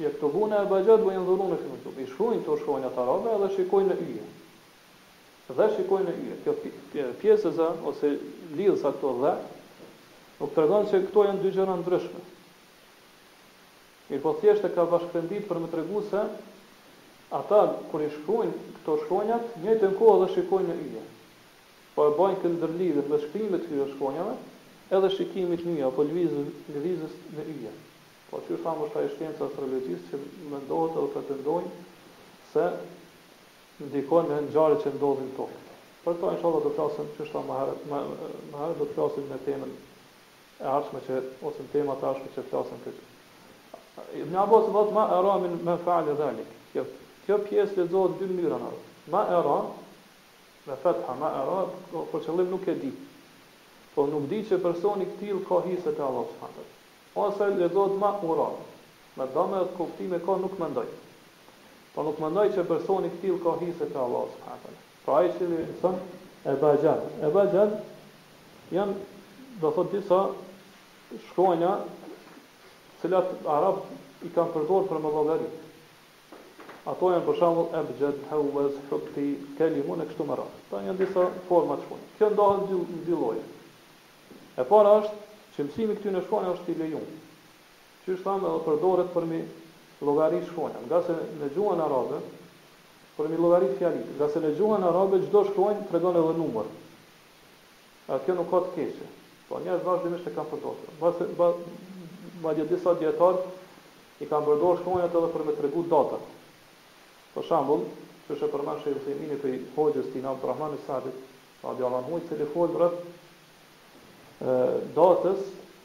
je 0.01 0.09
këto 0.13 0.27
vuna 0.35 0.57
e 0.65 0.67
bajat 0.69 1.01
vojën 1.05 1.25
po 1.29 1.33
dhunën 1.39 1.59
këtu. 1.65 1.95
I 2.03 2.09
shkruajnë 2.11 2.43
të 2.45 2.51
shkruajnë 2.63 2.87
ata 2.91 3.01
rrobe 3.07 3.29
edhe 3.37 3.47
shikojnë 3.57 3.89
në 3.93 3.97
yje. 4.13 4.25
Dhe 5.51 5.65
shikojnë 5.75 6.07
në 6.07 6.13
yje. 6.25 6.35
Kjo 6.45 6.53
pjesëza 7.21 7.65
ose 7.89 8.07
lidhë 8.55 8.77
sa 8.81 8.91
këto 8.95 9.11
dhe, 9.21 9.33
nuk 10.41 10.53
të 10.53 10.63
regon 10.65 10.87
që 10.91 10.99
këto 11.07 11.23
janë 11.27 11.43
dy 11.45 11.51
gjëra 11.55 11.75
ndryshme. 11.79 12.23
Mirë 14.11 14.23
po 14.23 14.33
thjeshtë 14.41 14.67
e 14.69 14.73
ka 14.75 14.85
bashkëpendi 14.91 15.43
për 15.47 15.61
me 15.63 15.69
të 15.71 15.79
regu 15.81 16.01
se, 16.11 16.23
ata 17.39 17.61
kër 17.91 18.05
i 18.07 18.09
shkrujnë 18.15 18.55
këto 18.79 18.97
shkronjat, 19.03 19.47
një 19.63 19.75
në 19.83 19.91
kohë 19.99 20.17
dhe 20.25 20.29
shikojnë 20.35 20.71
në 20.71 20.87
yje. 20.89 21.03
Po 21.95 22.07
e 22.09 22.15
bajnë 22.19 22.41
këtë 22.41 23.07
me 23.11 23.21
shkrimit 23.25 23.67
të 23.67 23.71
këtë 23.71 23.89
shkronjave, 23.93 24.35
edhe 24.97 25.13
shikimit 25.15 25.63
një, 25.67 25.85
apo 25.87 26.07
lëvizës, 26.09 27.15
në 27.37 27.47
yje. 27.55 27.73
Po 28.31 28.39
që 28.43 28.57
është 28.57 28.61
famë 28.67 28.85
është 28.85 28.97
ta 28.97 29.05
i 29.07 29.11
shkenca 29.15 29.47
së 29.53 29.63
religjisë 29.63 30.07
që 30.09 30.21
mendohet 30.53 30.99
edhe 30.99 31.09
pretendojnë 31.15 31.73
se 32.51 32.67
ndikon 33.81 34.29
në 34.31 34.41
nxarë 34.47 34.79
që 34.83 34.93
ndodhin 34.97 35.33
tokë. 35.39 35.60
Për 36.03 36.15
po 36.17 36.17
të 36.21 36.27
ashtë 36.33 36.45
Allah 36.49 36.61
do 36.61 36.69
të 36.69 36.75
klasim 36.75 37.09
që 37.15 37.21
është 37.23 37.35
ta 37.35 37.41
më 37.45 37.99
herë, 38.53 38.77
do 38.77 38.85
të 38.85 38.93
klasim 38.93 39.25
në 39.31 39.35
temën 39.47 39.73
e 40.61 40.65
arshme 40.75 41.01
që 41.07 41.17
në 41.57 41.65
tema 41.73 41.95
të 41.99 42.07
arshme 42.11 42.31
që 42.37 42.41
të 42.45 42.49
klasim 42.53 42.79
këtë. 42.85 43.05
Në 44.31 44.39
abos 44.43 44.65
më 44.73 44.81
dhëtë 44.81 44.95
ma 44.97 45.03
era 45.19 45.35
min 45.43 45.59
me 45.67 45.75
faal 45.85 46.09
e 46.09 46.15
dhalik. 46.21 46.55
Kjo, 46.71 46.85
kjo 47.27 47.37
pjesë 47.49 47.77
le 47.81 47.85
dy 47.91 48.29
mënyra 48.31 48.57
në 48.63 48.71
Ma 49.13 49.21
era, 49.39 49.53
me 50.65 50.79
fetha 50.85 51.15
ma 51.21 51.31
era, 51.43 51.59
po, 51.93 52.03
po 52.09 52.17
që 52.25 52.35
nuk 52.49 52.67
e 52.67 52.75
di. 52.81 52.91
Po 53.93 54.07
nuk 54.13 54.27
di 54.33 54.41
që 54.49 54.57
personi 54.65 55.05
këtil 55.11 55.43
ka 55.49 55.61
hise 55.67 55.89
e 55.93 56.03
Allahu 56.09 56.49
Allah 56.49 57.17
Ose 57.27 57.45
le 57.59 57.69
dhëtë 57.75 57.97
ma 58.01 58.11
ura, 58.31 58.49
Me 59.19 59.25
dhëmë 59.37 59.61
e 59.61 59.65
të 59.69 59.77
koptime 59.83 60.19
ka 60.25 60.37
nuk 60.45 60.57
më 60.63 60.67
ndoj. 60.73 60.89
Po 61.93 62.05
nuk 62.09 62.21
më 62.25 62.33
ndoj 62.35 62.47
që 62.57 62.69
personi 62.73 63.11
këtil 63.17 63.39
ka 63.47 63.57
hise 63.61 63.85
e 63.93 64.01
Allahu 64.07 64.49
Allah 64.55 64.89
Po 65.11 65.17
ai 65.17 65.31
si 65.35 65.45
thon 65.81 65.95
e 66.47 66.53
bajan. 66.55 66.99
E 67.19 67.27
bajan 67.35 67.71
janë 68.71 68.93
do 69.59 69.67
të 69.73 69.75
thotë 69.75 69.91
disa 69.97 70.19
shkronja 71.25 71.73
cilat 73.01 73.27
arab 73.55 73.81
i 74.23 74.31
kanë 74.31 74.53
përdorur 74.53 74.87
për 74.93 75.01
mëdhëri. 75.07 75.49
Ato 76.93 77.11
janë 77.11 77.27
për 77.27 77.37
shembull 77.41 77.67
e 77.75 77.83
bjet 77.89 78.23
hawaz 78.31 78.79
hubti 78.93 79.25
kelimun 79.59 80.05
e 80.05 80.07
kështu 80.13 80.29
me 80.31 80.39
radhë. 80.39 80.63
Ta 80.71 80.79
janë 80.85 81.01
disa 81.03 81.27
forma 81.49 81.75
të 81.81 81.85
shkronjave. 81.85 82.15
Kjo 82.15 82.31
ndodhet 82.31 82.71
në 82.95 83.03
dy 83.09 83.19
lloje. 83.19 83.43
E 84.55 84.63
para 84.71 84.95
është 85.01 85.39
që 85.57 85.67
mësimi 85.67 85.99
këtyn 85.99 86.21
e 86.21 86.27
shkronja 86.29 86.55
është 86.55 86.71
i 86.71 86.79
lejuar. 86.85 87.15
Qysh 88.07 88.23
thamë 88.29 88.47
do 88.47 88.55
përdoret 88.69 89.11
për 89.17 89.27
mi 89.33 89.43
llogarish 90.07 90.47
shkronja, 90.53 90.85
nga 90.87 91.03
se 91.09 91.19
në 91.41 91.51
gjuhën 91.57 91.83
arabe 91.89 92.23
për 93.17 93.27
mi 93.31 93.37
llogarit 93.39 93.73
fjalit. 93.79 94.11
Nga 94.19 94.27
se 94.33 94.41
në 94.43 94.51
gjuhën 94.57 94.83
arabe 94.87 95.19
çdo 95.25 95.41
shkruajnë 95.49 95.87
tregon 95.91 96.15
edhe 96.19 96.33
numër. 96.39 96.67
A 98.11 98.13
kjo 98.25 98.33
nuk 98.37 98.49
ka 98.51 98.57
të 98.65 98.69
keqe. 98.75 99.07
Po 99.49 99.53
njerëz 99.65 99.81
vazhdimisht 99.87 100.27
e 100.31 100.35
kanë 100.35 100.51
përdorur. 100.51 100.89
Mbase 100.97 101.23
madje 102.45 102.63
disa 102.71 102.91
dietar 103.01 103.35
i 104.19 104.25
kanë 104.29 104.45
përdorur 104.49 104.77
shkruajnë 104.81 105.05
edhe 105.07 105.31
për 105.35 105.43
me 105.49 105.53
tregu 105.59 105.81
data. 105.91 106.17
Për 107.35 107.43
shembull, 107.47 107.83
që 108.27 108.33
është 108.37 108.49
përmend 108.53 108.79
Sheikh 108.85 108.97
Uthaymini 109.01 109.37
për 109.39 109.49
Hoxhës 109.79 110.07
Tina 110.13 110.29
Abdulrahman 110.35 110.73
Sadit, 110.87 111.17
radi 111.63 111.81
Allahu 111.83 112.03
anhu, 112.05 112.15
i 112.17 112.29
telefon 112.31 112.69
fol 112.69 112.71
rreth 112.83 112.99
datës 114.95 115.41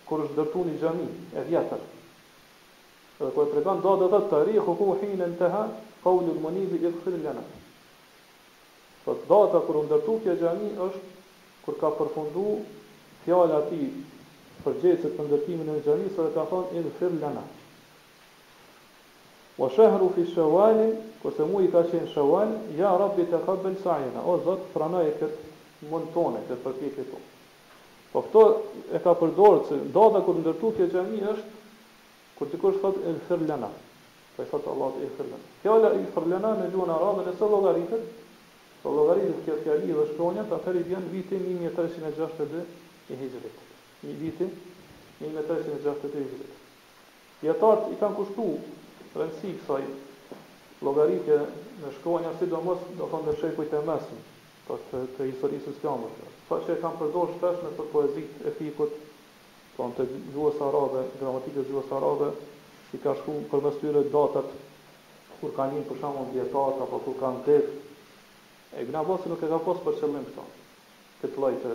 kur 0.08 0.18
është 0.24 0.36
dërtuar 0.38 0.66
në 0.66 0.72
xhami 0.80 1.08
e 1.36 1.38
vjetër. 1.50 1.80
Edhe 3.20 3.30
kur 3.34 3.44
e 3.48 3.52
tregon 3.54 3.78
datën 3.84 4.14
e 4.16 4.18
tarihu 4.30 4.72
ku 4.78 4.84
hinen 5.02 5.32
teha 5.38 5.62
Kaullu 6.04 6.34
të 6.34 6.40
moni 6.46 6.64
dhe 6.70 6.78
gjithë 6.82 7.02
këllë 7.04 7.20
lëna. 7.26 7.42
Po 9.04 9.14
të 9.16 9.28
data 9.30 9.60
kërë 9.66 9.82
ndërtu 9.88 10.16
kja 10.24 10.34
gjami 10.40 10.70
është, 10.88 11.04
kërë 11.66 11.80
ka 11.82 11.90
përfundu 12.00 12.46
fjallë 13.24 13.60
ati 13.60 13.88
për 14.64 14.78
të 14.86 15.28
ndërtimin 15.28 15.70
e 15.70 15.76
në 15.78 15.84
gjami, 15.88 16.10
së 16.16 16.26
dhe 16.26 16.34
ka 16.36 16.44
thonë, 16.50 16.72
edhe 16.80 16.92
këllë 16.98 17.20
lëna. 17.22 17.44
O 19.64 19.68
shëhru 19.76 20.08
fi 20.16 20.24
shëvalin, 20.32 20.90
kërë 21.22 21.34
se 21.38 21.46
mu 21.50 21.62
i 21.64 21.70
ka 21.72 21.82
qenë 21.92 22.10
shëvalin, 22.12 22.58
ja 22.80 22.92
rabbi 23.02 23.28
të 23.30 23.40
ka 23.46 23.54
bel 23.64 23.78
sajina, 23.84 24.26
o 24.32 24.36
zëtë 24.46 24.70
prana 24.74 25.04
e 25.08 25.14
këtë 25.20 25.90
mund 25.92 26.10
tone, 26.18 26.42
këtë 26.50 26.60
përpjek 26.66 26.98
e 27.00 27.06
to. 27.12 27.22
Po 28.12 28.22
këto 28.26 28.42
e 28.96 29.00
ka 29.06 29.14
se 29.70 29.80
data 29.96 30.24
kër 30.26 30.42
ndërtu 30.44 30.72
kja 30.78 30.92
gjami 30.96 31.22
është, 31.34 31.52
Kur 32.36 32.50
të 32.52 32.58
kërë 32.60 32.76
të 32.82 32.88
kërë 32.94 33.14
shkët 33.26 33.70
të 34.36 34.44
i 34.44 34.48
thotë 34.50 34.70
Allah 34.72 34.90
të 34.94 35.02
i 35.04 35.08
khirlen. 35.16 35.42
Fjalla 35.62 35.90
i 35.96 36.00
khirlena 36.12 36.50
në 36.58 36.64
gjuhën 36.74 36.90
arabe 36.94 37.22
nëse 37.26 37.46
logaritet, 37.52 38.08
po 38.82 38.92
logaritet 38.98 39.40
kjo 39.46 39.54
fjalli 39.64 39.92
dhe 39.96 40.04
shkronja, 40.12 40.44
të 40.50 40.56
atër 40.58 40.78
i 40.80 40.84
vjen 40.90 41.06
vitin 41.12 41.44
1362 41.52 42.64
i 43.12 43.18
hijrit. 43.22 43.60
Një 44.04 44.16
vitin 44.20 44.52
1362 45.22 46.20
i 46.20 46.26
hijrit. 46.32 46.58
Jetarët 47.46 47.90
i 47.94 47.98
kanë 48.00 48.18
kushtu 48.20 48.46
rëndësi 49.16 49.54
kësaj 49.62 49.82
logaritje 50.86 51.38
në 51.82 51.92
shkronja, 51.98 52.34
si 52.38 52.48
do 52.52 52.60
mos 52.68 52.84
do 52.98 53.08
thonë 53.12 53.30
dhe 53.30 53.36
shekujt 53.40 53.72
e 53.72 53.82
mesin, 53.88 54.20
të, 54.68 54.76
të, 54.90 55.02
të 55.16 55.30
historisë 55.32 55.72
së 55.72 55.82
kjamër. 55.84 56.34
Sa 56.50 56.60
që 56.66 56.76
e 56.76 56.80
kanë 56.82 57.00
përdojnë 57.02 57.38
shpesh 57.38 57.64
në 57.66 57.72
për 57.78 57.88
poezit 57.94 58.44
e 58.44 58.52
fikut, 58.60 59.00
të 59.76 60.04
gjuhës 60.34 60.60
arabe, 60.64 61.02
gramatikës 61.20 61.66
gjuhës 61.70 61.90
arabe, 61.98 62.30
i 62.94 63.00
ka 63.02 63.14
shku 63.22 63.38
për 63.50 63.62
mes 63.64 63.78
tyre 63.80 64.02
datat 64.12 64.52
kur 65.40 65.52
kanë 65.56 65.76
një 65.78 65.84
për 65.90 65.98
shembull 66.02 66.28
dietat 66.36 66.80
apo 66.84 67.00
kur 67.04 67.16
kanë 67.20 67.42
tet 67.48 68.76
e 68.78 68.84
gjna 68.86 69.02
nuk 69.08 69.26
e 69.42 69.50
ka 69.50 69.58
pas 69.66 69.80
për 69.86 69.98
qëllim 70.02 70.26
këto 70.30 70.44
këtë 71.22 71.32
lloj 71.40 71.52
të 71.64 71.72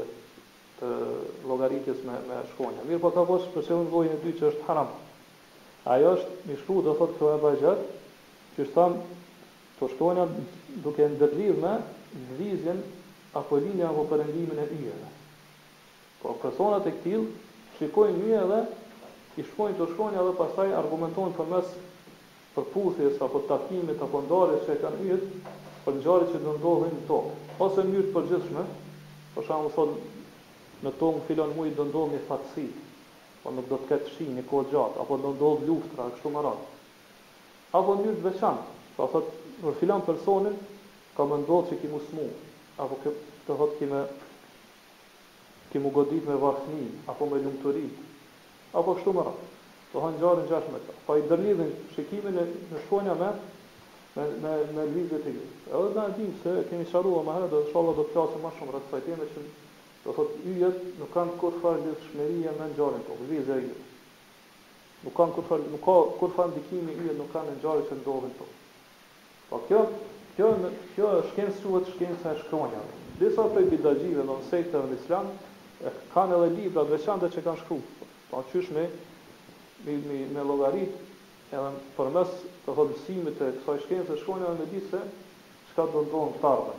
të 0.80 0.91
llogaritjes 1.49 1.99
me 2.07 2.16
me 2.30 2.39
shkonja 2.53 2.86
mirë 2.88 3.03
po 3.03 3.12
ka 3.18 3.26
pas 3.32 3.47
për 3.55 3.68
qëllim 3.68 3.91
vojën 3.93 4.16
e 4.18 4.22
dytë 4.24 4.39
që 4.39 4.49
është 4.53 4.66
haram 4.70 4.95
ajo 5.95 6.16
është 6.16 6.36
më 6.47 6.59
shku 6.64 6.80
do 6.88 6.95
thotë 7.01 7.18
këto 7.18 7.32
e 7.36 7.39
bajxhat 7.45 7.86
që 8.55 8.70
thon 8.78 8.95
të 9.80 9.91
shkonja 9.93 10.26
duke 10.88 11.12
ndërlidhur 11.18 11.62
me 11.66 11.76
vizjen 12.39 12.82
apo 13.39 13.59
linja 13.66 13.91
apo 13.91 14.07
perëndimin 14.14 14.64
e 14.64 14.70
tyre 14.74 15.12
po 16.24 16.38
personat 16.43 16.88
e 16.88 16.95
tillë 17.03 17.51
shikojnë 17.78 18.24
një 18.32 18.41
edhe 18.45 18.62
i 19.39 19.45
shkojnë 19.47 19.77
të 19.79 19.86
shkojnë 19.93 20.19
edhe 20.19 20.32
pastaj 20.39 20.69
argumentojnë 20.75 21.36
për 21.38 21.47
mes 21.53 21.69
përputhjes 22.55 23.21
apo 23.23 23.39
takimit 23.51 24.01
apo 24.03 24.19
ndarjes 24.25 24.65
që 24.67 24.75
kanë 24.82 25.05
yjet 25.05 25.51
për 25.86 25.97
ngjarjet 25.99 26.34
që 26.34 26.41
do 26.45 26.55
ndodhin 26.57 26.97
këto. 26.99 27.19
Ose 27.65 27.84
mënyrë 27.86 28.09
të 28.09 28.15
përgjithshme, 28.17 28.63
për 29.36 29.47
shembull 29.47 29.75
thonë 29.77 30.86
në 30.86 30.93
tokë 31.03 31.23
filon 31.29 31.53
muaj 31.55 31.71
do 31.77 31.86
ndodhë 31.88 32.17
një 32.17 32.21
fatësi, 32.27 32.65
po 33.41 33.53
nuk 33.55 33.69
do 33.71 33.79
të 33.84 33.89
ketë 33.93 34.11
shi 34.17 34.27
një 34.36 34.43
kohë 34.51 34.69
gjatë 34.73 35.01
apo 35.05 35.19
do 35.23 35.32
ndodhë 35.38 35.67
luftra 35.69 36.09
kështu 36.15 36.34
më 36.36 36.43
radh. 36.47 36.67
Apo 37.79 37.95
mënyrë 38.01 38.19
veçanë, 38.27 38.69
veçantë, 38.84 38.93
po 38.99 39.09
thotë 39.15 39.57
për 39.63 39.79
filan 39.79 40.05
personin 40.09 40.59
ka 41.15 41.29
më 41.32 41.39
ndodhë 41.45 41.69
që 41.71 41.82
ki 41.86 41.93
mu 41.95 42.03
smu, 42.11 42.27
apo 42.84 42.99
të 43.07 43.55
thotë 43.55 43.79
ki 43.79 43.91
me 43.93 44.03
ki 45.71 45.79
godit 45.97 46.25
me 46.29 46.34
vahni, 46.43 46.86
apo 47.13 47.29
me 47.32 47.38
lumëturit, 47.45 47.99
apo 48.80 48.93
kështu 48.95 49.13
më 49.17 49.24
radhë. 49.28 49.47
Do 49.91 50.01
hanë 50.03 50.22
gjarën 50.22 50.45
gjash 50.47 50.69
me 50.74 50.80
ta. 50.88 50.93
Pa 51.07 51.17
i 51.19 51.26
dërlidhin 51.28 51.72
shikimin 51.95 52.38
e 52.39 52.45
në 52.72 52.84
shkonja 52.86 53.15
me, 53.19 53.32
me, 54.15 54.28
me, 54.43 54.53
me 54.78 54.86
lvizve 54.93 55.19
të 55.26 55.34
ju. 55.36 55.43
E 55.67 55.74
dhe 55.82 55.91
da 55.97 56.05
e 56.07 56.13
dim 56.19 56.30
se 56.43 56.53
kemi 56.69 56.86
sharu 56.91 57.11
o 57.17 57.24
maherë, 57.28 57.49
dhe 57.51 57.63
shala 57.72 57.95
do 57.97 58.05
të 58.07 58.13
plasë 58.15 58.39
më 58.45 58.53
shumë 58.59 58.76
rrët 58.76 58.93
sajtjene 58.93 59.28
që 59.34 59.43
do 60.05 60.13
thot 60.17 60.39
yjet 60.49 60.80
nuk 60.99 61.11
kanë 61.15 61.36
kur 61.41 61.59
farë 61.63 61.84
lidhë 61.84 62.05
shmerije 62.07 62.55
me 62.55 62.69
në 62.69 62.78
gjarën 62.80 63.03
po, 63.09 63.19
lvizja 63.26 63.59
yjet. 63.59 63.84
Nuk 65.03 65.15
kanë 65.19 65.36
kur 65.36 65.47
farë, 65.51 65.67
nuk 65.76 65.86
kanë 65.86 66.15
kur 66.22 66.34
farë 66.39 66.53
ndikimi 66.55 66.95
yjet 67.03 67.19
nuk 67.19 67.30
kanë 67.36 67.51
në 67.51 67.61
gjarën 67.65 67.89
që 67.91 67.99
ndohën 67.99 68.34
po. 68.39 68.49
kjo, 69.67 69.82
kjo, 69.89 69.89
kjo, 70.38 70.53
kjo 70.95 71.11
e 71.19 71.24
shkenës 71.32 71.59
suhet 71.61 71.91
shkenës 71.91 72.24
e 72.32 72.38
shkonja. 72.45 72.86
Disa 73.19 73.43
të 73.53 73.61
i 73.61 73.69
bidagjive 73.76 74.24
në 74.26 74.38
nësejtë 74.39 74.78
e 74.80 74.86
në 74.93 74.97
islam, 75.01 75.28
kanë 76.15 76.38
edhe 76.38 76.53
libra 76.55 76.86
dhe 76.89 77.01
qande 77.03 77.28
që 77.36 77.43
kanë 77.45 77.59
shkru. 77.65 77.78
Pa 78.32 78.39
qysh 78.47 78.69
me, 78.71 78.88
me, 79.86 79.91
me, 80.07 80.23
me 80.32 80.39
logarit, 80.47 80.93
edhe 81.51 81.71
për 81.97 82.11
mes 82.15 82.29
të 82.65 82.75
thotësimit 82.77 83.41
e 83.43 83.49
kësa 83.57 83.73
i 83.75 83.82
shkenë, 83.84 84.05
se 84.09 84.15
shkojnë 84.21 84.45
edhe 84.47 84.59
me 84.61 84.67
ditë 84.73 84.88
se 84.93 85.01
shka 85.71 85.84
të 85.89 86.03
ndonë 86.05 86.38
të 86.43 86.47
ardhe. 86.51 86.75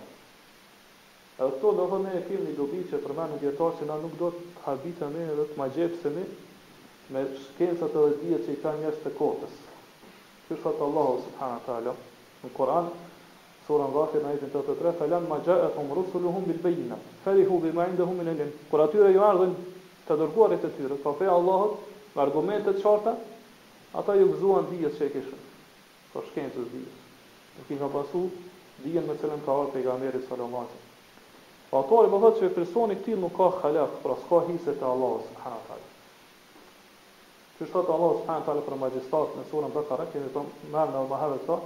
Edhe 1.38 1.50
këto 1.50 1.72
dhe 1.80 1.84
thonë 1.90 2.06
ne 2.06 2.14
e 2.18 2.22
kemë 2.30 2.46
një 2.46 2.54
dobi 2.60 2.80
që 2.92 3.00
për 3.04 3.14
me 3.18 3.26
në 3.34 3.40
djetarë 3.42 3.76
që 3.82 3.88
na 3.90 3.98
nuk 4.04 4.14
do 4.22 4.30
të 4.38 4.64
habita 4.64 5.10
me 5.12 5.26
edhe 5.34 5.44
të 5.50 5.60
ma 5.60 5.66
gjepë 5.76 6.14
me, 6.14 6.24
me 7.12 7.20
e 7.20 7.28
edhe 7.68 7.90
dhije 7.98 8.40
që 8.46 8.56
i 8.56 8.58
ka 8.64 8.72
njës 8.80 9.02
të 9.04 9.12
kotës. 9.20 9.60
Kështë 10.46 10.62
fatë 10.64 10.84
Allahu 10.88 11.20
subhanë 11.26 11.60
ta'ala, 11.68 11.94
në 12.46 12.54
Koran, 12.56 12.88
sura 13.66 13.90
dhafi 13.98 14.24
në 14.24 14.32
ajtën 14.32 14.56
83, 14.56 14.96
falan 15.04 15.28
ma 15.34 15.40
gjë 15.44 15.60
e 15.68 15.86
rusullu 16.00 16.32
hum 16.38 16.48
bil 16.48 16.64
bejina, 16.64 16.96
feri 17.28 17.44
hu 17.52 17.60
bi 17.66 17.76
ma 17.76 17.90
indë 17.92 18.08
hum 18.08 18.24
in 18.24 18.32
elin. 18.36 18.52
kur 18.72 18.86
atyre 18.88 19.12
ju 19.18 19.22
ardhen, 19.34 19.54
të 20.12 20.18
dërguarit 20.20 20.60
të 20.62 20.68
tyre, 20.76 20.96
pa 21.02 21.12
fe 21.18 21.28
Allahut, 21.28 21.80
me 22.14 22.22
argumente 22.22 22.72
të 22.76 22.82
qarta, 22.84 23.12
ata 24.00 24.14
ju 24.18 24.28
gëzuan 24.32 24.68
dijes 24.70 24.96
që 24.98 25.06
e 25.08 25.12
kishin. 25.14 25.40
Po 26.12 26.22
shkencës 26.28 26.68
dijes. 26.72 26.96
Nuk 27.58 27.70
i 27.72 27.78
ka 27.80 27.88
pasu 27.94 28.22
dijen 28.84 29.06
me 29.08 29.16
çelën 29.20 29.42
ka 29.44 29.52
ardhur 29.56 29.72
pejgamberi 29.74 30.20
sallallahu 30.28 30.64
alajhi 30.64 30.76
wasallam. 30.76 30.90
Po 31.70 31.80
atori 31.80 32.10
më 32.12 32.18
thotë 32.24 32.38
se 32.44 32.50
personi 32.58 32.96
i 33.06 33.14
nuk 33.22 33.36
ka 33.36 33.48
halaq, 33.62 33.94
por 34.02 34.16
s'ka 34.24 34.40
hise 34.50 34.74
te 34.78 34.84
Allahu 34.92 35.22
subhanahu 35.28 35.60
wa 35.60 35.68
taala. 35.68 35.88
Që 37.56 37.70
sot 37.72 37.92
Allahu 37.96 38.18
subhanahu 38.20 38.44
wa 38.44 38.48
taala 38.50 38.66
për 38.68 38.78
majestat 38.82 39.38
në 39.38 39.46
surën 39.50 39.72
Bakara 39.76 40.06
kemi 40.12 40.34
thonë 40.36 40.72
ma 40.74 40.84
në 40.90 41.02
wa 41.02 41.08
bahar 41.14 41.36
sa 41.46 41.58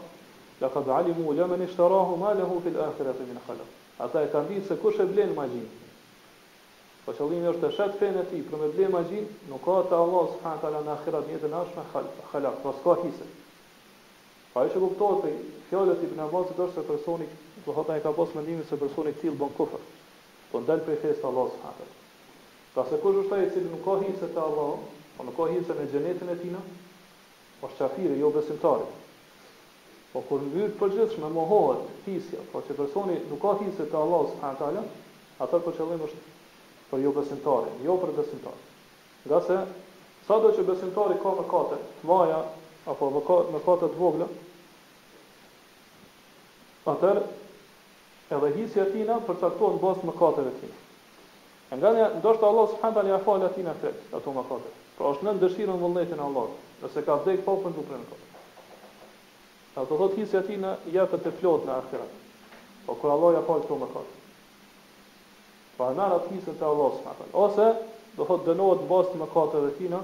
la 0.62 0.70
qad 0.74 0.88
alimu 0.98 1.32
lamen 1.38 1.62
ishtarahu 1.66 2.16
ma 2.22 2.34
lahu 2.38 2.60
fil 2.66 2.78
akhirati 2.86 3.26
min 3.32 3.40
khalaq. 3.48 3.68
Ata 4.06 4.22
e 4.22 4.30
kanë 4.34 4.48
ditë 4.54 4.68
se 4.70 4.78
kush 4.82 5.00
e 5.00 5.04
blen 5.14 5.34
magjinë. 5.38 5.85
Po 7.06 7.12
qëllimi 7.14 7.46
është 7.52 7.60
të 7.62 7.68
shetë 7.76 7.98
fejnë 8.00 8.22
e 8.24 8.26
ti, 8.32 8.38
për 8.46 8.58
me 8.60 8.68
blema 8.76 9.00
gjinë, 9.08 9.34
nuk 9.48 9.60
ka 9.64 9.74
të 9.90 9.98
Allah 10.04 10.30
s.t. 10.34 10.70
në 10.86 10.90
akhirat 10.96 11.28
njëtë 11.30 11.50
në 11.52 11.58
ashme 11.60 11.84
khalak, 12.32 12.56
pas 12.64 12.80
ka 12.86 12.94
hisë. 13.02 13.28
Pa 14.54 14.64
e 14.66 14.72
që 14.72 14.80
kuptohet 14.82 15.22
për 15.22 15.36
fjallet 15.68 16.02
i 16.02 16.08
për 16.10 16.18
në 16.22 16.26
basë 16.32 16.56
të 16.56 16.64
është 16.66 16.74
se 16.78 16.84
personi, 16.90 17.28
të 17.66 17.76
hëta 17.78 17.98
e 18.00 18.04
ka 18.08 18.12
pas 18.18 18.34
me 18.38 18.42
nimi 18.48 18.66
se 18.72 18.78
personi 18.80 19.12
të 19.14 19.22
tilë 19.22 19.38
bën 19.44 19.54
kufër, 19.60 19.86
po 20.50 20.64
ndelë 20.64 20.86
për 20.88 20.94
i 20.96 20.98
fejtë 21.04 21.20
të 21.22 21.30
Allah 21.30 21.54
s.t. 21.54 21.88
Ka 22.74 22.88
se 22.90 22.98
kush 23.04 23.20
është 23.22 23.30
ta 23.30 23.38
e 23.38 23.48
cilë 23.54 23.70
nuk 23.70 23.82
ka 23.86 23.98
hisë 24.02 24.32
të 24.34 24.46
Allah, 24.48 24.72
po 25.14 25.28
nuk 25.30 25.38
ka 25.38 25.50
hisë 25.54 25.76
në 25.78 25.86
gjenetin 25.94 26.32
e 26.34 26.38
tina, 26.42 26.66
po 27.60 27.70
është 27.70 27.84
qafiri, 27.84 28.16
jo 28.24 28.32
besimtari. 28.38 28.88
Po 30.12 30.24
kur 30.26 30.42
në 30.42 30.56
vyrë 30.58 30.76
përgjithshme, 30.82 31.30
mohohet 31.38 31.86
hisja, 32.10 32.42
po 32.52 32.64
që 32.66 32.80
personi 32.82 33.20
nuk 33.30 33.40
ka 33.46 33.54
hisë 33.62 33.90
të 33.94 34.00
Allah 34.02 34.32
s.t. 34.34 34.86
Atër 35.46 35.60
për 35.68 35.74
qëllim 35.78 36.00
është 36.10 36.20
për 36.90 37.02
jo 37.02 37.10
besimtarin, 37.16 37.78
jo 37.84 37.96
për 38.02 38.12
besimtarin. 38.16 38.66
Nga 39.26 39.40
se, 39.46 39.56
sa 40.26 40.36
do 40.44 40.52
që 40.56 40.64
besimtari 40.68 41.16
ka 41.22 41.32
më 41.40 41.44
kate 41.50 41.78
të 42.00 42.10
maja, 42.10 42.42
apo 42.92 43.08
më 43.16 43.22
kate, 43.26 43.60
kate 43.66 43.88
të 43.94 43.98
vogla, 44.02 44.28
atër, 46.94 47.22
edhe 48.36 48.50
hisja 48.58 48.84
tina 48.92 49.18
për 49.26 49.40
në 49.42 49.70
basë 49.84 50.10
më 50.10 50.52
tina. 50.60 50.76
E 51.74 51.76
nga 51.80 51.90
një, 51.96 52.04
ndoshtë 52.22 52.46
Allah 52.46 52.68
së 52.70 52.76
hamba 52.82 53.02
një 53.02 53.16
e 53.16 53.22
falë 53.26 53.48
tina 53.56 53.74
të 53.82 53.92
të 54.12 54.36
më 54.36 54.44
Pra 54.96 55.10
është 55.12 55.24
në 55.26 55.32
ndërshirën 55.36 55.80
vëllnetin 55.82 56.20
po 56.22 56.26
Allah, 56.26 56.46
dhe 56.94 57.02
ka 57.08 57.16
vdekë 57.20 57.42
po 57.48 57.54
për 57.60 57.72
në 57.72 57.76
duprinë 57.80 58.06
të 58.06 58.20
të 58.20 58.20
të 58.20 58.20
të 58.22 58.22
të 58.22 59.82
të 59.82 59.82
të 59.82 59.82
të 59.82 59.82
të 59.82 61.18
të 61.98 63.40
të 63.42 63.66
të 63.66 63.80
të 63.82 63.88
të 63.94 64.15
Pra 65.76 65.92
në 65.92 66.04
në 66.08 66.18
pisën 66.28 66.54
të 66.56 66.64
Allahs 66.66 67.00
më 67.04 67.12
atën. 67.12 67.32
Ose, 67.44 67.64
do 68.16 68.24
thotë 68.28 68.46
dënohet 68.50 68.82
në 68.84 68.90
basë 68.92 69.12
të 69.14 69.18
mëkatë 69.22 69.60
dhe 69.64 69.72
tina, 69.80 69.98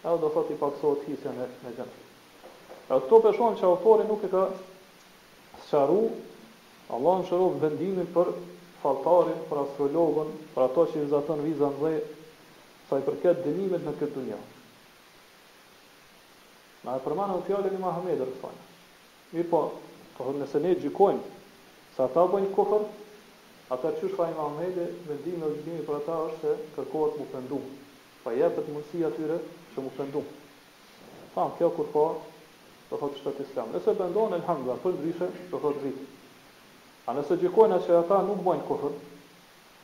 e 0.00 0.14
do 0.22 0.30
thotë 0.36 0.54
i 0.54 0.58
paksohet 0.60 1.02
hisën 1.10 1.34
e 1.34 1.48
në 1.64 1.72
gjendë. 1.76 1.98
E 2.00 2.78
pra, 2.88 2.96
këto 3.00 3.18
përshonë 3.26 3.58
që 3.60 3.66
autori 3.70 4.06
nuk 4.08 4.24
e 4.26 4.30
ka 4.32 4.44
sëqaru, 5.68 6.00
Allah 6.96 7.18
në 7.20 7.26
shëru 7.28 7.50
vendimin 7.64 8.08
për 8.16 8.30
faltarin, 8.80 9.36
për 9.50 9.60
astrologën, 9.64 10.32
për 10.54 10.64
ato 10.66 10.84
që 10.92 11.04
i 11.04 11.10
zatën 11.12 11.44
vizën 11.44 11.76
dhe 11.82 11.92
sa 12.88 12.98
i 12.98 13.04
përket 13.06 13.44
dënimit 13.44 13.84
në 13.86 13.92
këtë 14.00 14.16
dunja. 14.16 14.40
Na 16.88 16.96
e 16.98 17.04
përmanë 17.04 17.36
në 17.36 17.44
fjallin 17.46 17.76
i 17.76 17.82
Mahamedër 17.84 18.32
të 18.34 18.40
fanë. 18.46 18.64
Mi 19.36 19.44
po, 19.52 19.60
po, 20.16 20.32
nëse 20.40 20.64
ne 20.64 20.72
gjikojmë, 20.80 21.22
sa 21.94 22.08
ta 22.16 22.24
bëjnë 22.32 22.50
kohër, 22.56 22.88
Ata 23.70 23.90
që 23.98 24.08
shka 24.10 24.24
i 24.32 24.32
Mahmedi, 24.34 24.84
me 25.08 25.16
dhimë 25.24 25.48
dhe 25.48 25.60
dhimi 25.64 25.82
për 25.88 25.96
ata 26.00 26.14
është 26.28 26.38
se 26.56 26.70
kërkohet 26.76 27.18
mu 27.20 27.26
pëndu. 27.32 27.58
Pa 28.24 28.32
jepet 28.34 28.66
mundësi 28.74 29.04
atyre 29.08 29.36
që 29.74 29.84
mu 29.84 29.92
pëndu. 29.98 30.22
Thamë, 31.36 31.52
kjo 31.60 31.68
kur 31.76 31.90
po, 31.94 32.02
të 32.90 32.98
thotë 33.02 33.20
që 33.20 33.34
të 33.38 33.46
islam. 33.46 33.70
Nëse 33.76 33.94
bëndonë, 34.02 34.40
elhamdhe, 34.40 34.74
për 34.86 34.96
ndryshe, 34.96 35.28
të 35.52 35.60
thotë 35.66 35.84
rritë. 35.84 36.08
A 37.06 37.14
nëse 37.20 37.38
gjikojnë 37.44 37.78
që 37.86 37.96
ata 38.02 38.18
nuk 38.32 38.42
bëjnë 38.48 38.66
kofër, 38.72 38.98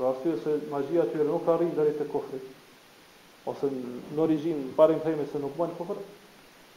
për 0.00 0.08
arsye 0.10 0.34
se 0.42 0.56
magjia 0.74 1.06
e 1.06 1.10
tyre 1.14 1.28
nuk 1.30 1.52
arrin 1.54 1.74
deri 1.78 1.94
te 2.00 2.08
kofri, 2.16 2.42
ose 3.52 3.70
në 3.76 4.22
origjinë 4.26 4.72
parim 4.80 4.98
themi 5.06 5.30
se 5.30 5.38
nuk 5.46 5.54
bën 5.62 5.78
kofër, 5.78 6.02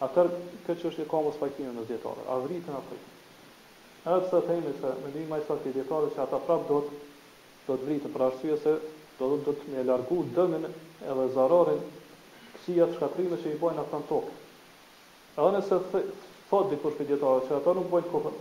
atë 0.07 0.27
kjo 0.67 0.77
çështje 0.83 1.09
ka 1.15 1.25
mos 1.25 1.41
pajtimin 1.41 1.73
në 1.81 1.89
dietore, 1.89 2.29
a 2.29 2.37
vritën 2.45 2.77
apo 2.83 3.01
jo. 3.01 3.07
Edhe 4.07 4.19
pësat 4.23 4.45
e 4.49 4.53
hejnë 4.55 4.71
që 4.81 4.89
me 5.03 5.09
ndihë 5.11 5.27
majsat 5.29 5.65
i 5.67 5.71
djetarës 5.75 6.13
që 6.15 6.21
ata 6.23 6.37
prapë 6.47 6.67
do 6.71 6.77
të 6.89 6.97
do 7.67 7.75
të 7.79 7.87
vritë 7.87 8.11
për 8.13 8.23
arsye 8.29 8.55
se 8.63 8.75
do 9.17 9.27
të 9.35 9.39
do 9.47 9.51
të 9.57 9.73
me 9.73 9.81
largu 9.89 10.19
dëmin 10.37 10.67
edhe 10.69 11.25
zararin 11.35 11.81
kësia 12.53 12.87
të 12.91 12.95
shkatrime 12.99 13.39
që 13.43 13.51
i 13.51 13.57
bojnë 13.63 13.83
atë 13.83 13.99
në 13.99 14.07
tokë. 14.11 14.35
Edhe 15.35 15.49
nëse 15.57 15.79
thë, 15.91 16.01
thot 16.53 16.69
dikush 16.71 16.95
për 17.01 17.11
që 17.19 17.57
ata 17.57 17.73
nuk 17.79 17.89
bojnë 17.91 18.07
të 18.07 18.13
kohën, 18.13 18.39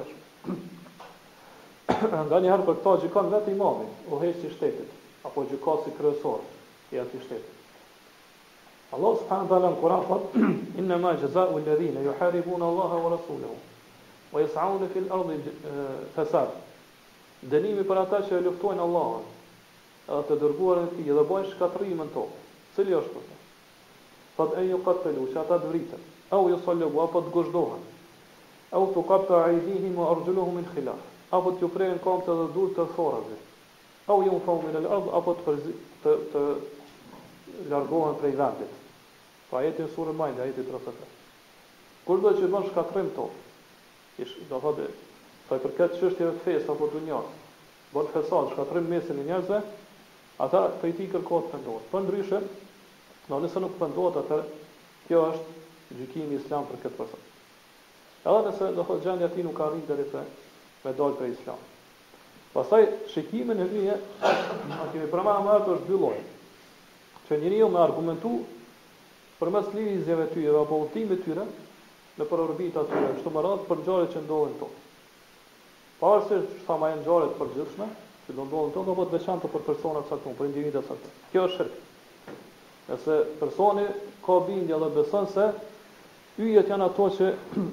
Nga 2.31 2.39
njëherë 2.45 2.65
për 2.69 2.75
këta 2.81 2.95
gjykon 3.05 3.29
vetë 3.35 3.49
imamin, 3.55 3.91
u 4.11 4.13
hejtë 4.19 4.39
si 4.43 4.49
shtetit, 4.55 4.91
apo 5.29 5.45
gjykon 5.53 5.79
si 5.85 5.91
kryesor 5.99 6.41
i 6.91 6.99
atij 7.03 7.23
shtetit. 7.23 7.55
Allah 8.99 9.15
subhanahu 9.23 9.47
wa 9.47 9.55
taala 9.55 9.71
Kur'an 9.85 10.03
thot 10.11 10.27
inna 10.83 10.99
ma 11.05 11.13
jazaa'u 11.23 11.55
alladhina 11.61 12.03
yuharibuna 12.09 12.67
Allaha 12.73 12.99
wa 13.05 13.13
rasulahu 13.15 13.55
wa 14.33 14.39
yas'auna 14.43 14.89
fil 14.97 15.07
ardi 15.21 15.39
eh, 15.39 15.47
fasad. 16.19 16.51
Dënimi 17.53 17.87
për 17.93 17.97
ata 18.03 18.21
që 18.27 18.43
luftojnë 18.49 18.83
Allahun, 18.89 19.23
edhe 20.11 20.25
të 20.27 20.35
dërguarin 20.43 20.91
e 20.91 20.99
tij 20.99 21.15
dhe 21.15 21.23
bojnë 21.31 21.47
shkatërrim 21.55 22.03
në 22.03 22.11
tokë. 22.19 22.39
Cili 22.75 22.91
është 23.03 23.15
kjo? 23.15 23.23
Thot 24.37 24.53
ai 24.59 24.67
yuqatalu, 24.67 25.25
au 26.31 26.49
ju 26.51 26.59
sallëbu, 26.65 27.01
apo 27.03 27.23
të 27.25 27.31
gushdohen, 27.33 27.85
au 28.77 28.87
të 28.93 29.05
kap 29.09 29.23
të 29.29 29.39
aidihim 29.47 29.99
o 30.03 30.09
ardhulluhu 30.13 30.53
min 30.59 30.67
khilaf, 30.75 31.01
apo 31.33 31.53
të 31.57 31.65
ju 31.65 31.71
prejnë 31.77 32.03
kam 32.05 32.21
të 32.27 32.35
dhe 32.41 32.47
dhull 32.57 32.73
të 32.77 32.85
thorazi, 32.97 33.39
au 34.13 34.21
ju 34.27 34.35
në 34.35 34.43
faumin 34.49 34.77
e 34.81 34.85
lërdhë, 34.85 35.15
apo 35.21 35.35
të, 35.39 35.47
përzi, 35.49 35.73
të, 36.05 36.17
të 36.33 36.43
largohen 37.73 38.19
prej 38.21 38.35
vendit. 38.43 38.75
Pra 39.49 39.59
po 39.63 39.65
jetin 39.65 39.89
surën 39.95 40.17
majnë, 40.19 40.47
jeti 40.51 40.67
të 40.69 40.77
rëfëtë. 40.77 41.07
Kur 42.05 42.21
do 42.25 42.33
që 42.37 42.47
do 42.51 42.59
në 42.61 42.69
shkatrim 42.71 43.09
to, 43.17 43.29
ish, 44.21 44.35
do 44.51 44.61
të 44.65 44.73
dhe, 44.83 44.89
të 45.49 45.57
i 45.59 45.63
përket 45.65 45.97
që 45.97 46.09
është 46.11 46.25
i 46.25 46.29
vetë 46.29 46.45
fesë, 46.45 46.65
apo 46.75 46.91
të 46.93 47.03
njërë, 47.09 47.37
do 47.95 48.05
fesat, 48.15 48.53
shkatrim 48.53 48.91
mesin 48.93 49.23
i 49.23 49.29
njërëzë, 49.31 49.63
ata 50.45 50.63
të 50.83 50.91
i 50.93 50.97
ti 50.99 51.09
kërkot 51.15 51.49
pëndohet. 51.55 51.89
Për 51.89 51.95
po 51.97 52.03
ndryshë, 52.05 52.43
në 53.31 53.39
nëse 53.47 53.63
nuk 53.65 53.79
pëndohet, 53.81 54.21
atër, 54.23 54.45
kjo 55.09 55.25
është 55.31 55.58
gjykimi 55.97 56.35
islam 56.39 56.67
për 56.69 56.81
këtë 56.85 56.97
person. 56.97 57.23
Edhe 58.29 58.43
nëse 58.49 58.69
do 58.77 58.85
thotë 58.85 59.05
gjendja 59.07 59.29
e 59.29 59.33
tij 59.35 59.45
nuk 59.47 59.55
ka 59.59 59.69
arritur 59.69 59.97
deri 59.97 60.09
te 60.13 60.23
me 60.85 60.93
dal 60.99 61.15
për 61.21 61.31
islam. 61.33 61.63
Pastaj 62.53 62.87
shikimi 63.13 63.55
në 63.57 63.67
hyje, 63.73 63.95
a 64.27 64.33
kemi 64.93 65.09
përmendur 65.13 65.45
më 65.47 65.55
ato 65.55 65.77
është 65.77 65.89
dy 65.91 65.99
lloj. 66.03 66.19
Që 67.29 67.39
njeriu 67.43 67.71
më 67.73 67.81
argumentu 67.85 68.35
përmes 69.39 69.71
lëvizjeve 69.77 70.29
të 70.31 70.39
tyre 70.39 70.61
apo 70.63 70.81
udhëtimeve 70.85 71.19
të 71.21 71.25
tyre 71.29 71.47
në 72.19 72.29
për 72.31 72.43
orbita 72.45 72.83
të 72.85 72.95
tyre, 72.95 73.13
kështu 73.19 73.33
më 73.37 73.47
radh 73.47 73.65
për 73.71 73.81
ngjarjet 73.83 74.13
që 74.17 74.23
ndodhin 74.27 74.55
këtu. 74.59 74.69
Pasi 76.01 76.39
sa 76.67 76.77
më 76.83 76.93
ngjarjet 77.01 77.35
për 77.41 77.53
gjithshme, 77.57 77.89
që 78.27 78.37
do 78.39 78.47
ndodhin 78.49 78.75
këtu 78.81 78.95
apo 78.95 79.07
të 79.11 79.17
veçantë 79.19 79.53
për 79.55 79.67
persona 79.69 80.03
të 80.05 80.11
caktuar, 80.15 80.37
për 80.41 80.49
individa 80.51 80.83
të 80.83 80.89
caktuar. 80.89 81.17
Kjo 81.33 81.45
është 81.49 81.57
shirk. 81.57 81.85
Nëse 82.89 83.17
personi 83.41 83.85
ka 84.27 84.39
bindje 84.49 84.79
dhe 84.83 84.91
beson 84.97 85.29
se 85.37 85.47
yjet 86.47 86.69
janë 86.71 86.87
ato 86.89 87.09
që 87.17 87.29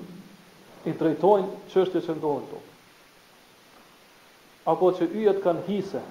i 0.89 0.93
drejtojnë 0.95 1.59
çështjet 1.71 2.05
që 2.07 2.15
ndodhin 2.17 2.45
këtu. 2.45 2.61
Apo 4.73 4.89
që 4.97 5.07
yjet 5.13 5.41
kanë 5.43 5.65
hise. 5.67 6.01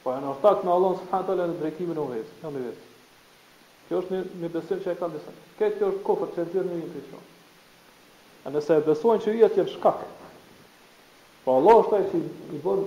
Po 0.00 0.14
janë 0.14 0.30
ortak 0.32 0.62
me 0.64 0.72
Allah 0.72 0.94
subhanahu 1.02 1.28
taala 1.28 1.48
në 1.50 1.58
drejtimin 1.60 2.00
e 2.00 2.06
vetë, 2.14 2.38
jo 2.46 2.54
në 2.54 2.62
vetë. 2.68 2.88
Kjo 3.88 4.00
është 4.04 4.20
një, 4.40 4.50
besim 4.54 4.80
që 4.84 4.92
e 4.92 4.96
kanë 5.02 5.16
besim. 5.18 5.40
Këtë 5.58 5.76
kjo 5.80 5.92
është 5.92 6.06
kofër 6.08 6.32
që 6.36 6.40
e 6.44 6.48
dhirë 6.54 6.66
një 6.70 6.78
një 6.80 6.90
të 6.94 7.04
qonë. 7.10 7.28
E 8.46 8.52
nëse 8.56 8.80
e 8.80 8.84
besojnë 8.88 9.24
që 9.26 9.34
yjet 9.36 9.50
e 9.50 9.56
tjenë 9.58 9.72
shkak, 9.76 10.04
po 11.44 11.56
Allah 11.58 11.80
është 11.82 11.96
taj 11.96 12.02
që 12.12 12.20
i 12.54 12.62
bërë 12.64 12.86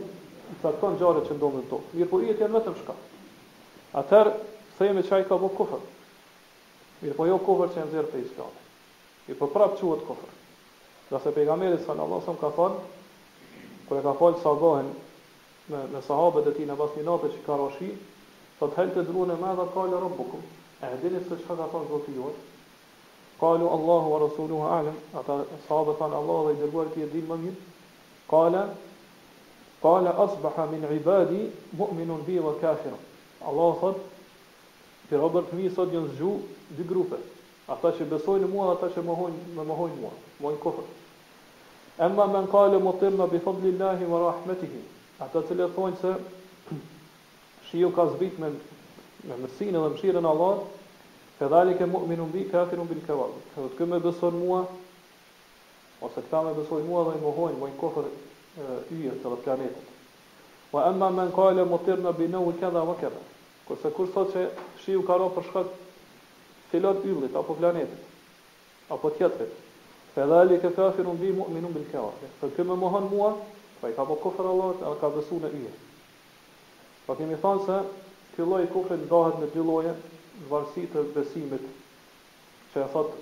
i 0.54 0.56
takton 0.62 0.98
gjare 1.00 1.22
që 1.28 1.38
ndohën 1.38 1.66
të. 1.70 1.80
Mirë 2.00 2.10
po 2.14 2.22
yjet 2.24 2.42
e 2.48 2.52
vetëm 2.56 2.78
shkak. 2.80 3.06
Atëherë, 4.02 4.34
thejme 4.80 5.04
që 5.06 5.14
a 5.14 5.22
i 5.22 5.26
ka 5.30 5.38
bërë 5.44 5.58
kofër. 5.60 5.86
Mirë 7.04 7.16
po 7.20 7.26
jo 7.28 7.38
kofër 7.44 7.72
që 7.76 7.82
e 7.82 7.86
nëzirë 7.88 8.10
për 8.14 8.22
islami. 8.24 8.62
I 9.28 9.34
për 9.36 9.40
po 9.42 9.48
prapë 9.54 9.76
quët 9.82 10.04
kofër. 10.08 10.36
Dhe 11.10 11.20
se 11.24 11.34
pejgamerit 11.36 11.84
sënë 11.84 12.00
Allah 12.04 12.22
sëmë 12.24 12.40
ka 12.44 12.52
thonë, 12.56 12.78
kër 13.90 14.00
e 14.00 14.04
ka 14.06 14.14
falë 14.22 14.40
sabahin 14.44 14.92
me, 15.72 15.82
me 15.96 16.00
sahabët 16.08 16.48
e 16.52 16.54
ti 16.58 16.68
në 16.70 16.78
basë 16.80 17.02
një 17.02 17.06
natë 17.10 17.32
që 17.34 17.42
ka 17.48 17.58
rashi, 17.64 17.90
të 18.62 18.70
të 18.70 18.80
helë 18.80 18.96
të 18.96 19.04
drunë 19.10 19.36
e 19.36 19.40
me 19.44 19.52
dhe 19.60 19.68
kallë 19.76 20.02
rëmë 20.06 20.42
E 20.84 20.94
hëdini 20.94 21.22
se 21.28 21.42
që 21.42 21.46
ka 21.62 21.68
thonë 21.74 21.90
zotë 21.92 22.14
i 22.16 22.24
orë. 22.30 22.42
Kallu 23.44 23.68
Allahu 23.76 24.10
wa 24.14 24.18
Rasuluhu 24.24 24.66
Alim, 24.80 24.98
ata 25.20 25.38
sahabët 25.68 26.00
thonë 26.00 26.18
Allah 26.18 26.42
dhe 26.48 26.54
i 26.56 26.60
dërguar 26.64 26.90
ti 26.96 27.04
e 27.06 27.10
dinë 27.14 27.28
më 27.30 27.38
mirë, 27.44 27.62
kallë, 28.32 28.64
kallë 29.86 30.14
asbëha 30.26 30.66
min 30.74 30.84
ibadi, 30.98 31.40
mu'minun 31.80 32.24
bi 32.28 32.36
wa 32.44 32.52
kafirën. 32.64 33.00
Allah 33.48 33.80
thotë, 33.84 34.13
Për 35.10 35.20
Robert 35.22 35.50
fëmi 35.52 35.72
sot 35.78 35.94
janë 35.94 36.12
zgju 36.16 36.34
dy 36.78 36.86
grupe. 36.92 37.20
Ata 37.76 37.92
që 37.98 38.08
besojnë 38.12 38.48
mua, 38.52 38.70
ata 38.76 38.90
që 38.96 39.04
mohojnë, 39.08 39.40
më 39.58 39.66
mohojnë 39.70 40.00
mua, 40.02 40.12
mohojnë 40.44 40.62
kohën. 40.64 40.92
Emma 42.08 42.26
men 42.34 42.48
kale 42.52 42.80
më 42.88 42.94
tërë 43.02 43.20
në 43.22 43.28
bifadlillahi 43.34 44.08
më 44.14 44.22
rahmetihi. 44.24 44.80
Ata 45.28 45.42
të 45.50 45.58
le 45.60 45.68
thonë 45.76 46.00
se 46.04 46.14
shiju 47.70 47.92
ka 48.00 48.06
zbit 48.16 48.40
me, 48.44 48.50
me 49.30 49.38
mërsinë 49.44 49.78
dhe 49.78 49.92
mëshirën 49.94 50.28
Allah, 50.32 50.64
ke 51.40 51.50
dhali 51.54 51.78
ke 51.80 51.88
mu'min 51.94 52.24
unbi, 52.26 52.46
ke 52.52 52.60
atir 52.64 52.82
unbi 52.84 53.00
në 53.00 53.06
kevalë. 53.08 53.44
Ke 53.54 53.64
dhëtë 53.64 53.80
këmë 53.82 54.02
besojnë 54.08 54.42
mua, 54.44 54.64
ose 56.04 56.20
këta 56.26 56.44
me 56.50 56.56
besojnë 56.62 56.88
mua 56.90 57.06
dhe 57.10 57.18
i 57.20 57.24
mohojnë, 57.26 57.60
mojnë 57.62 57.80
kohër 57.80 58.12
yjet 58.98 59.24
e 59.30 59.36
planetet. 59.46 59.94
Wa 60.74 60.88
emma 60.90 61.10
men 61.20 61.32
kale 61.38 61.64
më 61.70 61.80
tërë 61.88 62.08
në 62.08 62.16
bineu 62.24 62.50
i 62.52 62.58
keda 62.60 62.84
Kurse 63.74 63.90
po 63.90 63.96
kur 63.98 64.10
thot 64.14 64.28
që 64.34 64.42
shiu 64.84 65.00
ka 65.06 65.16
ra 65.18 65.26
për 65.34 65.46
shkak 65.48 65.70
filon 66.72 66.98
yllit 67.12 67.34
apo 67.40 67.56
planetit 67.58 68.92
apo 68.96 69.10
tjetrit. 69.16 69.50
Fedhali 70.14 70.60
ke 70.62 70.70
kafir 70.76 71.10
unë 71.10 71.18
bimu, 71.24 71.48
minu 71.56 71.72
bil 71.78 71.88
kafir. 71.94 72.30
Për 72.42 72.52
këmë 72.58 72.70
me 72.70 72.76
mohon 72.84 73.08
mua, 73.16 73.32
pa 73.80 73.90
i 73.90 73.96
ka 73.98 74.06
po 74.06 74.20
kofër 74.28 74.46
Allah, 74.52 74.78
a 74.92 74.94
ka 75.02 75.10
besu 75.16 75.40
në 75.42 75.50
ije. 75.62 75.72
Pa 77.08 77.16
po 77.16 77.18
kemi 77.24 77.40
thonë 77.46 77.66
se, 77.70 77.80
këtë 78.36 78.48
loj 78.52 78.62
kofër 78.76 79.02
ndahet 79.08 79.42
në 79.46 79.50
dy 79.56 79.66
loje, 79.72 79.96
në 80.38 80.46
varsi 80.54 80.86
të 80.94 81.08
besimit, 81.18 81.66
që 82.76 82.86
e 82.86 82.92
thot, 82.94 83.18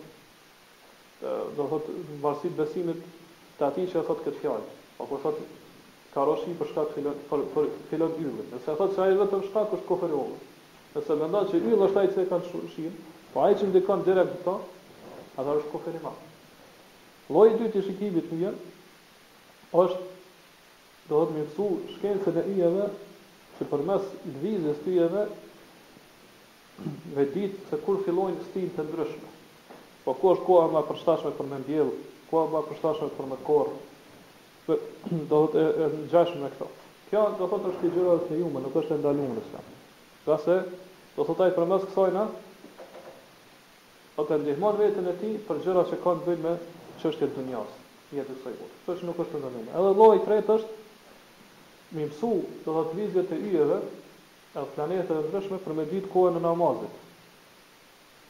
do 1.24 1.70
në 1.72 1.82
varsi 2.28 2.50
të 2.52 2.60
besimit, 2.60 3.08
të 3.56 3.70
ati 3.72 3.88
që 3.96 4.04
e 4.04 4.08
thot 4.12 4.28
këtë 4.28 4.44
fjallë. 4.44 4.68
Pa 5.00 5.06
po 5.08 5.16
kur 5.16 5.24
thot, 5.30 5.40
karoshi 6.14 6.56
për 6.60 6.68
shkak 6.74 6.90
filon 6.96 7.20
për, 7.30 7.44
për 7.54 7.68
filon 7.90 8.16
yllit. 8.20 8.48
Nëse 8.54 8.74
e 8.74 8.78
thotë 8.80 8.96
se 8.96 9.04
ai 9.04 9.14
vetëm 9.20 9.44
shkak 9.48 9.76
është 9.78 9.88
kofër 9.88 10.16
yllit. 10.16 10.48
Nëse 10.96 11.16
mendon 11.22 11.48
se 11.52 11.60
ylli 11.62 11.78
është 11.88 12.02
ai 12.02 12.10
që 12.16 12.26
ka 12.32 12.40
shkin, 12.48 12.98
po 13.34 13.46
ai 13.46 13.54
që 13.62 13.70
ndikon 13.70 14.04
direkt 14.08 14.34
këto, 14.42 14.56
atë 15.40 15.56
është 15.62 15.72
kofër 15.76 15.98
i 16.00 16.02
madh. 16.06 16.26
Lloji 17.32 17.54
i 17.56 17.60
dytë 17.62 17.80
i 17.82 17.86
shikimit 17.86 18.32
më 18.34 18.40
vjen 18.42 18.58
është 19.72 20.02
do 21.12 21.22
të 21.30 21.36
më 21.38 21.46
thosë 21.56 21.96
shkencën 21.98 22.40
e 22.42 22.46
yjeve 22.58 22.88
që 23.58 23.68
përmes 23.72 24.10
lvizjes 24.34 24.82
të 24.84 24.96
yjeve 24.98 25.24
vetit 27.18 27.62
se 27.72 27.80
kur 27.86 28.02
fillojnë 28.06 28.50
stin 28.50 28.68
të 28.76 28.84
ndryshme. 28.90 29.30
Po 30.04 30.18
ku 30.20 30.34
është 30.34 30.48
koha 30.50 30.68
më 30.76 30.84
përshtatshme 30.92 31.32
për 31.40 31.50
me 31.56 31.62
koha 32.32 32.48
më 32.52 32.66
përshtatshme 32.68 33.10
për 33.16 33.32
me 33.32 33.40
Kë, 34.78 35.20
do 35.28 35.28
të 35.28 35.28
thotë 35.32 35.62
e 35.62 35.88
ngjash 36.06 36.34
me 36.40 36.50
këto. 36.54 36.68
Kjo 37.10 37.26
do 37.40 37.48
thotë 37.52 37.72
është 37.74 37.88
e 37.88 37.92
gjëra 37.96 38.14
të 38.28 38.38
humbë, 38.40 38.62
nuk 38.66 38.76
është 38.82 38.96
e 38.96 39.00
ndaluar 39.02 39.40
kështu. 39.44 39.78
Qase 40.28 40.56
do 41.18 41.26
thotë 41.28 41.46
ai 41.48 41.56
përmes 41.56 41.88
kësaj 41.90 42.12
na 42.16 42.26
atë 44.22 44.38
ndihmë 44.46 44.62
marr 44.64 44.80
veten 44.86 45.10
e 45.12 45.16
tij 45.20 45.36
për 45.50 45.60
gjërat 45.66 45.92
që 45.92 46.00
kanë 46.04 46.26
bën 46.28 46.44
me 46.46 46.54
çështjet 47.02 47.32
e 47.32 47.38
dunjas, 47.38 47.74
jetës 48.16 48.40
së 48.46 48.54
botës. 48.60 48.78
Kjo 48.86 48.96
është 48.98 49.10
nuk 49.10 49.22
është 49.26 49.38
e 49.38 49.42
ndaluar. 49.42 49.74
Edhe 49.82 49.92
lloji 50.00 50.20
i 50.20 50.24
tretë 50.30 50.58
është 50.60 50.78
më 51.92 52.08
mësu, 52.08 52.32
do 52.66 52.78
thotë 52.78 52.98
vizjet 53.02 53.32
e 53.36 53.42
yjeve, 53.50 53.80
apo 54.56 54.68
planetet 54.78 55.18
e 55.18 55.26
ndryshme 55.28 55.60
për 55.66 55.78
me 55.82 55.88
ditë 55.92 56.12
kohën 56.14 56.38
e 56.40 56.44
namazit. 56.44 56.98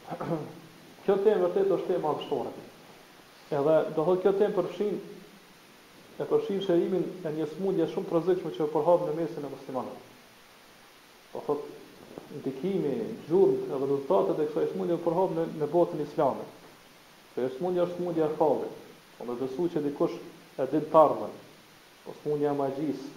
kjo 1.07 1.17
temë 1.25 1.43
vërtet 1.45 1.73
është 1.77 1.93
tema 1.95 2.13
ambështore. 2.15 2.53
Edhe 3.53 3.75
do 3.97 4.05
thotë 4.07 4.23
kjo 4.25 4.33
temë 4.41 4.57
përfshin 4.57 4.97
e 6.19 6.27
përfshin 6.31 6.63
shërimin 6.67 7.05
e 7.29 7.33
një 7.37 7.49
smundje 7.55 7.89
shumë 7.93 8.09
të 8.11 8.15
rrezikshme 8.17 8.53
që 8.57 8.69
përhap 8.77 9.05
në 9.09 9.17
mesin 9.19 9.45
e 9.47 9.51
muslimanëve. 9.53 10.07
Po 11.33 11.43
thotë 11.47 12.39
ndikimi, 12.43 12.95
gjurmë 13.29 13.69
edhe 13.69 13.79
rezultatet 13.85 14.43
e 14.43 14.49
kësaj 14.51 14.71
smundje 14.73 15.01
përhap 15.05 15.37
në 15.37 15.47
në 15.63 15.71
botën 15.75 16.03
islame. 16.05 16.49
Kjo 17.35 17.51
smundje 17.59 17.85
është 17.85 18.01
smundje 18.01 18.25
e 18.27 18.33
fallit. 18.41 18.83
Po 19.19 19.29
më 19.29 19.39
besu 19.45 19.69
që 19.73 19.85
dikush 19.89 20.19
e 20.59 20.67
din 20.73 20.89
tarmën. 20.93 21.03
ardhmen. 21.03 21.35
Po 22.05 22.13
smundja 22.23 22.51
e 22.53 22.59
magjisë. 22.63 23.11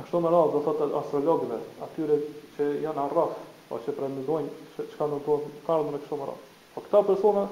Ashtu 0.00 0.18
më 0.24 0.28
radh 0.32 0.52
do 0.54 0.60
thotë 0.64 0.86
astrologëve, 1.02 1.56
atyre 1.84 2.14
që 2.56 2.66
janë 2.80 3.02
arraf, 3.02 3.34
ose 3.72 3.88
po 3.92 4.02
pra 4.02 4.08
më 4.12 4.24
dojnë 4.28 4.50
se 4.76 4.84
çka 4.92 5.06
do 5.12 5.18
të 5.24 5.34
bëjë 5.42 5.62
kardhë 5.66 5.92
me 5.96 6.18
marrë. 6.20 6.36
Po 6.74 6.82
këta 6.84 7.00
persona 7.08 7.44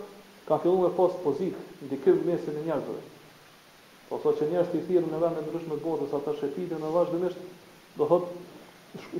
ka 0.48 0.58
filluar 0.62 0.92
të 0.92 0.98
pas 0.98 1.16
pozit 1.24 1.56
ndikim 1.86 2.20
mesin 2.28 2.56
e 2.60 2.64
njerëzve. 2.66 3.00
Po 4.08 4.18
thotë 4.22 4.40
që 4.40 4.50
njerëzit 4.52 4.78
i 4.80 4.84
thirrën 4.88 5.10
në 5.14 5.20
vende 5.24 5.44
ndryshme 5.46 5.76
të 5.76 5.84
botës 5.86 6.14
ata 6.18 6.34
shëtitë 6.40 6.78
në 6.82 6.90
vazhdimisht 6.94 7.42
do 7.98 8.08
thot 8.10 8.28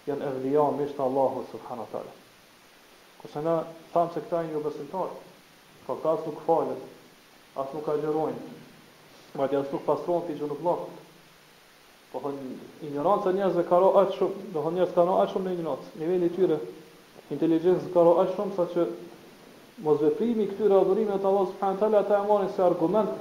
janë 0.07 0.29
evlija 0.31 0.69
me 0.79 0.87
shtë 0.93 1.03
Allahu 1.09 1.43
subhanahu 1.51 1.91
taala. 1.91 2.13
Kurse 3.19 3.43
na 3.47 3.57
tham 3.93 4.13
se 4.13 4.23
këta 4.25 4.43
janë 4.45 4.55
jo 4.59 4.63
besimtarë. 4.67 5.17
Po 5.87 5.99
ka 6.03 6.13
as 6.17 6.25
nuk 6.27 6.39
falet, 6.45 6.79
as 7.57 7.73
nuk 7.73 7.87
agjerojnë, 7.93 8.56
Ma 9.37 9.45
dhe 9.47 9.57
ashtu 9.61 9.77
pastron 9.85 10.23
ti 10.25 10.33
që 10.39 10.47
nuk 10.49 10.63
lëk. 10.65 10.83
Po 12.11 12.19
thon 12.23 12.37
ignoranca 12.87 13.31
njerëzve 13.35 13.63
ka 13.69 13.79
rë 13.83 13.89
atë 14.01 14.13
shumë, 14.17 14.45
do 14.55 14.63
thon 14.65 14.77
njerëz 14.77 14.93
kanë 14.95 15.17
aq 15.23 15.33
shumë 15.33 15.45
në 15.51 15.55
ignorancë. 15.57 15.91
Niveli 16.03 16.29
i 16.29 16.33
tyre 16.37 16.57
inteligjencës 17.35 17.91
ka 17.93 18.05
rë 18.07 18.13
aq 18.23 18.31
shumë 18.37 18.55
saqë 18.57 18.85
mos 19.85 19.99
veprimi 20.01 20.47
këtyre 20.53 20.79
adhurimeve 20.81 21.19
të 21.21 21.29
Allah 21.31 21.45
subhanahu 21.51 21.81
tala 21.83 21.99
ata 22.01 22.15
e 22.21 22.29
marrin 22.31 22.51
si 22.55 22.63
argument 22.69 23.11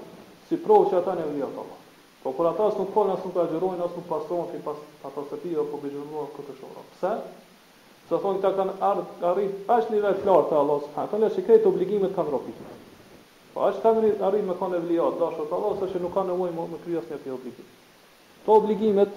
si 0.48 0.56
provë 0.64 0.88
që 0.92 1.00
ata 1.02 1.18
ne 1.20 1.26
vjen 1.34 1.58
ata. 1.64 1.74
Po 2.22 2.32
kur 2.38 2.48
ata 2.52 2.70
s'u 2.78 2.88
kanë 2.94 3.16
as 3.18 3.26
nuk 3.28 3.36
agjerojnë 3.44 3.84
as 3.88 3.98
nuk 4.00 4.08
pastron 4.14 4.48
ti 4.54 4.62
pas 4.68 4.80
ata 5.10 5.26
se 5.28 5.40
ti 5.42 5.52
apo 5.64 5.82
bëjë 5.84 6.06
mua 6.14 6.24
këtë 6.38 6.56
shora. 6.62 6.86
Pse? 6.96 7.12
Sa 8.08 8.18
thonë, 8.22 8.40
këta 8.40 8.56
kanë 8.62 8.78
ardh 8.92 9.30
arrit 9.34 9.70
aq 9.76 9.92
nivel 9.92 10.16
të 10.22 10.30
lartë 10.30 10.60
Allah 10.64 10.82
subhanahu 10.88 11.12
taala 11.12 11.32
që 11.36 11.46
këto 11.50 11.72
obligime 11.74 12.12
kanë 12.16 12.32
rrokitur. 12.32 12.75
Po 13.56 13.64
as 13.64 13.76
ka 13.82 13.88
ndri 13.96 14.10
arrit 14.20 14.44
me 14.48 14.52
kanë 14.60 14.78
vlija 14.84 15.04
dashur 15.16 15.46
të 15.48 15.54
Allahut, 15.56 15.78
sepse 15.80 16.00
nuk 16.04 16.12
ka 16.14 16.22
nevojë 16.28 16.52
të 16.72 16.78
kryejnë 16.82 17.00
asnjë 17.02 17.30
obligim. 17.34 17.68
Këto 18.40 18.56
obligimet 18.60 19.14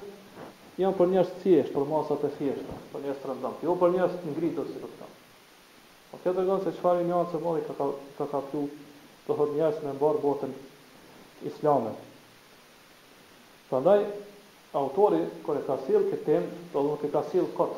janë 0.79 0.97
për 1.01 1.09
njerëz 1.13 1.33
të 1.33 1.39
thjeshtë, 1.41 1.73
për 1.73 1.85
masa 1.89 2.17
të 2.21 2.29
thjeshta, 2.37 2.77
për 2.93 3.03
njerëz 3.03 3.19
të 3.23 3.29
rëndom, 3.33 3.57
jo 3.67 3.75
për 3.83 3.91
njerëz 3.97 4.15
të 4.21 4.29
ngritur 4.29 4.69
si 4.71 4.79
ata. 4.87 5.09
Po 6.13 6.21
kjo 6.23 6.33
tregon 6.39 6.63
se 6.67 6.73
çfarë 6.79 7.03
njerëz 7.09 7.33
të 7.35 7.41
vogël 7.49 7.67
ka 7.81 7.89
ka 8.21 8.29
ka 8.31 8.41
tu 8.55 8.63
të 9.27 9.37
hodh 9.41 9.53
njerëz 9.59 9.83
me 9.89 9.93
mbar 9.99 10.21
botën 10.23 10.55
islame. 11.51 11.91
Prandaj 13.67 14.01
autori 14.87 15.19
kur 15.49 15.59
e 15.59 15.65
ka 15.67 15.77
sill 15.83 16.07
këtë 16.07 16.25
temë, 16.31 16.59
do 16.77 16.85
të 17.03 17.11
ka 17.17 17.25
sill 17.33 17.51
kot. 17.59 17.75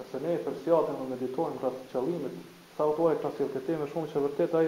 Nëse 0.00 0.24
ne 0.24 0.38
e 0.40 0.56
sjatën 0.64 1.02
e 1.04 1.10
meditojmë 1.14 1.60
këtë 1.66 1.86
qëllimet, 1.92 2.40
sa 2.78 2.88
autori 2.88 3.20
ka 3.26 3.36
sill 3.36 3.52
këtë 3.52 3.68
temë 3.74 3.92
shumë 3.92 4.08
që 4.14 4.26
vërtet 4.30 4.58
ai 4.62 4.66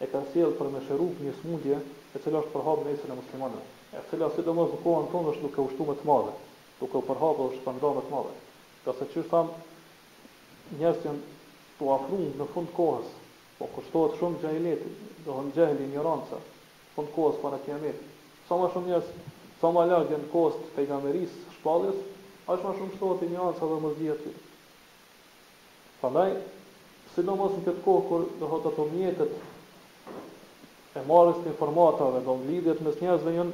e 0.00 0.06
ka 0.12 0.20
sjell 0.32 0.50
për 0.58 0.70
më 0.72 0.80
shëruf 0.86 1.20
një 1.26 1.32
smundje 1.40 1.76
e 2.16 2.20
cila 2.24 2.42
është 2.42 2.50
përhapë 2.54 2.84
në 2.88 2.96
isën 2.96 3.12
e 3.14 3.20
muslimanëve. 3.20 3.68
E 3.96 4.02
cila 4.10 4.26
sidomos 4.34 4.74
në 4.74 4.80
kohën 4.82 5.06
tonë 5.12 5.30
është 5.32 5.44
duke 5.46 5.62
u 5.62 5.70
shtuar 5.72 5.88
më 5.90 5.94
të 6.00 6.08
madhe, 6.10 6.34
duke 6.80 7.00
u 7.00 7.04
përhapur 7.10 7.54
shpërndar 7.60 7.94
më 7.98 8.02
të 8.08 8.12
madhe. 8.16 8.34
Do 8.84 8.92
të 8.92 9.06
thotë 9.12 9.30
thamë 9.32 9.62
njerëz 10.80 11.00
që 11.04 11.86
u 11.86 11.92
afrojnë 11.96 12.40
në 12.42 12.48
fund 12.56 12.74
kohës, 12.76 13.14
po 13.58 13.70
kushtohet 13.76 14.18
shumë 14.20 14.42
gjahilit, 14.44 14.84
do 15.24 15.30
të 15.30 15.38
thonë 15.38 15.56
gjahili 15.56 16.44
fund 16.96 17.08
kohës 17.14 17.36
para 17.40 17.56
kiamet. 17.64 17.96
Sa 18.48 18.56
më 18.60 18.68
shumë 18.74 18.86
njerëz, 18.92 19.08
sa 19.60 19.66
më 19.74 19.86
larg 19.90 20.10
janë 20.14 20.28
kost 20.32 20.60
pejgamberis 20.76 21.32
shpallës, 21.56 21.96
aq 22.52 22.60
më 22.68 22.76
shumë 22.78 22.92
shtohet 22.96 23.24
i 23.26 23.32
njerëz 23.32 23.56
sa 23.60 23.64
do 23.72 23.80
mos 23.84 23.96
dihet. 24.00 24.28
Prandaj, 26.00 26.30
sidomos 27.16 27.52
në 27.56 27.64
këtë 27.66 27.82
kohë 27.88 28.04
kur 28.08 28.24
do 28.44 28.48
të 28.54 28.62
thotë 28.64 28.88
mjetet 28.94 29.34
e 30.96 31.02
marrës 31.08 31.40
të 31.42 31.50
informatave, 31.52 32.20
do 32.26 32.34
në 32.40 32.48
lidhjet 32.52 32.82
mes 32.86 33.00
njerëzve 33.02 33.32
njën, 33.36 33.50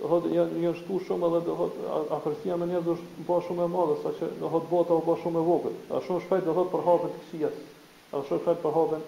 do 0.00 0.08
hëtë 0.12 0.32
njën, 0.32 0.50
njën 0.62 0.74
shtu 0.80 0.98
shumë 1.06 1.28
edhe 1.30 1.40
do 1.46 1.54
hëtë 1.60 1.92
afërsia 2.18 2.56
me 2.60 2.68
njerëzve 2.72 2.96
është 2.96 3.28
ba 3.28 3.38
shumë 3.46 3.62
e 3.64 3.68
madhe, 3.74 3.94
sa 4.02 4.12
që 4.18 4.30
do 4.42 4.50
hëtë 4.52 4.70
bota 4.72 4.96
o 4.96 4.98
ba 5.06 5.14
shumë 5.22 5.40
e 5.40 5.44
vogët. 5.46 5.78
A 5.96 6.00
shumë 6.08 6.24
shpejt 6.26 6.48
do 6.48 6.54
hëtë 6.58 6.72
përhapën 6.74 7.14
të 7.14 7.20
kësijas, 7.20 7.62
a 8.10 8.20
shumë 8.28 8.42
shpejt 8.42 8.60
përhapën 8.64 9.06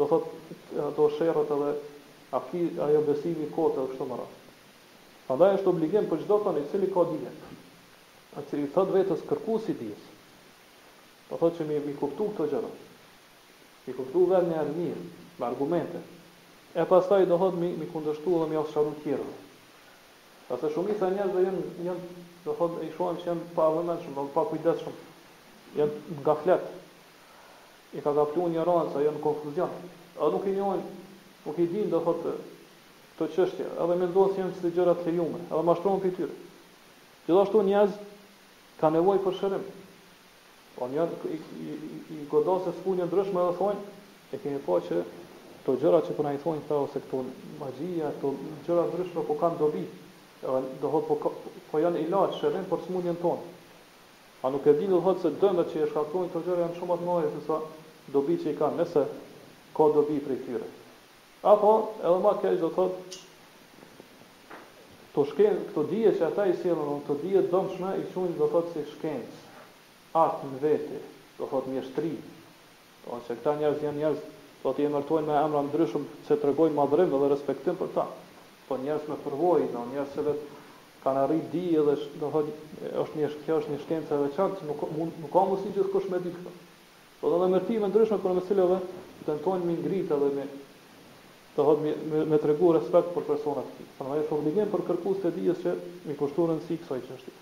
do 0.00 0.08
hëtë 0.12 0.90
do 0.98 1.06
shërët 1.18 1.52
edhe 1.58 1.68
aki, 2.40 2.62
ajo 2.88 3.04
besimi 3.10 3.46
kote 3.52 3.78
edhe 3.78 3.92
kështë 3.92 4.08
më 4.10 4.18
rrasë. 4.18 4.42
Andaj 5.34 5.52
është 5.60 5.70
obligim 5.70 6.08
për 6.10 6.22
gjithdo 6.22 6.40
të 6.46 6.54
një 6.56 6.64
cili 6.72 6.88
ka 6.96 7.04
dhije, 7.12 7.30
a 8.34 8.42
cili 8.50 8.68
thëtë 8.74 8.96
vetës 8.96 9.22
kërku 9.30 9.60
si 9.66 9.78
dhijes, 9.78 10.10
do 11.30 11.38
hëtë 11.40 11.60
që 11.60 11.68
mi, 11.70 11.78
mi 11.86 11.94
kuptu 12.00 12.26
këtë 12.34 12.48
gjëra, 12.52 12.72
mi 13.86 13.94
kuptu 14.00 14.24
një 14.34 14.44
armirë, 14.62 15.06
me 15.38 15.44
argumente. 15.46 15.96
E 16.74 16.84
pastaj 16.84 17.24
do 17.28 17.38
hot 17.40 17.54
mi, 17.56 17.72
mi 17.78 17.86
kundështu 17.92 18.36
dhe 18.42 18.48
mi 18.50 18.56
të 18.56 18.92
tjera. 19.02 19.24
Ka 20.48 20.56
se 20.60 20.68
shumisa 20.74 21.08
njerëz 21.10 21.32
dhe 21.34 21.44
jenë, 21.46 21.62
janë 21.84 22.24
do 22.44 22.54
hot 22.58 22.76
e 22.84 22.90
shuam 22.96 23.16
që 23.18 23.26
jenë 23.30 23.46
pa 23.54 23.64
avëmen 23.70 24.02
shumë, 24.04 24.24
pa 24.34 24.44
kujdes 24.50 24.82
shumë, 24.82 24.98
jenë 25.80 26.18
nga 26.20 26.34
flet. 26.44 26.66
I 27.96 28.02
ka 28.04 28.12
gaplu 28.14 28.46
një 28.52 28.64
rancë, 28.68 28.92
sa 28.94 29.02
jenë 29.02 29.22
konfuzion. 29.24 29.72
A 30.20 30.28
nuk 30.30 30.46
i 30.46 30.54
njojnë, 30.54 30.94
nuk 31.46 31.58
i 31.58 31.66
dinë, 31.72 31.90
do 31.96 32.02
hot 32.06 32.22
të 33.18 33.28
çështje, 33.34 33.66
edhe 33.80 33.96
me 33.96 34.06
se 34.12 34.20
janë 34.20 34.38
jenë 34.38 34.60
të 34.60 34.72
gjërat 34.76 35.02
lejume, 35.08 35.42
edhe 35.50 35.62
ma 35.70 35.76
shtronë 35.80 36.04
për 36.18 36.34
Gjithashtu 37.26 37.58
njerëz 37.66 37.94
ka 38.78 38.86
nevoj 38.94 39.16
për 39.24 39.32
shërim. 39.34 39.62
Po 40.76 40.86
njerëz 40.92 41.24
i, 41.34 41.38
i, 41.58 41.72
i, 42.20 42.20
ndryshme 43.00 43.40
dhe 43.48 43.56
thonë, 43.58 43.80
e 44.30 44.38
kemi 44.44 44.60
po 44.62 44.76
që 44.86 45.00
këto 45.66 45.80
gjëra 45.82 45.98
që 46.06 46.12
puna 46.14 46.30
po 46.30 46.36
i 46.38 46.40
thonë 46.42 46.60
këta 46.62 46.76
ose 46.78 47.00
këto 47.02 47.18
magjia, 47.58 48.08
këto 48.14 48.28
gjëra 48.68 48.82
ndryshme 48.86 49.22
po 49.26 49.34
kanë 49.40 49.56
dobi. 49.58 49.80
do 50.80 50.88
hot 50.92 51.06
po 51.08 51.16
po 51.72 51.78
janë 51.82 52.02
ilaç, 52.06 52.36
shërbim 52.38 52.66
për 52.70 52.78
sëmundjen 52.86 53.16
tonë. 53.22 53.46
A 54.44 54.50
nuk 54.52 54.66
e 54.66 54.72
dini 54.78 54.90
do 54.94 55.00
hot 55.02 55.18
se 55.24 55.30
dëmat 55.40 55.72
që 55.72 55.80
e 55.82 55.88
shkaktojnë 55.90 56.30
këto 56.30 56.42
gjëra 56.46 56.66
janë 56.66 56.76
shumë 56.78 56.98
më 57.02 57.14
të 57.18 57.30
se 57.34 57.40
sa 57.48 57.56
dobi 58.14 58.36
që 58.42 58.50
i 58.50 58.54
kanë, 58.60 58.76
nëse 58.82 59.02
ka 59.76 59.86
dobi 59.96 60.20
për 60.22 60.36
këtyre. 60.42 60.68
Apo 61.52 61.72
edhe 61.98 62.20
më 62.26 62.32
keq 62.42 62.60
do 62.62 62.70
thotë, 62.78 62.98
to 65.14 65.24
shken 65.32 65.58
këto 65.70 65.82
dije 65.90 66.14
që 66.18 66.26
ata 66.30 66.46
i 66.46 66.54
sjellën, 66.60 67.02
këto 67.06 67.18
dije 67.26 67.42
domoshta 67.50 67.96
i 67.98 68.06
quajnë 68.14 68.38
do 68.38 68.50
thotë 68.54 68.70
si 68.70 68.86
shkencë. 68.94 69.42
Atë 70.24 70.46
në 70.52 70.62
vete, 70.62 71.02
do 71.40 71.50
thotë 71.52 71.74
mjeshtri. 71.74 72.14
Ose 73.14 73.34
këta 73.34 73.58
njerëz 73.58 73.82
janë 73.88 73.98
njerëz 74.04 74.22
Po 74.62 74.72
ti 74.72 74.84
e 74.84 74.88
martuan 74.88 75.26
me 75.28 75.36
emra 75.40 75.60
ndryshëm 75.68 76.04
se 76.28 76.36
tregojnë 76.40 76.74
madhrim 76.76 77.10
dhe 77.12 77.28
respektim 77.32 77.76
për 77.80 77.90
ta. 77.96 78.04
Po 78.68 78.78
njerës 78.84 79.08
me 79.10 79.18
përvojë, 79.24 79.66
do 79.74 79.82
njerëz 79.92 80.14
që 80.14 80.34
kanë 81.04 81.24
arrit 81.24 81.50
di 81.52 81.64
edhe 81.80 81.96
do 82.22 82.30
thot 82.34 82.48
është 83.04 83.20
një 83.20 83.30
kjo 83.44 83.58
është 83.62 83.72
një 83.74 83.80
shkencë 83.82 84.14
e 84.16 84.20
veçantë, 84.24 84.66
nuk 84.70 84.80
mund 84.96 85.18
nuk 85.24 85.30
ka 85.36 85.42
mundësi 85.50 85.74
që 85.76 85.84
të 85.84 85.92
kush 85.96 86.08
me 86.14 86.22
di 86.24 86.32
këtë. 86.38 86.54
Po 87.20 87.30
do 87.34 87.42
të 87.42 87.48
merti 87.52 87.78
me 87.84 87.90
ndryshme 87.92 88.18
për 88.24 88.36
mesilove, 88.40 88.78
tentojnë 89.28 89.66
me 89.70 89.76
ngritë 89.82 90.16
edhe 90.16 90.30
me 90.38 90.46
do 91.56 91.64
thot 91.68 91.78
me, 91.84 91.92
me, 92.12 92.24
me 92.32 92.38
tregu 92.44 92.72
respekt 92.76 93.12
për 93.16 93.24
persona 93.28 93.62
të 93.68 93.76
tij. 93.76 93.86
Prandaj 94.00 94.22
është 94.24 94.36
obligim 94.38 94.72
për 94.74 94.82
kërkues 94.88 95.22
të 95.22 95.32
dijes 95.36 95.62
që 95.64 95.76
mi 96.08 96.16
kushtuan 96.22 96.58
si 96.66 96.80
kësaj 96.82 97.04
çështje. 97.10 97.36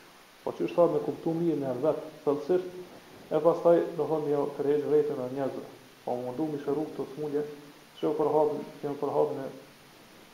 Po 0.44 0.52
çu 0.58 0.68
është 0.68 0.86
thotë 1.06 1.34
me 1.38 1.48
mirë 1.48 1.60
në 1.62 1.72
vet, 1.86 2.04
thellësisht 2.26 3.32
e 3.32 3.40
pastaj 3.48 3.80
do 3.98 4.10
thonë 4.12 4.34
jo 4.36 4.44
vetën 4.60 4.90
vetëm 4.92 5.24
njerëz. 5.38 5.64
Po 6.05 6.12
më 6.20 6.34
ndu 6.36 6.44
më 6.52 6.59
shëru 6.64 6.82
këtë 6.90 7.05
smulje 7.14 7.42
Që 7.98 8.09
u 8.11 8.14
përhabë 8.18 8.57
Që 8.80 8.90
u 8.90 8.96
përhabë 9.02 9.36
në 9.36 9.44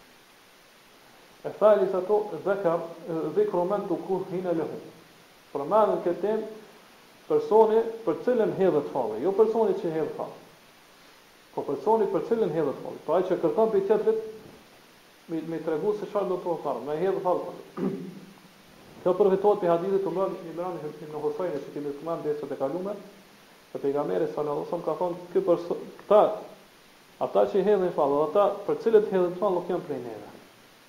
E 1.48 1.52
thali 1.60 1.86
se 1.94 2.00
to 2.10 2.18
dhekar, 2.46 2.84
dhe 3.38 3.46
men 3.70 3.88
të 3.88 3.98
kur 4.08 4.26
hinë 4.34 4.52
e 4.52 4.56
lehu. 4.60 4.82
Për 5.52 5.64
madhën 5.72 6.02
këtë 6.04 6.22
tem, 6.26 6.44
personi 7.28 7.80
për 8.04 8.20
cilën 8.26 8.52
hedhe 8.58 8.80
të 8.84 8.92
falë, 8.92 9.20
jo 9.24 9.32
personi 9.40 9.76
që 9.80 9.94
hedhe 9.96 10.06
të 10.12 10.16
falë, 10.18 10.38
po 11.54 11.64
personi 11.70 12.08
për 12.14 12.26
cilën 12.28 12.54
hedhe 12.58 12.72
të 12.76 12.84
falë, 12.84 13.02
pra 13.08 13.20
e 13.22 13.26
që 13.30 13.40
kërkan 13.44 13.72
për 13.74 13.86
tjetërit, 13.88 14.24
me 15.30 15.40
me 15.52 15.60
tregu 15.64 15.96
se 16.00 16.08
çfarë 16.10 16.28
do 16.34 16.38
të 16.40 16.46
thotë 16.50 16.66
fare, 16.66 16.84
me 16.90 16.98
hedh 17.00 17.22
falë. 17.24 17.90
Kjo 19.04 19.12
përfitohet 19.18 19.60
për 19.62 19.68
hadithin 19.70 20.00
e 20.00 20.08
Umar 20.10 20.30
ibn 20.36 20.50
Ibrahim 20.52 20.94
ibn 21.06 21.18
Husajn, 21.22 21.58
që 21.64 21.74
kemi 21.78 21.92
përmendur 21.98 22.32
disa 22.34 22.48
të 22.50 22.56
kaluara, 22.60 22.96
Se 23.74 23.78
pejgamberi 23.80 24.26
sallallahu 24.30 24.68
alajhi 24.70 24.70
wasallam 24.70 24.84
ka 24.84 24.92
thonë 24.98 25.16
ky 25.32 25.40
për 25.46 25.62
këta 25.68 26.18
ata 27.26 27.42
që 27.54 27.62
hedhin 27.68 27.88
fallë, 27.96 28.18
ata 28.28 28.42
për 28.68 28.76
cilët 28.84 29.08
hedhin 29.10 29.32
fallë 29.40 29.56
nuk 29.56 29.72
janë 29.72 29.84
prej 29.88 29.96
neve. 30.04 30.28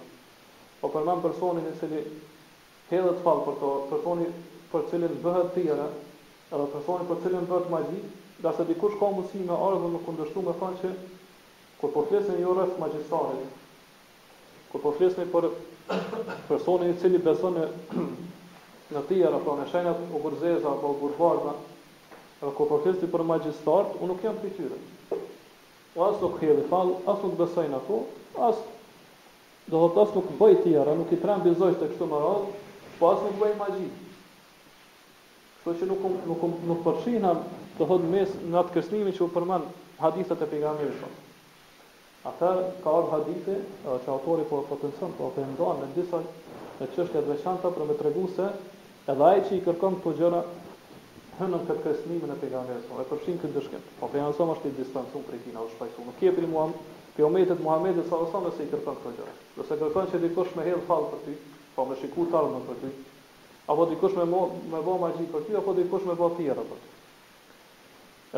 Po 0.81 0.87
personin 1.21 1.65
i 1.73 1.77
cili 1.79 2.03
hedhet 2.89 3.19
falë 3.25 3.45
për 3.47 3.55
to, 3.61 3.69
personi 3.91 4.27
për 4.71 4.85
cilin 4.91 5.15
bëhet 5.25 5.49
tjera, 5.55 5.87
edhe 6.53 6.67
personin 6.75 7.09
për 7.09 7.19
cilin 7.23 7.47
bëhet 7.49 7.69
magji, 7.73 8.01
dhe 8.45 8.51
se 8.57 8.65
dikush 8.69 8.97
ka 9.01 9.09
mësi 9.15 9.41
me 9.49 9.57
ardhë 9.67 9.89
me 9.95 10.01
kundërshtu 10.05 10.43
me 10.45 10.53
thonë 10.61 10.79
që 10.83 10.91
kur 11.79 11.91
po 11.95 12.03
flesin 12.09 12.39
jo 12.41 12.53
rëfë 12.57 12.77
magjistarit, 12.79 13.59
kur 14.71 14.81
po 14.85 14.93
flesin 14.97 15.29
për 15.33 15.49
personin 16.49 16.93
i 16.93 16.97
cili 17.01 17.19
beson 17.25 17.57
në 17.59 17.67
në 18.95 19.01
tjera, 19.09 19.39
pra 19.45 19.53
në 19.59 19.67
shenjat 19.71 19.99
u 20.13 20.19
gurzeza 20.23 20.69
apo 20.73 20.93
o 21.07 21.29
edhe 21.33 22.51
kur 22.57 22.67
po 22.69 22.79
flesin 22.85 23.11
për 23.13 23.25
magjistarit, 23.33 23.97
unë 23.99 24.13
nuk 24.13 24.23
jam 24.25 24.39
për 24.41 24.55
tyre. 24.57 24.81
O 25.99 26.03
asë 26.09 26.23
nuk 26.25 26.41
hedhë 26.43 26.67
falë, 26.71 26.99
asë 27.11 27.23
nuk 27.29 27.37
besojnë 27.43 27.79
ato, 27.81 28.01
asë 28.49 28.77
do 29.69 29.79
të 29.89 29.93
thotë 29.97 30.17
nuk 30.17 30.29
bëj 30.39 30.53
tjera, 30.63 30.93
nuk 30.97 31.11
i 31.13 31.17
pranë 31.21 31.45
bizoj 31.45 31.73
të 31.77 31.87
kështu 31.91 32.05
më 32.11 32.19
radh, 32.23 32.45
po 32.99 33.11
as 33.13 33.21
nuk 33.25 33.35
bëj 33.41 33.51
magji. 33.59 33.87
Kështu 35.61 35.73
që 35.81 35.89
nuk 35.91 36.03
nuk 36.13 36.29
nuk, 36.31 36.57
nuk 36.71 36.81
përfshin 36.87 37.25
do 37.77 37.85
thotë 37.87 38.09
mes 38.11 38.33
në 38.49 38.57
atë 38.63 38.75
kësnimin 38.77 39.15
që 39.19 39.23
u 39.25 39.31
përmend 39.35 39.67
hadithat 40.01 40.41
e 40.45 40.49
pejgamberit 40.53 40.95
sa. 40.99 41.11
Ata 42.31 42.49
ka 42.83 42.95
ardhur 42.95 43.13
hadithe 43.17 43.57
që 43.85 44.11
autori 44.15 44.47
po 44.49 44.63
potencion 44.69 45.13
po 45.17 45.29
pendon 45.35 45.55
po 45.55 45.67
po 45.67 45.75
në 45.83 45.93
disa 45.95 46.23
në 46.79 46.89
çështje 46.95 47.19
të 47.23 47.27
veçanta 47.29 47.71
për 47.77 47.85
me 47.91 47.95
tregu 48.01 48.25
se 48.35 48.49
edhe 49.13 49.29
ai 49.29 49.43
që 49.47 49.55
i 49.57 49.61
kërkon 49.67 49.95
këto 50.01 50.15
gjëra 50.19 50.41
hënë 51.39 51.55
në 51.55 51.59
këtë 51.67 51.83
kësnimin 51.85 52.33
e 52.35 52.39
pejgamberit 52.41 52.91
E 53.05 53.07
përfshin 53.13 53.39
këtë 53.43 53.55
dëshkim. 53.59 53.83
Po 54.01 54.09
pejgamberi 54.15 54.49
është 54.57 54.71
i 54.73 54.77
distancuar 54.81 55.27
prej 55.29 55.43
tij, 55.45 55.55
është 55.65 55.79
pajtuar. 55.83 56.09
Nuk 56.09 56.23
i 56.27 56.33
primuam 56.39 56.75
Kjo 57.19 57.27
umetet 57.27 57.59
Muhamedit 57.61 58.07
sallallahu 58.09 58.31
alaihi 58.31 58.31
wasallam 58.31 58.57
se 58.57 58.63
i 58.67 58.71
kërkon 58.73 58.97
këto 58.99 59.09
gjëra. 59.17 59.31
Nëse 59.59 59.77
kërkon 59.81 60.05
që 60.11 60.19
dikush 60.25 60.53
me 60.55 60.63
hell 60.67 60.83
fall 60.89 61.07
për 61.13 61.23
ty, 61.25 61.33
po 61.75 61.83
me 61.89 61.97
shikoj 61.99 62.27
të 62.31 62.37
ardhmën 62.41 62.63
për 62.69 62.77
ty. 62.83 62.91
Apo 63.73 63.87
dikush 63.89 64.15
me 64.19 64.27
mo, 64.31 64.39
me 64.75 64.79
bë 64.85 64.93
magji 65.01 65.25
për 65.33 65.43
ty, 65.49 65.57
apo 65.59 65.73
dikush 65.79 66.05
me 66.07 66.15
bë 66.21 66.29
tjera 66.37 66.63
për 66.69 66.79
ty. 66.85 66.93